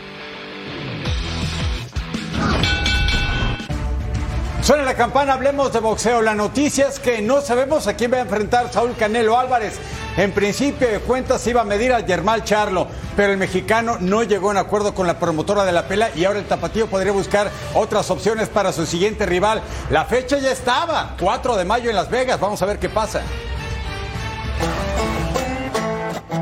Suena 4.69 4.83
la 4.83 4.93
campana, 4.93 5.33
hablemos 5.33 5.73
de 5.73 5.81
boxeo. 5.81 6.21
La 6.21 6.35
noticia 6.35 6.89
es 6.89 7.01
que 7.01 7.23
no 7.23 7.41
sabemos 7.41 7.87
a 7.87 7.95
quién 7.95 8.13
va 8.13 8.19
a 8.19 8.21
enfrentar 8.21 8.71
Saúl 8.71 8.95
Canelo 8.99 9.39
Álvarez. 9.39 9.79
En 10.19 10.31
principio 10.33 10.87
de 10.87 11.01
cuentas 11.01 11.47
iba 11.47 11.63
a 11.63 11.65
medir 11.65 11.91
a 11.91 12.03
Germán 12.03 12.45
Charlo, 12.45 12.87
pero 13.17 13.33
el 13.33 13.39
mexicano 13.39 13.97
no 13.99 14.25
llegó 14.25 14.51
en 14.51 14.59
acuerdo 14.59 14.95
con 14.95 15.07
la 15.07 15.19
promotora 15.19 15.65
de 15.65 15.73
la 15.73 15.89
pelea 15.89 16.11
y 16.15 16.27
ahora 16.27 16.41
el 16.41 16.45
tapatío 16.45 16.87
podría 16.87 17.13
buscar 17.13 17.51
otras 17.73 18.11
opciones 18.11 18.51
para 18.51 18.75
su 18.75 18.85
siguiente 18.85 19.25
rival. 19.25 19.63
La 19.89 20.05
fecha 20.05 20.37
ya 20.37 20.53
estaba, 20.53 21.17
4 21.19 21.57
de 21.57 21.65
mayo 21.65 21.89
en 21.89 21.97
Las 21.97 22.11
Vegas, 22.11 22.39
vamos 22.39 22.61
a 22.61 22.67
ver 22.67 22.79
qué 22.79 22.91
pasa. 22.91 23.23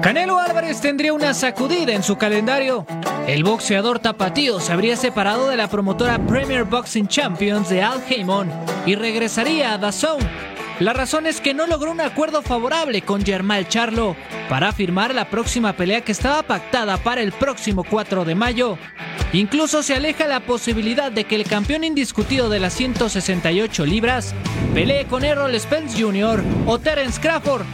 Canelo 0.03 0.39
Álvarez 0.39 0.81
tendría 0.81 1.13
una 1.13 1.35
sacudida 1.35 1.93
en 1.93 2.03
su 2.03 2.17
calendario. 2.17 2.87
El 3.27 3.43
boxeador 3.43 3.99
tapatío 3.99 4.61
se 4.61 4.73
habría 4.73 4.97
separado 4.97 5.49
de 5.49 5.57
la 5.57 5.69
promotora 5.69 6.19
Premier 6.27 6.65
Boxing 6.65 7.09
Champions 7.09 7.69
de 7.69 7.83
Al 7.83 8.03
Haymon 8.09 8.51
y 8.85 8.95
regresaría 8.95 9.73
a 9.73 9.79
DAZN. 9.79 10.19
La 10.79 10.93
razón 10.93 11.27
es 11.27 11.41
que 11.41 11.55
no 11.55 11.67
logró 11.67 11.91
un 11.91 12.01
acuerdo 12.01 12.43
favorable 12.43 13.03
con 13.03 13.25
Germán 13.25 13.67
Charlo 13.67 14.15
para 14.49 14.73
firmar 14.73 15.15
la 15.15 15.31
próxima 15.31 15.73
pelea 15.73 16.03
que 16.03 16.13
estaba 16.13 16.43
pactada 16.43 16.99
para 16.99 17.23
el 17.23 17.33
próximo 17.33 17.83
4 17.83 18.25
de 18.25 18.35
mayo. 18.35 18.79
Incluso 19.33 19.83
se 19.83 19.95
aleja 19.95 20.27
la 20.27 20.41
posibilidad 20.41 21.11
de 21.11 21.25
que 21.25 21.35
el 21.35 21.45
campeón 21.45 21.83
indiscutido 21.83 22.49
de 22.49 22.61
las 22.61 22.75
168 22.75 23.87
libras 23.87 24.35
pelee 24.75 25.07
con 25.07 25.25
Errol 25.25 25.59
Spence 25.59 26.01
Jr. 26.01 26.45
o 26.67 26.79
Terence 26.79 27.21
Crawford, 27.21 27.65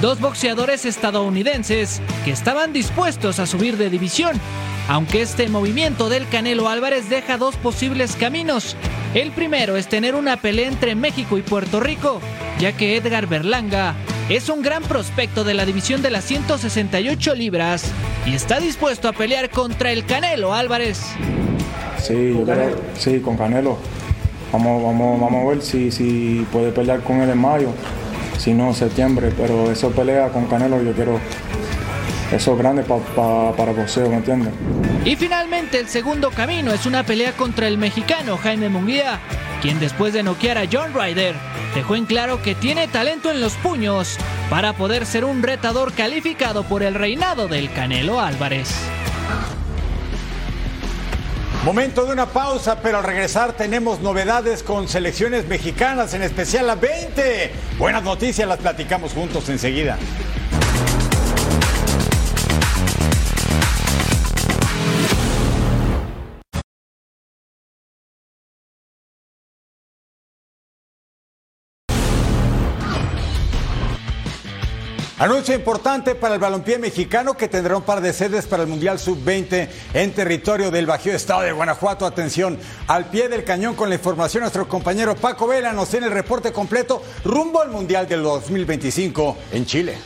dos 0.00 0.20
boxeadores 0.20 0.84
estadounidenses 0.86 2.00
que 2.24 2.30
estaban 2.30 2.72
dispuestos 2.72 3.38
a 3.38 3.46
subir 3.46 3.76
de 3.76 3.90
división, 3.90 4.40
aunque 4.88 5.22
este 5.22 5.48
movimiento 5.48 6.08
del 6.08 6.28
Canelo 6.28 6.68
Álvarez 6.68 7.08
deja 7.08 7.36
dos 7.36 7.56
posibles 7.56 8.16
caminos. 8.16 8.76
El 9.14 9.30
primero 9.32 9.76
es 9.76 9.88
tener 9.88 10.14
una 10.14 10.36
pelea 10.38 10.68
entre 10.68 10.94
México 10.94 11.36
y 11.36 11.42
Puerto 11.42 11.80
Rico, 11.80 12.20
ya 12.58 12.72
que 12.72 12.96
Edgar 12.96 13.26
Berlanga 13.26 13.94
es 14.28 14.48
un 14.48 14.62
gran 14.62 14.82
prospecto 14.82 15.44
de 15.44 15.54
la 15.54 15.66
división 15.66 16.02
de 16.02 16.10
las 16.10 16.24
168 16.24 17.34
libras 17.34 17.84
y 18.26 18.34
está 18.34 18.60
dispuesto 18.60 19.08
a 19.08 19.12
pelear 19.12 19.50
contra 19.50 19.92
el 19.92 20.06
Canelo 20.06 20.54
Álvarez. 20.54 21.02
Sí, 21.98 22.34
sí, 22.96 23.20
con 23.20 23.36
Canelo. 23.36 23.76
Vamos, 24.52 24.82
vamos, 24.82 25.20
vamos 25.20 25.44
a 25.44 25.48
ver 25.48 25.62
si, 25.62 25.90
si 25.90 26.46
puede 26.50 26.72
pelear 26.72 27.00
con 27.02 27.20
él 27.20 27.30
en 27.30 27.38
mayo 27.38 27.68
si 28.40 28.54
no 28.54 28.72
septiembre, 28.72 29.32
pero 29.36 29.70
eso 29.70 29.90
pelea 29.90 30.30
con 30.30 30.46
Canelo 30.46 30.82
yo 30.82 30.92
quiero 30.92 31.20
eso 32.32 32.52
es 32.52 32.58
grande 32.58 32.84
para 32.84 33.72
boxeo, 33.72 34.08
¿me 34.08 34.16
entiendes? 34.16 34.54
Y 35.04 35.16
finalmente 35.16 35.78
el 35.78 35.88
segundo 35.88 36.30
camino 36.30 36.72
es 36.72 36.86
una 36.86 37.04
pelea 37.04 37.32
contra 37.32 37.66
el 37.68 37.76
mexicano 37.76 38.38
Jaime 38.38 38.68
Munguía, 38.68 39.18
quien 39.60 39.78
después 39.78 40.14
de 40.14 40.22
noquear 40.22 40.56
a 40.56 40.64
John 40.70 40.94
Ryder 40.94 41.34
dejó 41.74 41.96
en 41.96 42.06
claro 42.06 42.40
que 42.40 42.54
tiene 42.54 42.88
talento 42.88 43.30
en 43.30 43.40
los 43.40 43.54
puños 43.54 44.16
para 44.48 44.72
poder 44.72 45.06
ser 45.06 45.24
un 45.24 45.42
retador 45.42 45.92
calificado 45.92 46.62
por 46.62 46.82
el 46.82 46.94
reinado 46.94 47.46
del 47.46 47.70
Canelo 47.72 48.20
Álvarez. 48.20 48.74
Momento 51.64 52.06
de 52.06 52.12
una 52.14 52.24
pausa, 52.24 52.80
pero 52.80 52.98
al 52.98 53.04
regresar 53.04 53.52
tenemos 53.52 54.00
novedades 54.00 54.62
con 54.62 54.88
selecciones 54.88 55.46
mexicanas, 55.46 56.14
en 56.14 56.22
especial 56.22 56.66
la 56.66 56.74
20. 56.74 57.52
Buenas 57.78 58.02
noticias, 58.02 58.48
las 58.48 58.56
platicamos 58.60 59.12
juntos 59.12 59.46
enseguida. 59.50 59.98
Anuncio 75.20 75.54
importante 75.54 76.14
para 76.14 76.36
el 76.36 76.40
balompié 76.40 76.78
mexicano 76.78 77.36
que 77.36 77.46
tendrá 77.46 77.76
un 77.76 77.82
par 77.82 78.00
de 78.00 78.14
sedes 78.14 78.46
para 78.46 78.62
el 78.62 78.70
Mundial 78.70 78.98
Sub-20 78.98 79.68
en 79.92 80.14
territorio 80.14 80.70
del 80.70 80.86
Bajío 80.86 81.12
Estado 81.12 81.42
de 81.42 81.52
Guanajuato. 81.52 82.06
Atención, 82.06 82.58
al 82.86 83.10
pie 83.10 83.28
del 83.28 83.44
cañón 83.44 83.74
con 83.74 83.90
la 83.90 83.96
información 83.96 84.40
nuestro 84.40 84.66
compañero 84.66 85.14
Paco 85.14 85.46
Vela 85.46 85.74
nos 85.74 85.90
tiene 85.90 86.06
el 86.06 86.12
reporte 86.12 86.52
completo 86.54 87.02
rumbo 87.22 87.60
al 87.60 87.68
Mundial 87.68 88.08
del 88.08 88.22
2025 88.22 89.36
en 89.52 89.66
Chile. 89.66 89.98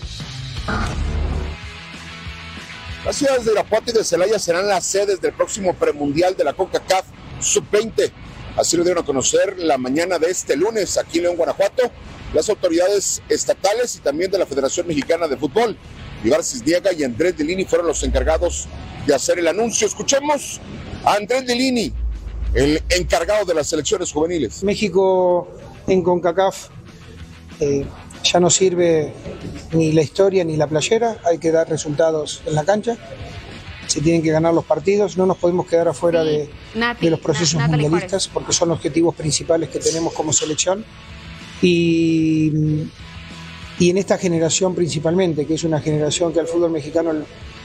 Las 3.04 3.14
ciudades 3.14 3.44
de 3.44 3.52
Irapuato 3.52 3.92
y 3.92 3.94
de 3.94 4.02
Celaya 4.02 4.40
serán 4.40 4.66
las 4.66 4.84
sedes 4.84 5.20
del 5.20 5.32
próximo 5.32 5.74
premundial 5.74 6.36
de 6.36 6.42
la 6.42 6.54
CONCACAF 6.54 7.04
Sub-20. 7.38 8.10
Así 8.56 8.76
lo 8.76 8.82
dieron 8.82 9.04
a 9.04 9.06
conocer 9.06 9.60
la 9.60 9.78
mañana 9.78 10.18
de 10.18 10.32
este 10.32 10.56
lunes 10.56 10.98
aquí 10.98 11.18
en 11.18 11.24
León, 11.24 11.36
Guanajuato 11.36 11.92
las 12.34 12.48
autoridades 12.50 13.22
estatales 13.28 13.96
y 13.96 14.00
también 14.00 14.30
de 14.30 14.38
la 14.38 14.44
Federación 14.44 14.86
Mexicana 14.86 15.28
de 15.28 15.36
Fútbol. 15.36 15.76
Ibar 16.24 16.42
Cisniega 16.42 16.92
y 16.92 17.04
Andrés 17.04 17.36
Delini 17.36 17.64
fueron 17.64 17.86
los 17.86 18.02
encargados 18.02 18.66
de 19.06 19.14
hacer 19.14 19.38
el 19.38 19.46
anuncio. 19.46 19.86
Escuchemos 19.86 20.60
a 21.04 21.14
Andrés 21.14 21.46
Delini, 21.46 21.92
el 22.54 22.82
encargado 22.88 23.44
de 23.44 23.54
las 23.54 23.68
selecciones 23.68 24.10
juveniles. 24.12 24.64
México 24.64 25.48
en 25.86 26.02
CONCACAF 26.02 26.68
eh, 27.60 27.84
ya 28.24 28.40
no 28.40 28.50
sirve 28.50 29.12
ni 29.72 29.92
la 29.92 30.02
historia 30.02 30.44
ni 30.44 30.56
la 30.56 30.66
playera, 30.66 31.18
hay 31.24 31.38
que 31.38 31.52
dar 31.52 31.68
resultados 31.68 32.42
en 32.46 32.54
la 32.54 32.64
cancha. 32.64 32.96
Se 33.86 34.00
tienen 34.00 34.22
que 34.22 34.30
ganar 34.30 34.54
los 34.54 34.64
partidos, 34.64 35.16
no 35.16 35.26
nos 35.26 35.36
podemos 35.36 35.66
quedar 35.66 35.86
afuera 35.86 36.24
de, 36.24 36.50
de 37.00 37.10
los 37.10 37.20
procesos 37.20 37.60
mundialistas 37.68 38.26
porque 38.26 38.52
son 38.52 38.70
los 38.70 38.78
objetivos 38.78 39.14
principales 39.14 39.68
que 39.68 39.78
tenemos 39.78 40.14
como 40.14 40.32
selección. 40.32 40.84
Y, 41.62 42.52
y 43.78 43.90
en 43.90 43.98
esta 43.98 44.18
generación 44.18 44.74
principalmente, 44.74 45.46
que 45.46 45.54
es 45.54 45.64
una 45.64 45.80
generación 45.80 46.32
que 46.32 46.40
al 46.40 46.46
fútbol 46.46 46.70
mexicano 46.70 47.12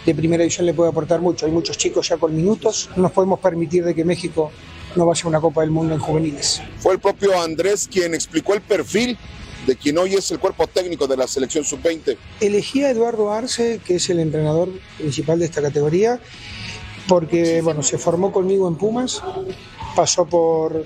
de 0.05 0.15
primera 0.15 0.43
división 0.43 0.65
le 0.65 0.73
puede 0.73 0.89
aportar 0.89 1.21
mucho. 1.21 1.45
Hay 1.45 1.51
muchos 1.51 1.77
chicos 1.77 2.07
ya 2.07 2.17
con 2.17 2.35
minutos. 2.35 2.89
No 2.95 3.03
nos 3.03 3.11
podemos 3.11 3.39
permitir 3.39 3.83
de 3.83 3.93
que 3.93 4.05
México 4.05 4.51
no 4.95 5.05
vaya 5.05 5.23
a 5.25 5.27
una 5.27 5.41
Copa 5.41 5.61
del 5.61 5.71
Mundo 5.71 5.93
en 5.93 5.99
juveniles. 5.99 6.61
Fue 6.79 6.93
el 6.93 6.99
propio 6.99 7.39
Andrés 7.39 7.87
quien 7.91 8.13
explicó 8.13 8.53
el 8.53 8.61
perfil 8.61 9.17
de 9.67 9.75
quien 9.75 9.97
hoy 9.97 10.15
es 10.15 10.31
el 10.31 10.39
cuerpo 10.39 10.67
técnico 10.67 11.05
de 11.05 11.17
la 11.17 11.27
selección 11.27 11.63
sub-20. 11.63 12.17
Elegí 12.41 12.83
a 12.83 12.89
Eduardo 12.89 13.31
Arce, 13.31 13.79
que 13.85 13.95
es 13.95 14.09
el 14.09 14.19
entrenador 14.19 14.69
principal 14.97 15.37
de 15.39 15.45
esta 15.45 15.61
categoría, 15.61 16.19
porque 17.07 17.61
bueno, 17.61 17.83
se 17.83 17.97
formó 17.97 18.31
conmigo 18.31 18.67
en 18.67 18.75
Pumas, 18.75 19.21
pasó 19.95 20.25
por, 20.25 20.85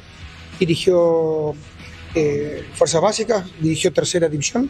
dirigió 0.60 1.54
eh, 2.16 2.64
Fuerzas 2.74 3.02
Básicas, 3.02 3.46
dirigió 3.60 3.92
tercera 3.92 4.30
división, 4.30 4.70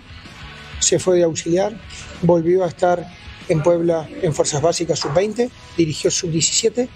se 0.80 1.00
fue 1.00 1.18
de 1.18 1.24
auxiliar, 1.24 1.78
volvió 2.22 2.64
a 2.64 2.68
estar 2.68 3.06
en 3.50 3.62
Puebla 3.62 4.08
en 4.22 4.34
Fuerzas 4.34 4.62
Básicas 4.62 5.00
sub-20, 5.00 5.50
dirigió 5.78 6.10
sub-17 6.12 6.88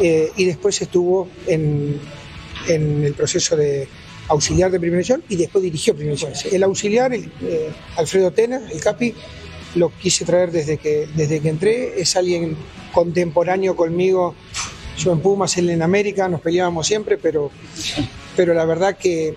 eh, 0.00 0.32
y 0.36 0.44
después 0.44 0.80
estuvo 0.82 1.28
en, 1.46 1.98
en, 2.68 3.04
el 3.04 3.14
proceso 3.14 3.56
de 3.56 3.88
auxiliar 4.28 4.70
de 4.70 4.78
primera 4.78 4.98
división 4.98 5.24
y 5.28 5.36
después 5.36 5.62
dirigió 5.62 5.94
primera 5.94 6.16
división. 6.16 6.54
El 6.54 6.62
auxiliar, 6.62 7.12
eh, 7.14 7.70
Alfredo 7.96 8.30
Tena, 8.30 8.60
el 8.70 8.80
CAPI, 8.80 9.14
lo 9.76 9.90
quise 9.98 10.24
traer 10.24 10.52
desde 10.52 10.76
que, 10.78 11.08
desde 11.14 11.40
que 11.40 11.48
entré, 11.48 12.00
es 12.00 12.14
alguien 12.16 12.56
contemporáneo 12.92 13.74
conmigo, 13.74 14.34
yo 14.96 15.12
en 15.12 15.20
Pumas, 15.20 15.56
él 15.56 15.70
en 15.70 15.82
América, 15.82 16.28
nos 16.28 16.40
peleábamos 16.40 16.86
siempre, 16.86 17.18
pero, 17.18 17.50
pero 18.36 18.54
la 18.54 18.64
verdad 18.64 18.96
que 18.96 19.34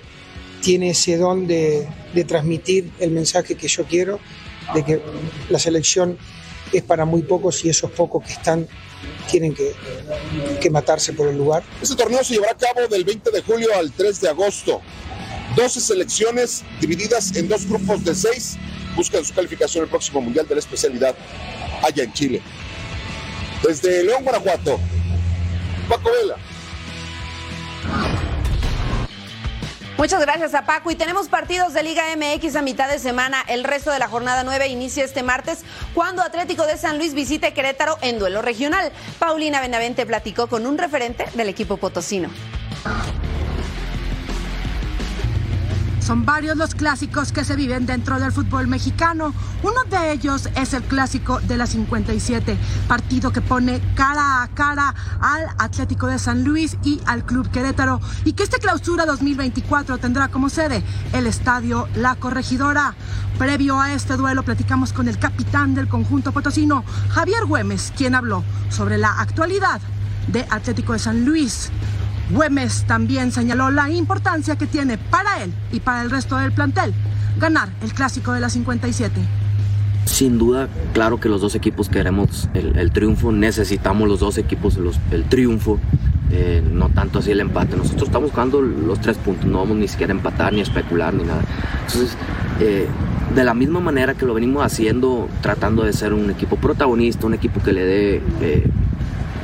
tiene 0.61 0.91
ese 0.91 1.17
don 1.17 1.47
de, 1.47 1.87
transmitir 2.27 2.91
el 2.99 3.11
mensaje 3.11 3.55
que 3.55 3.67
yo 3.67 3.85
quiero, 3.85 4.19
de 4.73 4.83
que 4.83 5.01
la 5.49 5.59
selección 5.59 6.17
es 6.73 6.83
para 6.83 7.05
muy 7.05 7.21
pocos 7.21 7.63
y 7.63 7.69
esos 7.69 7.91
pocos 7.91 8.25
que 8.25 8.33
están 8.33 8.67
tienen 9.29 9.53
que, 9.53 9.73
que, 10.59 10.69
matarse 10.69 11.13
por 11.13 11.27
el 11.27 11.37
lugar. 11.37 11.63
Este 11.81 11.95
torneo 11.95 12.23
se 12.23 12.33
llevará 12.33 12.53
a 12.53 12.57
cabo 12.57 12.87
del 12.87 13.03
20 13.03 13.31
de 13.31 13.41
julio 13.41 13.69
al 13.77 13.91
3 13.91 14.21
de 14.21 14.29
agosto. 14.29 14.81
12 15.55 15.79
selecciones 15.79 16.63
divididas 16.81 17.35
en 17.35 17.47
dos 17.47 17.67
grupos 17.67 18.03
de 18.03 18.13
seis 18.13 18.57
buscan 18.95 19.23
su 19.23 19.33
calificación 19.33 19.83
el 19.83 19.89
próximo 19.89 20.21
Mundial 20.21 20.47
de 20.47 20.55
la 20.55 20.59
especialidad 20.59 21.15
allá 21.83 22.03
en 22.03 22.13
Chile. 22.13 22.41
Desde 23.63 24.03
León, 24.03 24.23
Guanajuato, 24.23 24.79
Paco 25.87 26.09
Vela. 26.11 26.35
Muchas 29.97 30.21
gracias 30.21 30.53
a 30.53 30.63
Paco. 30.63 30.91
Y 30.91 30.95
tenemos 30.95 31.27
partidos 31.27 31.73
de 31.73 31.81
Liga 31.81 32.03
MX 32.15 32.55
a 32.55 32.61
mitad 32.61 32.87
de 32.87 32.99
semana. 32.99 33.43
El 33.47 33.63
resto 33.63 33.91
de 33.91 33.97
la 33.97 34.07
jornada 34.07 34.43
9 34.43 34.67
inicia 34.67 35.03
este 35.03 35.23
martes 35.23 35.63
cuando 35.95 36.21
Atlético 36.21 36.67
de 36.67 36.77
San 36.77 36.99
Luis 36.99 37.15
visite 37.15 37.51
Querétaro 37.51 37.97
en 38.01 38.19
duelo 38.19 38.43
regional. 38.43 38.91
Paulina 39.17 39.59
Benavente 39.59 40.05
platicó 40.05 40.47
con 40.47 40.67
un 40.67 40.77
referente 40.77 41.25
del 41.33 41.49
equipo 41.49 41.77
potosino. 41.77 42.29
Son 46.07 46.25
varios 46.25 46.55
los 46.55 46.73
clásicos 46.73 47.33
que 47.33 47.43
se 47.43 47.57
viven 47.57 47.85
dentro 47.85 48.17
del 48.17 48.31
fútbol 48.31 48.69
mexicano. 48.69 49.33
Uno 49.61 49.83
de 49.89 50.13
ellos 50.13 50.47
es 50.55 50.73
el 50.73 50.83
clásico 50.83 51.41
de 51.41 51.57
la 51.57 51.67
57, 51.67 52.57
partido 52.87 53.33
que 53.33 53.41
pone 53.41 53.81
cara 53.93 54.41
a 54.41 54.47
cara 54.47 54.95
al 55.19 55.49
Atlético 55.57 56.07
de 56.07 56.17
San 56.17 56.45
Luis 56.45 56.77
y 56.81 57.01
al 57.07 57.25
Club 57.25 57.51
Querétaro 57.51 57.99
y 58.23 58.31
que 58.31 58.43
este 58.43 58.59
clausura 58.59 59.05
2024 59.05 59.97
tendrá 59.97 60.29
como 60.29 60.47
sede 60.47 60.81
el 61.11 61.27
estadio 61.27 61.89
La 61.93 62.15
Corregidora. 62.15 62.95
Previo 63.37 63.77
a 63.77 63.91
este 63.91 64.15
duelo 64.15 64.43
platicamos 64.43 64.93
con 64.93 65.09
el 65.09 65.19
capitán 65.19 65.75
del 65.75 65.89
conjunto 65.89 66.31
potosino, 66.31 66.85
Javier 67.09 67.43
Güemes, 67.43 67.91
quien 67.97 68.15
habló 68.15 68.45
sobre 68.69 68.97
la 68.97 69.19
actualidad 69.19 69.81
de 70.29 70.47
Atlético 70.49 70.93
de 70.93 70.99
San 70.99 71.25
Luis. 71.25 71.69
Güemes 72.29 72.83
también 72.85 73.31
señaló 73.31 73.71
la 73.71 73.89
importancia 73.89 74.57
que 74.57 74.67
tiene 74.67 74.97
para 74.97 75.43
él 75.43 75.53
y 75.71 75.79
para 75.79 76.01
el 76.01 76.11
resto 76.11 76.37
del 76.37 76.51
plantel 76.51 76.93
ganar 77.39 77.69
el 77.81 77.93
clásico 77.93 78.33
de 78.33 78.41
la 78.41 78.49
57. 78.49 79.21
Sin 80.05 80.37
duda, 80.37 80.67
claro 80.93 81.19
que 81.19 81.29
los 81.29 81.41
dos 81.41 81.55
equipos 81.55 81.89
queremos 81.89 82.49
el, 82.53 82.91
triunfo, 82.91 83.31
necesitamos 83.31 84.07
los 84.07 84.19
dos 84.19 84.37
equipos 84.37 84.79
el 85.11 85.23
triunfo, 85.25 85.79
eh, 86.31 86.63
no 86.71 86.89
tanto 86.89 87.19
así 87.19 87.31
el 87.31 87.41
empate. 87.41 87.75
Nosotros 87.75 88.03
estamos 88.03 88.29
buscando 88.29 88.61
los 88.61 88.99
tres 88.99 89.17
puntos, 89.17 89.45
no 89.45 89.59
vamos 89.59 89.77
ni 89.77 89.87
siquiera 89.87 90.13
a 90.13 90.15
empatar, 90.15 90.53
ni 90.53 90.59
a 90.61 90.63
especular, 90.63 91.13
ni 91.13 91.23
nada. 91.23 91.41
Entonces, 91.85 92.17
eh, 92.61 92.87
de 93.35 93.43
la 93.43 93.53
misma 93.53 93.81
manera 93.81 94.13
que 94.13 94.25
lo 94.25 94.33
venimos 94.33 94.65
haciendo, 94.65 95.27
tratando 95.41 95.83
de 95.83 95.93
ser 95.93 96.13
un 96.13 96.29
equipo 96.29 96.55
protagonista, 96.55 97.27
un 97.27 97.33
equipo 97.33 97.61
que 97.61 97.73
le 97.73 97.85
dé 97.85 98.21
eh, 98.41 98.63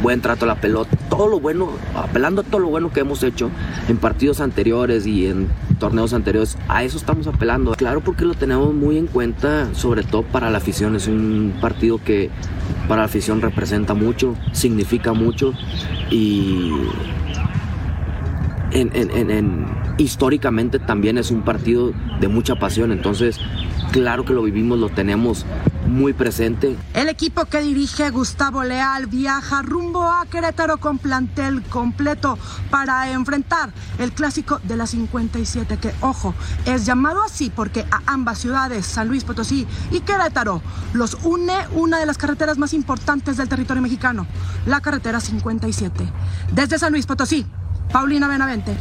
buen 0.02 0.22
trato 0.22 0.46
a 0.46 0.48
la 0.48 0.56
pelota, 0.56 0.98
todo 1.16 1.28
lo 1.28 1.40
bueno, 1.40 1.70
apelando 1.96 2.42
a 2.42 2.44
todo 2.44 2.60
lo 2.60 2.70
bueno 2.70 2.92
que 2.92 3.02
hemos 3.02 3.22
hecho 3.22 3.52
en 3.88 3.98
partidos 3.98 4.40
anteriores 4.40 5.06
y 5.06 5.28
en 5.28 5.48
torneos 5.80 6.14
anteriores, 6.14 6.58
a 6.68 6.84
eso 6.84 6.98
estamos 6.98 7.28
apelando. 7.28 7.74
Claro, 7.74 8.02
porque 8.02 8.26
lo 8.26 8.34
tenemos 8.34 8.74
muy 8.74 8.98
en 8.98 9.06
cuenta, 9.06 9.74
sobre 9.76 10.04
todo 10.04 10.24
para 10.24 10.50
la 10.50 10.58
afición. 10.58 10.96
Es 10.96 11.08
un 11.08 11.54
partido 11.62 12.00
que 12.04 12.32
para 12.88 13.02
la 13.02 13.06
afición 13.06 13.42
representa 13.42 13.94
mucho, 13.94 14.36
significa 14.54 15.14
mucho 15.14 15.54
y 16.10 16.72
históricamente 19.98 20.80
también 20.80 21.20
es 21.20 21.30
un 21.30 21.44
partido 21.44 21.94
de 22.20 22.28
mucha 22.28 22.56
pasión. 22.56 22.92
Entonces, 22.92 23.40
claro 23.92 24.26
que 24.26 24.34
lo 24.34 24.42
vivimos, 24.42 24.80
lo 24.80 24.90
tenemos 24.90 25.46
muy 25.88 26.14
presente. 26.14 26.78
El 26.94 27.10
equipo 27.10 27.46
que 27.46 27.62
dirige 27.62 28.10
Gustavo 28.10 28.64
Leal 28.64 29.08
viaja 29.08 29.62
rumbo 29.62 30.04
a 30.04 30.26
Querétaro 30.26 30.78
con 30.78 30.98
plantel 30.98 31.64
completo 31.64 32.38
para 32.70 33.12
enfrentar 33.12 33.72
el 34.00 34.12
clásico 34.12 34.60
de 34.64 34.78
la 34.78 34.88
57, 34.88 35.78
que 35.78 35.94
ojo, 36.02 36.34
es 36.66 36.86
llamado 36.86 37.24
así 37.24 37.50
porque 37.50 37.86
a 37.92 38.02
ambas 38.06 38.40
ciudades, 38.40 38.86
San 38.86 39.08
Luis 39.08 39.24
Potosí 39.24 39.68
y 39.92 40.02
Querétaro, 40.02 40.62
los 40.94 41.18
une 41.24 41.56
una 41.74 42.00
de 42.00 42.06
las 42.06 42.18
carreteras 42.18 42.58
más 42.58 42.74
importantes 42.74 43.38
del 43.38 43.50
territorio 43.50 43.82
mexicano, 43.82 44.28
la 44.66 44.82
carretera 44.82 45.20
57. 45.20 46.10
Desde 46.52 46.80
San 46.80 46.92
Luis 46.92 47.06
Potosí, 47.06 47.46
Paulina 47.92 48.28
Benavente. 48.28 48.76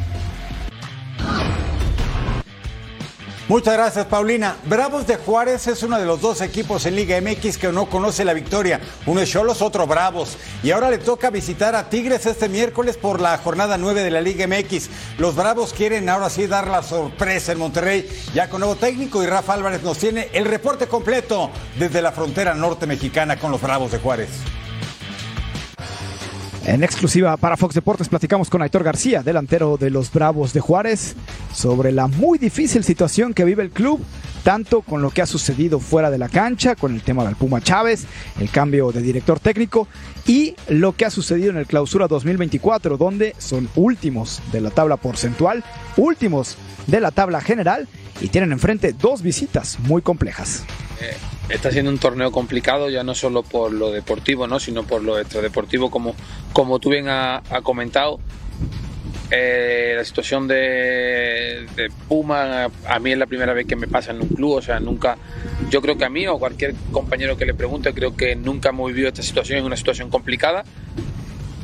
Muchas 3.52 3.74
gracias, 3.74 4.06
Paulina. 4.06 4.56
Bravos 4.64 5.06
de 5.06 5.16
Juárez 5.16 5.66
es 5.66 5.82
uno 5.82 5.98
de 5.98 6.06
los 6.06 6.22
dos 6.22 6.40
equipos 6.40 6.86
en 6.86 6.96
Liga 6.96 7.20
MX 7.20 7.58
que 7.58 7.70
no 7.70 7.84
conoce 7.84 8.24
la 8.24 8.32
victoria. 8.32 8.80
Uno 9.04 9.20
es 9.20 9.28
Cholos, 9.28 9.60
otro 9.60 9.86
Bravos. 9.86 10.38
Y 10.62 10.70
ahora 10.70 10.88
le 10.88 10.96
toca 10.96 11.28
visitar 11.28 11.74
a 11.74 11.90
Tigres 11.90 12.24
este 12.24 12.48
miércoles 12.48 12.96
por 12.96 13.20
la 13.20 13.36
jornada 13.36 13.76
9 13.76 14.04
de 14.04 14.10
la 14.10 14.22
Liga 14.22 14.46
MX. 14.46 14.88
Los 15.18 15.36
Bravos 15.36 15.74
quieren 15.74 16.08
ahora 16.08 16.30
sí 16.30 16.46
dar 16.46 16.66
la 16.66 16.82
sorpresa 16.82 17.52
en 17.52 17.58
Monterrey, 17.58 18.08
ya 18.32 18.48
con 18.48 18.60
nuevo 18.60 18.76
técnico. 18.76 19.22
Y 19.22 19.26
Rafa 19.26 19.52
Álvarez 19.52 19.82
nos 19.82 19.98
tiene 19.98 20.30
el 20.32 20.46
reporte 20.46 20.86
completo 20.86 21.50
desde 21.78 22.00
la 22.00 22.12
frontera 22.12 22.54
norte 22.54 22.86
mexicana 22.86 23.38
con 23.38 23.50
los 23.50 23.60
Bravos 23.60 23.92
de 23.92 23.98
Juárez. 23.98 24.30
En 26.64 26.84
exclusiva 26.84 27.36
para 27.36 27.56
Fox 27.56 27.74
Deportes 27.74 28.08
platicamos 28.08 28.48
con 28.48 28.62
Aitor 28.62 28.84
García, 28.84 29.24
delantero 29.24 29.76
de 29.76 29.90
los 29.90 30.12
Bravos 30.12 30.52
de 30.52 30.60
Juárez, 30.60 31.16
sobre 31.52 31.90
la 31.90 32.06
muy 32.06 32.38
difícil 32.38 32.84
situación 32.84 33.34
que 33.34 33.44
vive 33.44 33.64
el 33.64 33.70
club, 33.70 34.00
tanto 34.44 34.82
con 34.82 35.02
lo 35.02 35.10
que 35.10 35.22
ha 35.22 35.26
sucedido 35.26 35.80
fuera 35.80 36.08
de 36.08 36.18
la 36.18 36.28
cancha, 36.28 36.76
con 36.76 36.94
el 36.94 37.02
tema 37.02 37.24
del 37.24 37.34
Puma 37.34 37.60
Chávez, 37.60 38.04
el 38.40 38.48
cambio 38.48 38.92
de 38.92 39.02
director 39.02 39.40
técnico 39.40 39.88
y 40.24 40.54
lo 40.68 40.92
que 40.92 41.04
ha 41.04 41.10
sucedido 41.10 41.50
en 41.50 41.56
el 41.56 41.66
clausura 41.66 42.06
2024, 42.06 42.96
donde 42.96 43.34
son 43.38 43.68
últimos 43.74 44.40
de 44.52 44.60
la 44.60 44.70
tabla 44.70 44.96
porcentual, 44.98 45.64
últimos 45.96 46.56
de 46.86 47.00
la 47.00 47.10
tabla 47.10 47.40
general 47.40 47.88
y 48.20 48.28
tienen 48.28 48.52
enfrente 48.52 48.92
dos 48.92 49.22
visitas 49.22 49.80
muy 49.80 50.00
complejas. 50.00 50.62
Eh, 51.00 51.16
está 51.48 51.70
siendo 51.70 51.90
un 51.90 51.98
torneo 51.98 52.30
complicado 52.32 52.88
ya 52.88 53.02
no 53.02 53.14
solo 53.14 53.42
por 53.42 53.72
lo 53.72 53.90
deportivo, 53.90 54.46
¿no? 54.46 54.60
sino 54.60 54.84
por 54.84 55.02
lo 55.02 55.18
extradeportivo, 55.18 55.90
como, 55.90 56.14
como 56.52 56.78
tú 56.78 56.90
bien 56.90 57.08
has 57.08 57.42
ha 57.50 57.62
comentado. 57.62 58.20
Eh, 59.34 59.94
la 59.96 60.04
situación 60.04 60.46
de, 60.46 61.66
Puma 62.06 62.68
a 62.86 62.98
mí 62.98 63.12
es 63.12 63.18
la 63.18 63.24
primera 63.24 63.54
vez 63.54 63.66
que 63.66 63.76
me 63.76 63.86
pasa 63.86 64.10
en 64.10 64.20
un 64.20 64.28
club, 64.28 64.52
o 64.52 64.62
sea, 64.62 64.78
nunca, 64.78 65.16
yo 65.70 65.80
creo 65.80 65.96
que 65.96 66.04
a 66.04 66.10
mí 66.10 66.26
o 66.26 66.38
cualquier 66.38 66.74
compañero 66.90 67.38
que 67.38 67.46
le 67.46 67.54
pregunte, 67.54 67.94
creo 67.94 68.14
que 68.14 68.36
nunca 68.36 68.68
hemos 68.68 68.88
vivido 68.88 69.08
esta 69.08 69.22
situación, 69.22 69.58
es 69.58 69.64
una 69.64 69.78
situación 69.78 70.10
complicada, 70.10 70.64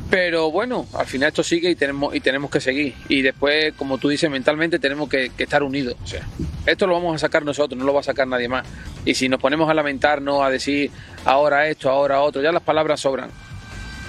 pero 0.09 0.49
bueno, 0.49 0.87
al 0.93 1.05
final 1.05 1.29
esto 1.29 1.43
sigue 1.43 1.69
y 1.69 1.75
tenemos, 1.75 2.15
y 2.15 2.19
tenemos 2.19 2.49
que 2.49 2.59
seguir. 2.59 2.95
Y 3.09 3.21
después, 3.21 3.73
como 3.73 3.99
tú 3.99 4.09
dices, 4.09 4.29
mentalmente 4.29 4.79
tenemos 4.79 5.07
que, 5.07 5.31
estar 5.37 5.61
unidos. 5.61 5.95
O 6.03 6.07
sea, 6.07 6.25
esto 6.65 6.87
lo 6.87 6.93
vamos 6.93 7.15
a 7.15 7.19
sacar 7.19 7.45
nosotros, 7.45 7.77
no 7.77 7.85
lo 7.85 7.93
va 7.93 7.99
a 7.99 8.03
sacar 8.03 8.27
nadie 8.27 8.47
más. 8.47 8.65
Y 9.05 9.13
si 9.13 9.29
nos 9.29 9.39
ponemos 9.39 9.69
a 9.69 9.73
lamentarnos, 9.73 10.41
a 10.41 10.49
decir 10.49 10.89
ahora 11.25 11.67
esto, 11.67 11.91
ahora 11.91 12.21
otro, 12.21 12.41
ya 12.41 12.51
las 12.51 12.63
palabras 12.63 12.99
sobran. 12.99 13.29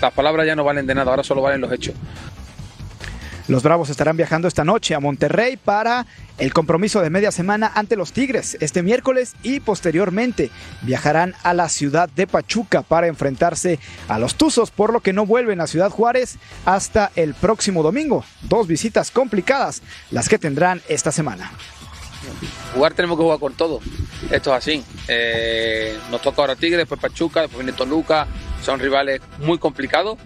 Las 0.01 0.13
palabras 0.15 0.47
ya 0.47 0.57
no 0.57 0.65
valen 0.65 0.87
de 0.87 0.95
nada, 0.95 1.11
ahora 1.11 1.23
solo 1.23 1.43
valen 1.43 1.61
los 1.61 1.71
hechos. 1.71 1.95
Los 3.51 3.65
Bravos 3.65 3.91
estarán 3.91 4.17
viajando 4.17 4.47
esta 4.47 4.65
noche 4.65 4.95
a 4.95 5.01
Monterrey 5.01 5.57
para 5.57 6.07
el 6.39 6.53
compromiso 6.53 7.01
de 7.01 7.11
media 7.11 7.33
semana 7.33 7.73
ante 7.75 7.97
los 7.97 8.13
Tigres 8.13 8.57
este 8.61 8.85
miércoles 8.85 9.35
y 9.43 9.59
posteriormente 9.59 10.53
viajarán 10.83 11.35
a 11.43 11.53
la 11.53 11.69
ciudad 11.69 12.09
de 12.09 12.29
Pachuca 12.29 12.83
para 12.83 13.09
enfrentarse 13.09 13.81
a 14.07 14.21
los 14.21 14.37
Tuzos, 14.37 14.71
por 14.71 14.93
lo 14.93 15.01
que 15.01 15.13
no 15.13 15.27
vuelven 15.27 15.61
a 15.61 15.67
Ciudad 15.67 15.91
Juárez 15.91 16.39
hasta 16.65 17.11
el 17.17 17.35
próximo 17.35 17.83
domingo. 17.83 18.25
Dos 18.43 18.69
visitas 18.69 19.11
complicadas 19.11 19.83
las 20.13 20.29
que 20.29 20.39
tendrán 20.39 20.81
esta 20.89 21.11
semana. 21.11 21.51
Jugar 22.73 22.95
tenemos 22.95 23.19
que 23.19 23.25
jugar 23.25 23.41
con 23.41 23.55
todo. 23.55 23.81
Esto 24.31 24.51
es 24.55 24.59
así. 24.59 24.85
Eh, 25.09 25.99
nos 26.09 26.23
toca 26.23 26.41
ahora 26.41 26.55
Tigres, 26.55 26.79
después 26.79 27.01
Pachuca, 27.01 27.41
después 27.41 27.65
viene 27.65 27.77
Toluca. 27.77 28.29
Son 28.63 28.79
rivales 28.79 29.21
muy 29.41 29.59
complicados 29.59 30.19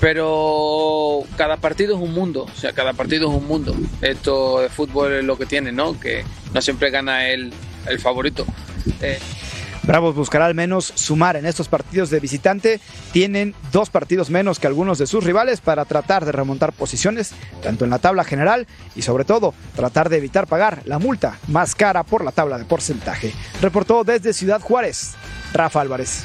pero 0.00 1.20
cada 1.36 1.58
partido 1.58 1.96
es 1.96 2.02
un 2.02 2.14
mundo, 2.14 2.44
o 2.44 2.58
sea, 2.58 2.72
cada 2.72 2.94
partido 2.94 3.28
es 3.30 3.36
un 3.36 3.46
mundo. 3.46 3.74
Esto 4.00 4.60
de 4.60 4.68
fútbol 4.68 5.12
es 5.12 5.24
lo 5.24 5.36
que 5.36 5.46
tiene, 5.46 5.72
¿no? 5.72 5.98
Que 6.00 6.24
no 6.54 6.62
siempre 6.62 6.90
gana 6.90 7.28
el, 7.28 7.52
el 7.86 7.98
favorito. 8.00 8.46
Eh, 9.02 9.18
Bravos 9.82 10.14
buscará 10.14 10.46
al 10.46 10.54
menos 10.54 10.92
sumar 10.94 11.36
en 11.36 11.46
estos 11.46 11.68
partidos 11.68 12.10
de 12.10 12.20
visitante. 12.20 12.80
Tienen 13.12 13.54
dos 13.72 13.90
partidos 13.90 14.30
menos 14.30 14.58
que 14.58 14.66
algunos 14.66 14.98
de 14.98 15.06
sus 15.06 15.24
rivales 15.24 15.60
para 15.60 15.84
tratar 15.84 16.24
de 16.24 16.32
remontar 16.32 16.72
posiciones, 16.72 17.32
tanto 17.62 17.84
en 17.84 17.90
la 17.90 17.98
tabla 17.98 18.24
general 18.24 18.66
y 18.94 19.02
sobre 19.02 19.24
todo 19.24 19.54
tratar 19.74 20.08
de 20.08 20.18
evitar 20.18 20.46
pagar 20.46 20.82
la 20.84 20.98
multa 20.98 21.38
más 21.48 21.74
cara 21.74 22.04
por 22.04 22.24
la 22.24 22.32
tabla 22.32 22.58
de 22.58 22.64
porcentaje. 22.64 23.32
Reportó 23.60 24.04
desde 24.04 24.32
Ciudad 24.32 24.60
Juárez, 24.60 25.14
Rafa 25.52 25.80
Álvarez. 25.80 26.24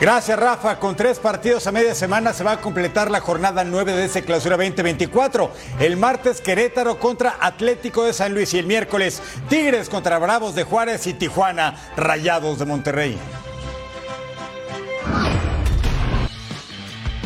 Gracias, 0.00 0.38
Rafa. 0.38 0.78
Con 0.78 0.96
tres 0.96 1.18
partidos 1.18 1.66
a 1.66 1.72
media 1.72 1.94
semana 1.94 2.32
se 2.32 2.42
va 2.42 2.52
a 2.52 2.60
completar 2.62 3.10
la 3.10 3.20
jornada 3.20 3.64
9 3.64 3.92
de 3.92 4.06
ese 4.06 4.24
clausura 4.24 4.56
2024. 4.56 5.52
El 5.78 5.98
martes, 5.98 6.40
Querétaro 6.40 6.98
contra 6.98 7.36
Atlético 7.38 8.04
de 8.04 8.14
San 8.14 8.32
Luis 8.32 8.54
y 8.54 8.58
el 8.58 8.66
miércoles, 8.66 9.22
Tigres 9.50 9.90
contra 9.90 10.18
Bravos 10.18 10.54
de 10.54 10.64
Juárez 10.64 11.06
y 11.06 11.12
Tijuana, 11.12 11.74
Rayados 11.98 12.58
de 12.58 12.64
Monterrey. 12.64 13.18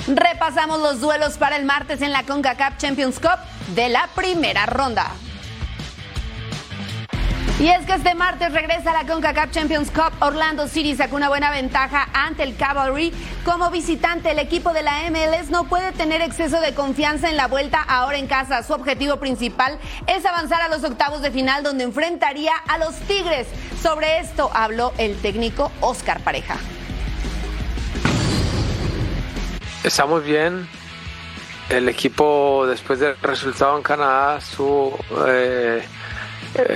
Repasamos 0.08 0.80
los 0.80 1.00
duelos 1.00 1.38
para 1.38 1.54
el 1.54 1.64
martes 1.64 2.02
en 2.02 2.10
la 2.10 2.24
CONCACAF 2.24 2.76
Champions 2.78 3.20
Cup 3.20 3.38
de 3.76 3.88
la 3.88 4.08
primera 4.16 4.66
ronda. 4.66 5.12
Y 7.60 7.68
es 7.68 7.86
que 7.86 7.94
este 7.94 8.16
martes 8.16 8.52
regresa 8.52 8.92
la 8.92 9.06
CONCACAF 9.06 9.52
Champions 9.52 9.88
Cup. 9.92 10.12
Orlando 10.18 10.66
City 10.66 10.96
sacó 10.96 11.14
una 11.14 11.28
buena 11.28 11.52
ventaja 11.52 12.08
ante 12.12 12.42
el 12.42 12.56
Cavalry. 12.56 13.12
Como 13.44 13.70
visitante, 13.70 14.32
el 14.32 14.40
equipo 14.40 14.72
de 14.72 14.82
la 14.82 15.08
MLS 15.08 15.50
no 15.50 15.62
puede 15.64 15.92
tener 15.92 16.20
exceso 16.20 16.60
de 16.60 16.74
confianza 16.74 17.30
en 17.30 17.36
la 17.36 17.46
vuelta 17.46 17.80
ahora 17.80 18.18
en 18.18 18.26
casa. 18.26 18.64
Su 18.64 18.72
objetivo 18.72 19.18
principal 19.18 19.78
es 20.08 20.26
avanzar 20.26 20.62
a 20.62 20.68
los 20.68 20.82
octavos 20.82 21.22
de 21.22 21.30
final 21.30 21.62
donde 21.62 21.84
enfrentaría 21.84 22.54
a 22.56 22.76
los 22.78 22.96
Tigres. 23.06 23.46
Sobre 23.80 24.18
esto 24.18 24.50
habló 24.52 24.92
el 24.98 25.16
técnico 25.22 25.70
Oscar 25.80 26.20
Pareja. 26.22 26.56
Estamos 29.84 30.24
bien. 30.24 30.68
el 31.70 31.88
equipo 31.88 32.66
después 32.66 32.98
del 32.98 33.16
resultado 33.22 33.76
en 33.76 33.82
Canadá 33.82 34.38
eh, 35.28 35.82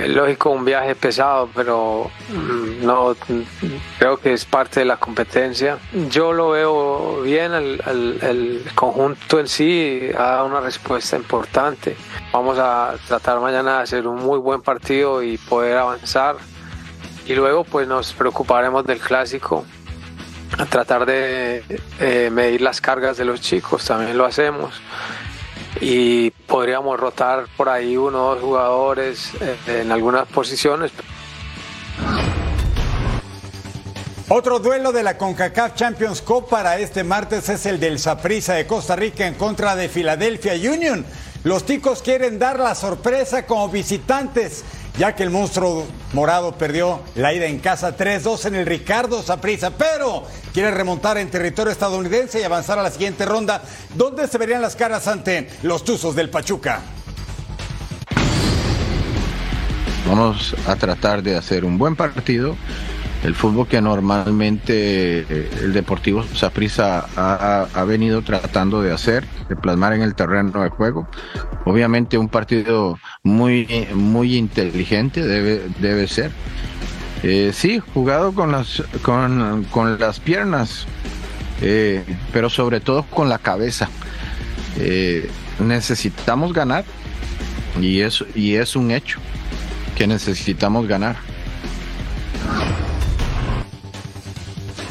lógico 0.07 0.49
un 0.49 0.65
viaje 0.65 0.95
pesado, 0.95 1.49
pero 1.53 2.09
mm, 2.29 2.85
no 2.85 3.15
creo 3.97 4.17
que 4.17 4.33
es 4.33 4.45
parte 4.45 4.81
de 4.81 4.85
la 4.85 4.97
competencia. 4.97 5.77
Yo 6.09 6.33
lo 6.33 6.49
veo 6.51 7.21
bien, 7.21 7.53
el 7.53 8.63
conjunto 8.75 9.39
en 9.39 9.47
sí 9.47 10.09
ha 10.17 10.23
dado 10.23 10.45
una 10.47 10.59
respuesta 10.59 11.15
importante. 11.15 11.95
Vamos 12.31 12.57
a 12.59 12.95
tratar 13.07 13.39
mañana 13.39 13.77
de 13.77 13.83
hacer 13.83 14.07
un 14.07 14.17
muy 14.17 14.39
buen 14.39 14.61
partido 14.61 15.23
y 15.23 15.37
poder 15.37 15.77
avanzar. 15.77 16.37
Y 17.25 17.35
luego 17.35 17.63
pues 17.63 17.87
nos 17.87 18.13
preocuparemos 18.13 18.85
del 18.85 18.99
clásico, 18.99 19.65
a 20.57 20.65
tratar 20.65 21.05
de 21.05 21.63
eh, 21.99 22.29
medir 22.31 22.61
las 22.61 22.81
cargas 22.81 23.17
de 23.17 23.25
los 23.25 23.39
chicos, 23.39 23.85
también 23.85 24.17
lo 24.17 24.25
hacemos 24.25 24.81
y 25.81 26.31
podríamos 26.49 26.99
rotar 26.99 27.45
por 27.55 27.69
ahí 27.69 27.95
uno 27.95 28.25
o 28.25 28.35
dos 28.35 28.43
jugadores 28.43 29.31
eh, 29.39 29.81
en 29.81 29.91
algunas 29.91 30.27
posiciones. 30.27 30.91
Otro 34.27 34.59
duelo 34.59 34.91
de 34.91 35.01
la 35.01 35.17
CONCACAF 35.17 35.75
Champions 35.75 36.21
Cup 36.21 36.49
para 36.49 36.77
este 36.77 37.03
martes 37.03 37.49
es 37.49 37.65
el 37.65 37.79
del 37.79 37.97
Saprissa 37.97 38.53
de 38.53 38.67
Costa 38.67 38.95
Rica 38.95 39.25
en 39.25 39.35
contra 39.35 39.75
de 39.75 39.89
Philadelphia 39.89 40.53
Union. 40.71 41.05
Los 41.43 41.65
ticos 41.65 42.01
quieren 42.01 42.37
dar 42.37 42.59
la 42.59 42.75
sorpresa 42.75 43.45
como 43.45 43.69
visitantes, 43.69 44.63
ya 44.97 45.15
que 45.15 45.23
el 45.23 45.29
monstruo 45.29 45.87
morado 46.13 46.53
perdió 46.57 47.01
la 47.15 47.33
ida 47.33 47.45
en 47.45 47.59
casa 47.59 47.95
3-2 47.95 48.45
en 48.45 48.55
el 48.55 48.65
Ricardo 48.65 49.21
Saprissa, 49.21 49.71
pero 49.71 50.23
quiere 50.53 50.71
remontar 50.71 51.17
en 51.17 51.29
territorio 51.29 51.71
estadounidense 51.71 52.39
y 52.39 52.43
avanzar 52.43 52.79
a 52.79 52.83
la 52.83 52.91
siguiente 52.91 53.25
ronda, 53.25 53.61
donde 53.95 54.27
se 54.27 54.37
verían 54.37 54.61
las 54.61 54.75
caras 54.75 55.07
ante 55.07 55.49
los 55.63 55.83
Tuzos 55.83 56.15
del 56.15 56.29
Pachuca. 56.29 56.81
Vamos 60.07 60.55
a 60.65 60.75
tratar 60.75 61.21
de 61.21 61.35
hacer 61.35 61.63
un 61.63 61.77
buen 61.77 61.95
partido. 61.95 62.55
El 63.23 63.35
fútbol 63.35 63.67
que 63.67 63.81
normalmente 63.81 65.19
eh, 65.19 65.49
el 65.61 65.73
Deportivo 65.73 66.23
Saprissa 66.23 67.05
ha, 67.17 67.83
venido 67.83 68.21
tratando 68.21 68.81
de 68.81 68.93
hacer, 68.93 69.25
de 69.49 69.57
plasmar 69.57 69.93
en 69.93 70.01
el 70.01 70.15
terreno 70.15 70.63
de 70.63 70.69
juego. 70.69 71.07
Obviamente 71.65 72.17
un 72.17 72.29
partido 72.29 72.97
muy, 73.23 73.87
muy 73.93 74.37
inteligente 74.37 75.25
debe, 75.25 75.63
debe 75.79 76.07
ser. 76.07 76.31
Eh, 77.23 77.51
sí, 77.53 77.79
jugado 77.93 78.33
con 78.33 78.53
las, 78.53 78.81
con, 79.01 79.65
con 79.65 79.99
las 79.99 80.21
piernas, 80.21 80.85
eh, 81.61 82.05
pero 82.31 82.49
sobre 82.49 82.79
todo 82.79 83.03
con 83.03 83.27
la 83.27 83.37
cabeza. 83.37 83.89
Necesitamos 85.59 86.53
ganar 86.53 86.85
y 87.81 87.99
es, 87.99 88.23
y 88.33 88.55
es 88.55 88.77
un 88.77 88.91
hecho 88.91 89.19
que 89.97 90.07
necesitamos 90.07 90.87
ganar. 90.87 91.17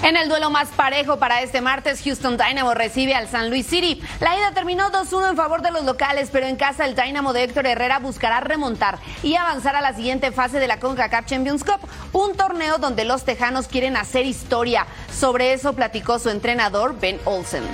En 0.03 0.17
el 0.17 0.29
duelo 0.29 0.49
más 0.49 0.69
parejo 0.69 1.19
para 1.19 1.43
este 1.43 1.61
martes, 1.61 2.03
Houston 2.05 2.37
Dynamo 2.37 2.73
recibe 2.73 3.15
al 3.15 3.29
San 3.29 3.51
Luis 3.51 3.67
City. 3.67 4.01
La 4.21 4.37
ida 4.39 4.53
terminó 4.53 4.91
2-1 4.91 5.31
en 5.31 5.37
favor 5.37 5.61
de 5.61 5.73
los 5.73 5.85
locales, 5.85 6.31
pero 6.33 6.47
en 6.47 6.57
casa 6.57 6.87
el 6.87 6.95
Dynamo 6.95 7.33
de 7.33 7.43
Héctor 7.43 7.67
Herrera 7.67 7.99
buscará 7.99 8.41
remontar 8.41 8.99
y 9.25 9.35
avanzar 9.35 9.75
a 9.75 9.81
la 9.81 9.95
siguiente 9.95 10.31
fase 10.31 10.61
de 10.61 10.69
la 10.69 10.79
CONCACAF 10.79 11.27
Champions 11.27 11.65
Cup, 11.65 11.81
un 12.13 12.37
torneo 12.37 12.79
donde 12.79 13.05
los 13.05 13.25
tejanos 13.25 13.67
quieren 13.67 13.97
hacer 13.97 14.25
historia. 14.25 14.87
Sobre 15.13 15.53
eso 15.53 15.73
platicó 15.73 16.21
su 16.21 16.31
entrenador 16.31 16.99
Ben 17.01 17.19
Olsen. 17.25 17.65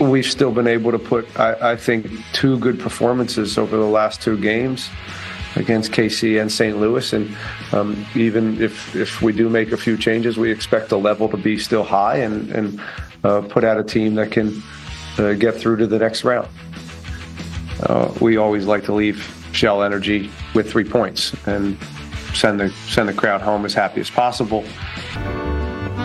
We've 0.00 0.26
still 0.26 0.50
been 0.50 0.66
able 0.66 0.92
to 0.92 0.98
put, 0.98 1.28
I, 1.38 1.72
I 1.72 1.76
think, 1.76 2.06
two 2.32 2.58
good 2.58 2.78
performances 2.80 3.58
over 3.58 3.76
the 3.76 3.86
last 3.86 4.22
two 4.22 4.38
games 4.38 4.88
against 5.56 5.92
KC 5.92 6.40
and 6.40 6.50
St. 6.50 6.78
Louis. 6.78 7.12
And 7.12 7.36
um, 7.72 8.06
even 8.14 8.60
if, 8.60 8.94
if 8.96 9.22
we 9.22 9.32
do 9.32 9.48
make 9.48 9.72
a 9.72 9.76
few 9.76 9.96
changes, 9.96 10.36
we 10.36 10.50
expect 10.50 10.88
the 10.88 10.98
level 10.98 11.28
to 11.28 11.36
be 11.36 11.58
still 11.58 11.84
high 11.84 12.16
and, 12.16 12.50
and 12.50 12.80
uh, 13.24 13.42
put 13.42 13.64
out 13.64 13.78
a 13.78 13.84
team 13.84 14.14
that 14.16 14.32
can 14.32 14.62
uh, 15.18 15.34
get 15.34 15.54
through 15.54 15.76
to 15.76 15.86
the 15.86 15.98
next 15.98 16.24
round. 16.24 16.48
Uh, 17.82 18.12
we 18.20 18.36
always 18.36 18.66
like 18.66 18.84
to 18.84 18.92
leave 18.92 19.38
Shell 19.52 19.82
Energy 19.82 20.30
with 20.54 20.70
three 20.70 20.84
points 20.84 21.34
and 21.46 21.76
send 22.34 22.60
the 22.60 22.70
send 22.88 23.08
the 23.08 23.12
crowd 23.12 23.40
home 23.40 23.64
as 23.64 23.74
happy 23.74 24.00
as 24.00 24.08
possible. 24.08 24.64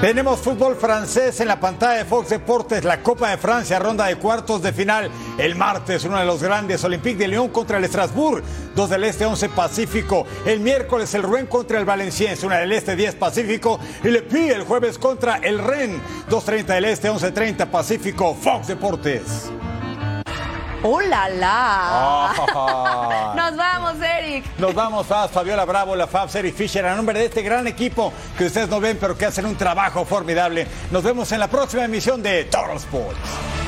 Tenemos 0.01 0.41
fútbol 0.41 0.75
francés 0.75 1.39
en 1.39 1.47
la 1.47 1.59
pantalla 1.59 1.97
de 1.97 2.05
Fox 2.05 2.29
Deportes, 2.29 2.83
la 2.83 3.01
Copa 3.01 3.31
de 3.31 3.37
Francia, 3.37 3.79
ronda 3.79 4.05
de 4.05 4.17
cuartos 4.17 4.61
de 4.61 4.71
final. 4.71 5.09
El 5.39 5.55
martes, 5.55 6.05
uno 6.05 6.19
de 6.19 6.25
los 6.25 6.41
grandes, 6.43 6.83
Olympique 6.83 7.17
de 7.17 7.27
Lyon 7.27 7.49
contra 7.49 7.79
el 7.79 7.85
Strasbourg, 7.85 8.43
dos 8.75 8.91
del 8.91 9.03
Este, 9.05 9.25
11 9.25 9.49
Pacífico. 9.49 10.27
El 10.45 10.59
miércoles, 10.59 11.15
el 11.15 11.23
Rouen 11.23 11.47
contra 11.47 11.79
el 11.79 11.85
Valenciennes, 11.85 12.43
una 12.43 12.59
del 12.59 12.73
Este, 12.73 12.95
10 12.95 13.15
Pacífico. 13.15 13.79
Y 14.03 14.09
Le 14.09 14.21
Puy 14.21 14.49
el 14.49 14.65
jueves 14.65 14.99
contra 14.99 15.37
el 15.37 15.57
Rennes, 15.57 15.99
2.30 16.29 16.65
del 16.65 16.85
Este, 16.85 17.09
11.30 17.09 17.65
Pacífico. 17.65 18.35
Fox 18.35 18.67
Deportes. 18.67 19.49
¡Oh, 20.83 21.01
la, 21.01 21.29
la! 21.29 21.49
Ah. 21.49 23.33
Nos 23.35 23.57
vamos, 23.57 23.95
Eric. 24.01 24.45
Nos 24.57 24.73
vamos 24.73 25.11
a 25.11 25.27
Fabiola 25.27 25.65
Bravo, 25.65 25.95
la 25.95 26.07
Fab 26.07 26.29
Seri 26.29 26.51
Fisher, 26.51 26.85
a 26.85 26.95
nombre 26.95 27.17
de 27.19 27.25
este 27.25 27.41
gran 27.41 27.67
equipo 27.67 28.13
que 28.37 28.45
ustedes 28.45 28.69
no 28.69 28.79
ven, 28.79 28.97
pero 28.99 29.17
que 29.17 29.25
hacen 29.25 29.45
un 29.45 29.55
trabajo 29.55 30.05
formidable. 30.05 30.67
Nos 30.91 31.03
vemos 31.03 31.31
en 31.31 31.39
la 31.39 31.47
próxima 31.47 31.85
emisión 31.85 32.21
de 32.21 32.45
Total 32.45 32.77
Sports. 32.77 33.66